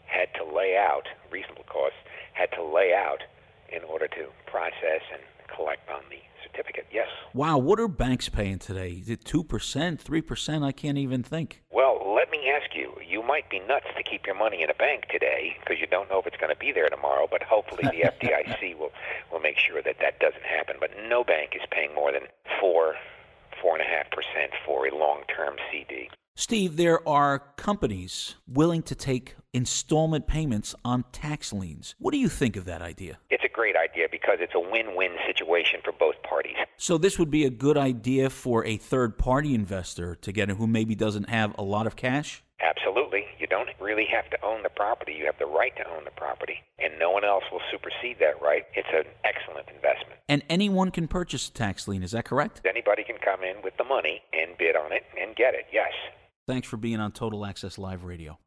had 0.06 0.28
to 0.36 0.44
lay 0.44 0.76
out, 0.76 1.08
reasonable 1.32 1.64
costs, 1.70 2.00
had 2.34 2.52
to 2.52 2.62
lay 2.62 2.94
out 2.94 3.24
in 3.72 3.82
order 3.86 4.10
to 4.10 4.28
process 4.48 5.00
and 5.14 5.22
collect 5.48 5.90
on 5.90 6.02
the 6.10 6.20
certificate. 6.52 6.88
Yes. 6.92 7.08
Wow, 7.34 7.58
what 7.58 7.80
are 7.80 7.88
banks 7.88 8.30
paying 8.30 8.60
today? 8.60 8.92
Is 8.92 9.10
it 9.10 9.24
2%, 9.24 9.46
3%? 9.46 10.64
I 10.64 10.72
can't 10.72 10.98
even 10.98 11.24
think. 11.24 11.62
Well, 11.72 12.14
let 12.16 12.30
me 12.32 12.50
ask 12.50 12.76
you. 12.76 12.94
You 13.08 13.24
might 13.24 13.50
be 13.50 13.60
nuts 13.60 13.88
to 13.98 14.04
keep 14.04 14.26
your 14.26 14.36
money 14.36 14.62
in 14.64 14.70
a 14.70 14.74
bank 14.74 15.06
today 15.10 15.56
because 15.60 15.80
you 15.80 15.88
don't 15.88 16.10
know 16.10 16.20
if 16.20 16.28
it's 16.28 16.38
going 16.38 16.54
to 16.54 16.60
be 16.60 16.72
there 16.72 16.90
tomorrow, 16.90 17.28
but 17.30 17.44
hopefully 17.44 17.84
the 17.84 18.10
FDIC 18.12 18.78
will, 18.78 18.92
will 19.32 19.40
make 19.40 19.58
sure 19.58 19.82
that 19.82 19.98
that 20.00 20.20
doesn't 20.20 20.44
happen. 20.44 20.76
But 20.80 20.92
no 21.08 21.24
bank 21.24 21.52
is 21.56 21.62
paying 21.72 21.94
more 21.96 22.12
than 22.12 22.24
4 22.60 22.96
4.5% 23.64 23.78
for 24.66 24.88
a 24.88 24.96
long 24.96 25.22
term 25.36 25.56
CD. 25.72 26.10
Steve, 26.36 26.76
there 26.76 27.08
are 27.08 27.40
companies 27.56 28.36
willing 28.48 28.82
to 28.84 28.96
take 28.96 29.36
installment 29.54 30.28
payments 30.28 30.74
on 30.84 31.04
tax 31.12 31.54
liens. 31.54 31.94
What 32.00 32.14
do 32.14 32.18
you 32.18 32.30
think 32.30 32.56
of 32.56 32.66
that 32.66 32.82
idea? 32.82 33.20
It's 33.30 33.44
a 33.44 33.50
great 33.50 33.76
idea 33.76 34.08
because 34.12 34.38
it's 34.40 34.56
a 34.56 34.60
win 34.60 34.96
win 34.96 35.12
situation 35.28 35.82
for 35.84 35.92
both 35.92 36.16
parties. 36.24 36.56
So, 36.78 36.98
this 36.98 37.20
would 37.20 37.30
be 37.30 37.46
a 37.46 37.50
good 37.50 37.78
idea 37.78 38.30
for 38.30 38.66
a 38.66 38.78
third 38.78 39.18
party 39.18 39.54
investor 39.54 40.16
to 40.16 40.32
get 40.32 40.50
in 40.50 40.56
who 40.56 40.68
maybe 40.68 40.96
doesn't 40.96 41.30
have 41.30 41.54
a 41.60 41.64
lot 41.64 41.86
of 41.86 41.96
cash? 41.96 42.44
Absolutely. 42.60 43.26
You 43.38 43.48
don't 43.48 43.70
really 43.80 44.06
have 44.06 44.30
to 44.32 44.44
own 44.44 44.64
the 44.64 44.70
property. 44.70 45.14
You 45.14 45.26
have 45.26 45.38
the 45.38 45.46
right 45.46 45.76
to 45.78 45.88
own 45.90 46.06
the 46.06 46.12
property, 46.12 46.60
and 46.80 46.98
no 46.98 47.12
one 47.12 47.24
else 47.24 47.44
will 47.52 47.62
supersede 47.72 48.18
that 48.20 48.42
right. 48.42 48.66
It's 48.74 48.90
an 48.94 49.12
excellent 49.24 49.68
investment. 49.70 50.20
And 50.30 50.44
anyone 50.50 50.92
can 50.92 51.08
purchase 51.08 51.50
a 51.50 51.52
tax 51.52 51.88
lien, 51.88 52.04
is 52.04 52.12
that 52.12 52.26
correct? 52.26 52.62
Anybody 52.66 53.04
can 53.04 53.18
come 53.18 53.44
in 53.44 53.62
with 53.64 53.78
the 53.78 53.84
money 53.84 54.22
and 54.34 54.58
bid 54.58 54.76
on 54.76 54.92
it 54.92 55.04
and 55.20 55.36
get 55.36 55.54
it, 55.54 55.66
yes. 55.72 55.92
Thanks 56.48 56.68
for 56.68 56.78
being 56.78 57.00
on 57.00 57.12
Total 57.12 57.46
Access 57.46 57.78
Live 57.78 58.04
Radio. 58.04 58.40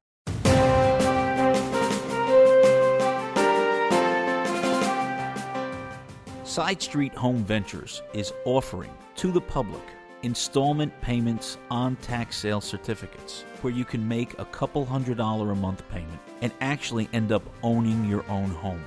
Side 6.45 6.83
Street 6.83 7.15
Home 7.15 7.45
Ventures 7.45 8.03
is 8.13 8.33
offering 8.45 8.91
to 9.17 9.31
the 9.31 9.41
public 9.41 9.83
installment 10.23 10.93
payments 11.03 11.59
on 11.71 11.95
tax 11.97 12.37
sale 12.37 12.61
certificates 12.61 13.45
where 13.63 13.73
you 13.73 13.85
can 13.85 14.07
make 14.07 14.39
a 14.39 14.45
couple 14.47 14.85
hundred 14.85 15.19
dollar 15.19 15.53
a 15.53 15.57
month 15.57 15.89
payment 15.89 16.21
and 16.43 16.53
actually 16.61 17.09
end 17.13 17.31
up 17.31 17.43
owning 17.63 18.05
your 18.07 18.29
own 18.29 18.51
home. 18.51 18.85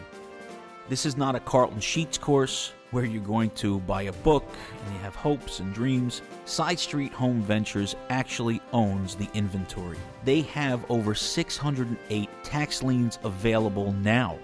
This 0.90 1.06
is 1.06 1.18
not 1.18 1.36
a 1.36 1.40
Carlton 1.40 1.80
Sheets 1.80 2.18
course 2.18 2.74
where 2.92 3.06
you're 3.06 3.22
going 3.22 3.50
to 3.52 3.80
buy 3.82 4.04
a 4.04 4.14
book 4.14 4.46
and 4.86 4.94
you 4.94 5.00
have 5.02 5.16
hopes 5.16 5.60
and 5.60 5.74
dreams. 5.74 6.22
Side 6.46 6.80
Street 6.80 7.12
Home 7.14 7.42
Ventures 7.42 7.96
actually 8.10 8.62
owns 8.72 9.16
the 9.16 9.30
inventory. 9.34 9.98
They 10.24 10.42
have 10.42 10.90
over 10.90 11.14
608 11.14 12.30
tax 12.44 12.84
liens 12.84 13.20
available 13.24 13.92
now. 13.92 14.40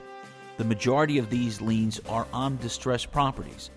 The 0.58 0.66
majority 0.66 1.18
of 1.18 1.30
these 1.30 1.62
liens 1.62 2.02
are 2.08 2.28
on 2.34 2.58
distressed 2.58 3.12
properties 3.12 3.72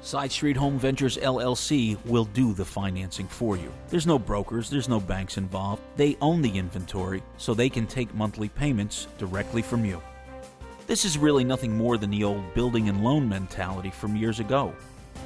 Side 0.00 0.30
Street 0.30 0.56
Home 0.56 0.78
Ventures 0.78 1.18
LLC 1.18 2.02
will 2.06 2.24
do 2.26 2.54
the 2.54 2.64
financing 2.64 3.26
for 3.26 3.56
you. 3.56 3.72
There's 3.88 4.06
no 4.06 4.18
brokers, 4.18 4.70
there's 4.70 4.88
no 4.88 5.00
banks 5.00 5.36
involved. 5.36 5.82
They 5.96 6.16
own 6.20 6.40
the 6.40 6.56
inventory, 6.56 7.22
so 7.36 7.52
they 7.52 7.68
can 7.68 7.86
take 7.86 8.14
monthly 8.14 8.48
payments 8.48 9.08
directly 9.18 9.60
from 9.60 9.84
you. 9.84 10.00
This 10.88 11.04
is 11.04 11.18
really 11.18 11.44
nothing 11.44 11.76
more 11.76 11.98
than 11.98 12.08
the 12.08 12.24
old 12.24 12.54
building 12.54 12.88
and 12.88 13.04
loan 13.04 13.28
mentality 13.28 13.90
from 13.90 14.16
years 14.16 14.40
ago. 14.40 14.74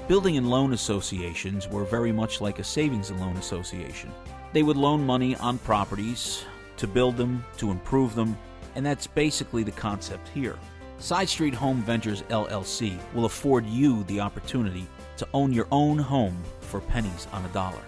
Building 0.08 0.36
and 0.36 0.50
loan 0.50 0.72
associations 0.72 1.68
were 1.68 1.84
very 1.84 2.10
much 2.10 2.40
like 2.40 2.58
a 2.58 2.64
savings 2.64 3.10
and 3.10 3.20
loan 3.20 3.36
association. 3.36 4.10
They 4.52 4.64
would 4.64 4.76
loan 4.76 5.06
money 5.06 5.36
on 5.36 5.58
properties 5.58 6.44
to 6.78 6.88
build 6.88 7.16
them, 7.16 7.44
to 7.58 7.70
improve 7.70 8.16
them, 8.16 8.36
and 8.74 8.84
that's 8.84 9.06
basically 9.06 9.62
the 9.62 9.70
concept 9.70 10.26
here. 10.30 10.58
Side 10.98 11.28
Street 11.28 11.54
Home 11.54 11.80
Ventures 11.82 12.22
LLC 12.22 12.98
will 13.14 13.26
afford 13.26 13.64
you 13.64 14.02
the 14.04 14.18
opportunity 14.18 14.88
to 15.16 15.28
own 15.32 15.52
your 15.52 15.68
own 15.70 15.96
home 15.96 16.42
for 16.58 16.80
pennies 16.80 17.28
on 17.32 17.44
a 17.44 17.48
dollar. 17.50 17.82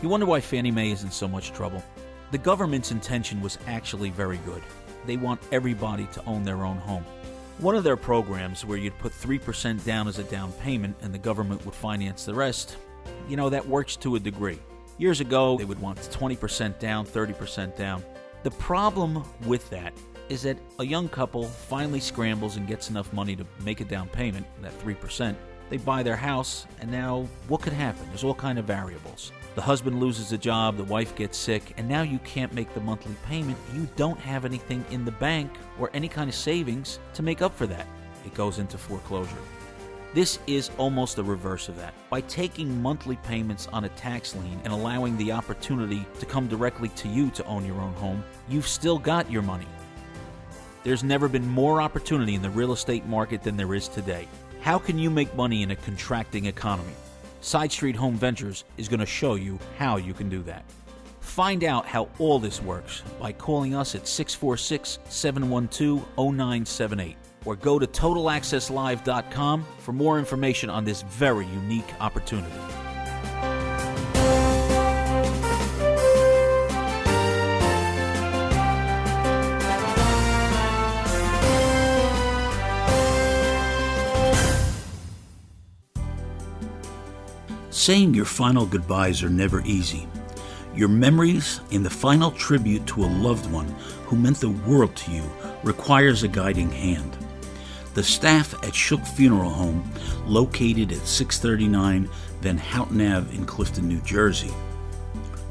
You 0.00 0.08
wonder 0.08 0.26
why 0.26 0.40
Fannie 0.40 0.70
Mae 0.70 0.92
is 0.92 1.02
in 1.02 1.10
so 1.10 1.26
much 1.26 1.50
trouble? 1.50 1.82
The 2.30 2.38
government's 2.38 2.92
intention 2.92 3.40
was 3.40 3.58
actually 3.66 4.10
very 4.10 4.38
good. 4.46 4.62
They 5.08 5.16
want 5.16 5.40
everybody 5.52 6.06
to 6.12 6.24
own 6.26 6.42
their 6.42 6.66
own 6.66 6.76
home. 6.76 7.02
One 7.60 7.74
of 7.74 7.82
their 7.82 7.96
programs 7.96 8.66
where 8.66 8.76
you'd 8.76 8.98
put 8.98 9.10
3% 9.10 9.82
down 9.82 10.06
as 10.06 10.18
a 10.18 10.24
down 10.24 10.52
payment 10.52 10.96
and 11.00 11.14
the 11.14 11.18
government 11.18 11.64
would 11.64 11.74
finance 11.74 12.26
the 12.26 12.34
rest, 12.34 12.76
you 13.26 13.34
know, 13.34 13.48
that 13.48 13.66
works 13.66 13.96
to 13.96 14.16
a 14.16 14.20
degree. 14.20 14.58
Years 14.98 15.20
ago, 15.20 15.56
they 15.56 15.64
would 15.64 15.80
want 15.80 15.98
20% 15.98 16.78
down, 16.78 17.06
30% 17.06 17.74
down. 17.74 18.04
The 18.42 18.50
problem 18.50 19.24
with 19.46 19.70
that 19.70 19.94
is 20.28 20.42
that 20.42 20.58
a 20.78 20.84
young 20.84 21.08
couple 21.08 21.44
finally 21.44 22.00
scrambles 22.00 22.56
and 22.56 22.68
gets 22.68 22.90
enough 22.90 23.10
money 23.14 23.34
to 23.34 23.46
make 23.64 23.80
a 23.80 23.86
down 23.86 24.08
payment, 24.08 24.46
that 24.60 24.78
3%. 24.80 25.34
They 25.70 25.78
buy 25.78 26.02
their 26.02 26.16
house, 26.16 26.66
and 26.82 26.90
now 26.90 27.26
what 27.48 27.62
could 27.62 27.72
happen? 27.72 28.06
There's 28.08 28.24
all 28.24 28.34
kind 28.34 28.58
of 28.58 28.66
variables. 28.66 29.32
The 29.58 29.62
husband 29.62 29.98
loses 29.98 30.30
a 30.30 30.38
job, 30.38 30.76
the 30.76 30.84
wife 30.84 31.16
gets 31.16 31.36
sick, 31.36 31.74
and 31.76 31.88
now 31.88 32.02
you 32.02 32.20
can't 32.20 32.54
make 32.54 32.72
the 32.74 32.80
monthly 32.80 33.16
payment. 33.26 33.58
You 33.74 33.88
don't 33.96 34.20
have 34.20 34.44
anything 34.44 34.84
in 34.92 35.04
the 35.04 35.10
bank 35.10 35.50
or 35.80 35.90
any 35.92 36.06
kind 36.06 36.30
of 36.30 36.36
savings 36.36 37.00
to 37.14 37.24
make 37.24 37.42
up 37.42 37.52
for 37.56 37.66
that. 37.66 37.88
It 38.24 38.32
goes 38.34 38.60
into 38.60 38.78
foreclosure. 38.78 39.34
This 40.14 40.38
is 40.46 40.70
almost 40.78 41.16
the 41.16 41.24
reverse 41.24 41.68
of 41.68 41.76
that. 41.76 41.92
By 42.08 42.20
taking 42.20 42.80
monthly 42.80 43.16
payments 43.16 43.66
on 43.72 43.82
a 43.82 43.88
tax 43.88 44.36
lien 44.36 44.60
and 44.62 44.72
allowing 44.72 45.16
the 45.16 45.32
opportunity 45.32 46.06
to 46.20 46.24
come 46.24 46.46
directly 46.46 46.90
to 46.90 47.08
you 47.08 47.28
to 47.30 47.44
own 47.46 47.66
your 47.66 47.80
own 47.80 47.94
home, 47.94 48.22
you've 48.48 48.68
still 48.68 49.00
got 49.00 49.28
your 49.28 49.42
money. 49.42 49.66
There's 50.84 51.02
never 51.02 51.26
been 51.26 51.48
more 51.48 51.82
opportunity 51.82 52.36
in 52.36 52.42
the 52.42 52.50
real 52.50 52.72
estate 52.72 53.06
market 53.06 53.42
than 53.42 53.56
there 53.56 53.74
is 53.74 53.88
today. 53.88 54.28
How 54.60 54.78
can 54.78 55.00
you 55.00 55.10
make 55.10 55.34
money 55.34 55.64
in 55.64 55.72
a 55.72 55.76
contracting 55.76 56.46
economy? 56.46 56.94
Side 57.40 57.72
Street 57.72 57.96
Home 57.96 58.14
Ventures 58.14 58.64
is 58.76 58.88
going 58.88 59.00
to 59.00 59.06
show 59.06 59.34
you 59.34 59.58
how 59.78 59.96
you 59.96 60.14
can 60.14 60.28
do 60.28 60.42
that. 60.42 60.64
Find 61.20 61.62
out 61.62 61.86
how 61.86 62.08
all 62.18 62.38
this 62.38 62.60
works 62.62 63.02
by 63.20 63.32
calling 63.32 63.74
us 63.74 63.94
at 63.94 64.08
646 64.08 64.98
712 65.08 66.04
0978 66.16 67.16
or 67.44 67.54
go 67.54 67.78
to 67.78 67.86
totalaccesslive.com 67.86 69.66
for 69.78 69.92
more 69.92 70.18
information 70.18 70.70
on 70.70 70.84
this 70.84 71.02
very 71.02 71.46
unique 71.46 71.94
opportunity. 72.00 72.87
Saying 87.88 88.12
your 88.12 88.26
final 88.26 88.66
goodbyes 88.66 89.22
are 89.22 89.30
never 89.30 89.62
easy. 89.62 90.06
Your 90.74 90.88
memories 90.88 91.62
and 91.72 91.82
the 91.82 91.88
final 91.88 92.30
tribute 92.30 92.86
to 92.88 93.02
a 93.02 93.08
loved 93.08 93.50
one 93.50 93.64
who 94.04 94.14
meant 94.14 94.36
the 94.36 94.50
world 94.50 94.94
to 94.94 95.10
you 95.10 95.22
requires 95.62 96.22
a 96.22 96.28
guiding 96.28 96.70
hand. 96.70 97.16
The 97.94 98.02
staff 98.02 98.52
at 98.62 98.74
Shook 98.74 99.02
Funeral 99.06 99.48
Home, 99.48 99.90
located 100.26 100.92
at 100.92 101.06
639 101.06 102.10
Van 102.42 102.58
Houten 102.58 103.00
Ave 103.00 103.34
in 103.34 103.46
Clifton, 103.46 103.88
New 103.88 104.02
Jersey, 104.02 104.52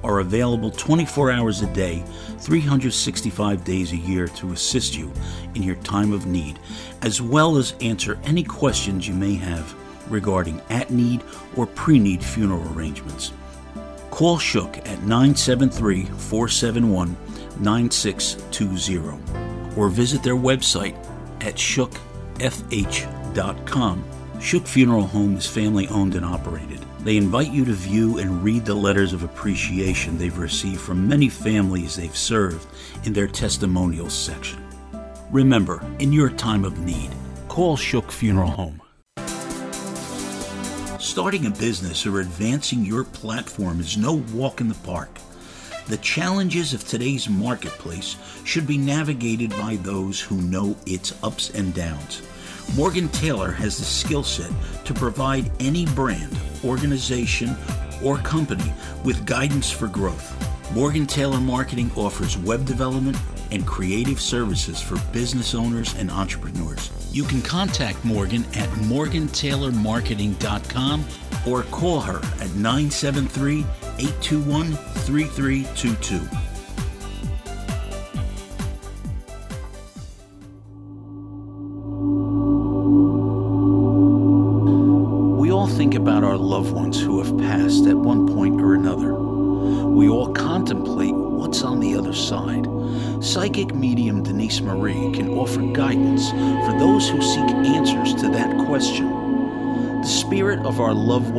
are 0.03 0.19
available 0.19 0.69
24 0.69 1.31
hours 1.31 1.63
a 1.63 1.73
day, 1.73 2.03
365 2.37 3.63
days 3.63 3.93
a 3.93 3.97
year 3.97 4.27
to 4.27 4.51
assist 4.51 4.95
you 4.95 5.11
in 5.55 5.63
your 5.63 5.77
time 5.77 6.13
of 6.13 6.27
need, 6.27 6.59
as 7.01 7.19
well 7.19 7.57
as 7.57 7.73
answer 7.81 8.19
any 8.25 8.43
questions 8.43 9.07
you 9.07 9.15
may 9.15 9.33
have 9.33 9.75
regarding 10.09 10.61
at 10.69 10.89
need 10.89 11.21
or 11.55 11.65
pre 11.65 11.99
need 11.99 12.23
funeral 12.23 12.63
arrangements. 12.73 13.33
Call 14.09 14.37
Shook 14.37 14.77
at 14.79 15.03
973 15.03 16.05
471 16.05 17.17
9620 17.59 19.75
or 19.75 19.89
visit 19.89 20.23
their 20.23 20.35
website 20.35 20.95
at 21.41 21.55
shookfh.com. 21.55 24.03
Shook 24.39 24.67
Funeral 24.67 25.07
Home 25.07 25.37
is 25.37 25.47
family 25.47 25.87
owned 25.87 26.13
and 26.15 26.25
operated. 26.25 26.79
They 26.99 27.17
invite 27.17 27.51
you 27.51 27.65
to 27.65 27.73
view 27.73 28.17
and 28.17 28.43
read 28.43 28.65
the 28.65 28.75
letters 28.75 29.13
of 29.13 29.23
appreciation 29.23 30.17
they've 30.17 30.37
received 30.37 30.81
from 30.81 31.07
many 31.07 31.29
families 31.29 31.95
they've 31.95 32.15
served 32.15 32.67
in 33.05 33.13
their 33.13 33.27
testimonials 33.27 34.13
section. 34.13 34.63
Remember, 35.31 35.83
in 35.99 36.13
your 36.13 36.29
time 36.29 36.65
of 36.65 36.79
need, 36.79 37.09
call 37.47 37.77
Shook 37.77 38.11
Funeral 38.11 38.51
Home. 38.51 38.81
Starting 41.17 41.47
a 41.47 41.49
business 41.49 42.05
or 42.05 42.19
advancing 42.19 42.85
your 42.85 43.03
platform 43.03 43.79
is 43.79 43.97
no 43.97 44.21
walk 44.35 44.61
in 44.61 44.69
the 44.69 44.75
park. 44.75 45.09
The 45.87 45.97
challenges 45.97 46.75
of 46.75 46.87
today's 46.87 47.27
marketplace 47.27 48.17
should 48.43 48.67
be 48.67 48.77
navigated 48.77 49.49
by 49.49 49.77
those 49.77 50.21
who 50.21 50.39
know 50.43 50.77
its 50.85 51.17
ups 51.23 51.49
and 51.49 51.73
downs. 51.73 52.21
Morgan 52.75 53.09
Taylor 53.09 53.49
has 53.49 53.79
the 53.79 53.83
skill 53.83 54.21
set 54.21 54.51
to 54.85 54.93
provide 54.93 55.51
any 55.59 55.87
brand, 55.87 56.37
organization, 56.63 57.57
or 58.03 58.19
company 58.19 58.71
with 59.03 59.25
guidance 59.25 59.71
for 59.71 59.87
growth. 59.87 60.35
Morgan 60.75 61.07
Taylor 61.07 61.39
Marketing 61.39 61.89
offers 61.95 62.37
web 62.37 62.63
development 62.63 63.17
and 63.49 63.65
creative 63.65 64.21
services 64.21 64.79
for 64.79 64.99
business 65.11 65.55
owners 65.55 65.95
and 65.95 66.11
entrepreneurs. 66.11 66.91
You 67.11 67.23
can 67.23 67.41
contact 67.41 68.05
Morgan 68.05 68.45
at 68.53 68.69
morgantaylormarketing.com 68.69 71.05
or 71.47 71.63
call 71.63 72.01
her 72.01 72.17
at 72.17 72.53
973 72.55 73.65
821 73.99 74.73
3322. 74.73 76.46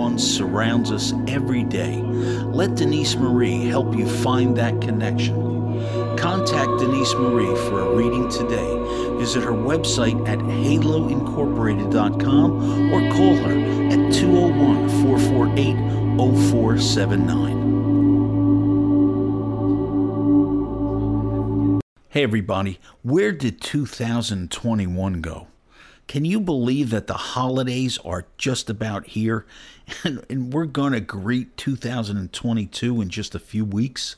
Ones 0.08 0.36
surrounds 0.36 0.90
us 0.90 1.12
every 1.26 1.64
day. 1.64 2.00
Let 2.00 2.76
Denise 2.76 3.16
Marie 3.16 3.66
help 3.66 3.94
you 3.94 4.08
find 4.08 4.56
that 4.56 4.80
connection. 4.80 5.36
Contact 6.16 6.78
Denise 6.78 7.12
Marie 7.14 7.54
for 7.68 7.80
a 7.80 7.94
reading 7.94 8.30
today. 8.30 8.78
Visit 9.18 9.42
her 9.42 9.52
website 9.52 10.26
at 10.26 10.38
haloincorporated.com 10.38 12.92
or 12.92 13.00
call 13.12 13.36
her 13.36 13.52
at 13.92 14.14
201 14.14 14.88
448 14.88 15.76
0479. 16.16 17.58
Hey, 22.08 22.22
everybody, 22.22 22.80
where 23.02 23.32
did 23.32 23.60
2021 23.60 25.20
go? 25.20 25.48
Can 26.08 26.24
you 26.24 26.40
believe 26.40 26.88
that 26.88 27.06
the 27.06 27.14
holidays 27.14 27.98
are 27.98 28.24
just 28.38 28.70
about 28.70 29.08
here 29.08 29.46
and, 30.04 30.24
and 30.30 30.52
we're 30.52 30.64
going 30.64 30.94
to 30.94 31.00
greet 31.00 31.56
2022 31.58 33.00
in 33.00 33.08
just 33.10 33.34
a 33.34 33.38
few 33.38 33.64
weeks? 33.64 34.16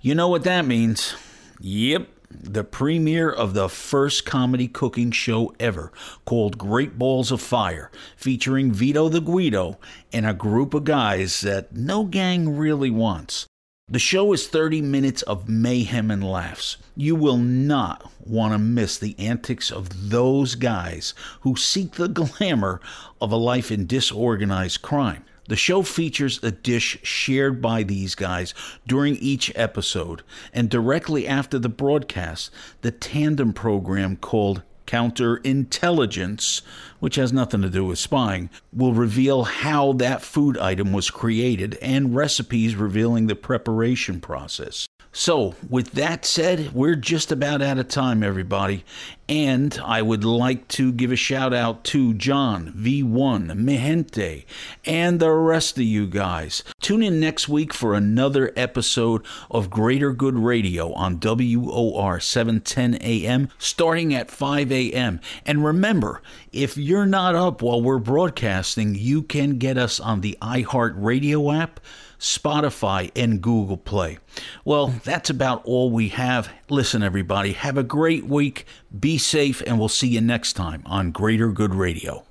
You 0.00 0.16
know 0.16 0.28
what 0.28 0.42
that 0.44 0.66
means. 0.66 1.14
Yep, 1.60 2.08
the 2.28 2.64
premiere 2.64 3.30
of 3.30 3.54
the 3.54 3.68
first 3.68 4.26
comedy 4.26 4.66
cooking 4.66 5.12
show 5.12 5.54
ever 5.60 5.92
called 6.24 6.58
Great 6.58 6.98
Balls 6.98 7.30
of 7.30 7.40
Fire, 7.40 7.90
featuring 8.16 8.72
Vito 8.72 9.08
the 9.08 9.20
Guido 9.20 9.78
and 10.12 10.26
a 10.26 10.34
group 10.34 10.74
of 10.74 10.84
guys 10.84 11.40
that 11.42 11.74
no 11.74 12.04
gang 12.04 12.56
really 12.56 12.90
wants. 12.90 13.46
The 13.88 14.00
show 14.00 14.32
is 14.32 14.48
30 14.48 14.82
minutes 14.82 15.22
of 15.22 15.48
mayhem 15.48 16.10
and 16.10 16.24
laughs. 16.24 16.76
You 16.96 17.14
will 17.14 17.36
not 17.36 18.10
want 18.26 18.52
to 18.52 18.58
miss 18.58 18.98
the 18.98 19.14
antics 19.16 19.70
of 19.70 20.10
those 20.10 20.56
guys 20.56 21.14
who 21.42 21.54
seek 21.54 21.92
the 21.92 22.08
glamour 22.08 22.80
of 23.20 23.30
a 23.30 23.36
life 23.36 23.70
in 23.70 23.86
disorganized 23.86 24.82
crime. 24.82 25.24
The 25.46 25.54
show 25.54 25.82
features 25.82 26.42
a 26.42 26.50
dish 26.50 26.98
shared 27.04 27.62
by 27.62 27.84
these 27.84 28.16
guys 28.16 28.54
during 28.88 29.14
each 29.18 29.52
episode, 29.54 30.22
and 30.52 30.68
directly 30.68 31.28
after 31.28 31.56
the 31.56 31.68
broadcast, 31.68 32.50
the 32.80 32.90
tandem 32.90 33.52
program 33.52 34.16
called 34.16 34.62
Counterintelligence 34.88 36.62
which 37.00 37.16
has 37.16 37.32
nothing 37.32 37.62
to 37.62 37.70
do 37.70 37.84
with 37.84 37.98
spying, 37.98 38.50
will 38.72 38.92
reveal 38.92 39.44
how 39.44 39.92
that 39.94 40.22
food 40.22 40.58
item 40.58 40.92
was 40.92 41.10
created 41.10 41.78
and 41.82 42.14
recipes 42.14 42.76
revealing 42.76 43.26
the 43.26 43.36
preparation 43.36 44.20
process. 44.20 44.86
So, 45.18 45.54
with 45.70 45.92
that 45.92 46.26
said, 46.26 46.74
we're 46.74 46.94
just 46.94 47.32
about 47.32 47.62
out 47.62 47.78
of 47.78 47.88
time, 47.88 48.22
everybody. 48.22 48.84
And 49.30 49.76
I 49.82 50.02
would 50.02 50.24
like 50.24 50.68
to 50.68 50.92
give 50.92 51.10
a 51.10 51.16
shout 51.16 51.54
out 51.54 51.84
to 51.84 52.12
John, 52.12 52.72
V1, 52.76 53.50
Mehente, 53.52 54.44
and 54.84 55.18
the 55.18 55.30
rest 55.30 55.78
of 55.78 55.84
you 55.84 56.06
guys. 56.06 56.62
Tune 56.82 57.02
in 57.02 57.18
next 57.18 57.48
week 57.48 57.72
for 57.72 57.94
another 57.94 58.52
episode 58.56 59.24
of 59.50 59.70
Greater 59.70 60.12
Good 60.12 60.36
Radio 60.38 60.92
on 60.92 61.18
WOR 61.18 62.20
710 62.20 62.96
AM, 62.96 63.48
starting 63.58 64.14
at 64.14 64.30
5 64.30 64.70
a.m. 64.70 65.20
And 65.46 65.64
remember, 65.64 66.20
if 66.52 66.76
you're 66.86 67.06
not 67.06 67.34
up 67.34 67.62
while 67.62 67.82
we're 67.82 67.98
broadcasting, 67.98 68.94
you 68.94 69.22
can 69.22 69.58
get 69.58 69.76
us 69.76 70.00
on 70.00 70.20
the 70.20 70.38
iHeartRadio 70.40 71.62
app 71.62 71.80
Spotify, 72.18 73.10
and 73.16 73.40
Google 73.40 73.76
Play. 73.76 74.18
Well, 74.64 74.88
that's 75.04 75.30
about 75.30 75.64
all 75.64 75.90
we 75.90 76.08
have. 76.10 76.50
Listen, 76.68 77.02
everybody, 77.02 77.52
have 77.52 77.76
a 77.76 77.82
great 77.82 78.24
week, 78.24 78.66
be 78.98 79.18
safe, 79.18 79.62
and 79.66 79.78
we'll 79.78 79.88
see 79.88 80.08
you 80.08 80.20
next 80.20 80.54
time 80.54 80.82
on 80.86 81.10
Greater 81.10 81.48
Good 81.48 81.74
Radio. 81.74 82.24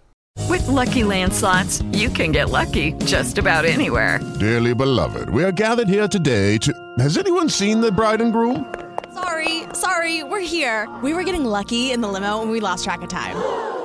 With 0.50 0.68
lucky 0.68 1.02
landslots, 1.02 1.82
you 1.96 2.10
can 2.10 2.32
get 2.32 2.50
lucky 2.50 2.92
just 3.06 3.38
about 3.38 3.66
anywhere. 3.66 4.20
Dearly 4.40 4.74
beloved, 4.74 5.30
we 5.30 5.44
are 5.44 5.52
gathered 5.52 5.88
here 5.88 6.08
today 6.08 6.58
to. 6.60 6.74
Has 7.00 7.18
anyone 7.18 7.50
seen 7.50 7.80
the 7.80 7.92
bride 7.92 8.22
and 8.22 8.34
groom? 8.34 8.74
Sorry, 9.14 9.64
sorry, 9.74 10.24
we're 10.24 10.42
here. 10.42 10.94
We 11.02 11.14
were 11.14 11.24
getting 11.24 11.46
lucky 11.46 11.92
in 11.92 12.02
the 12.02 12.08
limo 12.08 12.42
and 12.42 12.52
we 12.52 12.60
lost 12.60 12.84
track 12.84 13.02
of 13.02 13.10
time. 13.10 13.36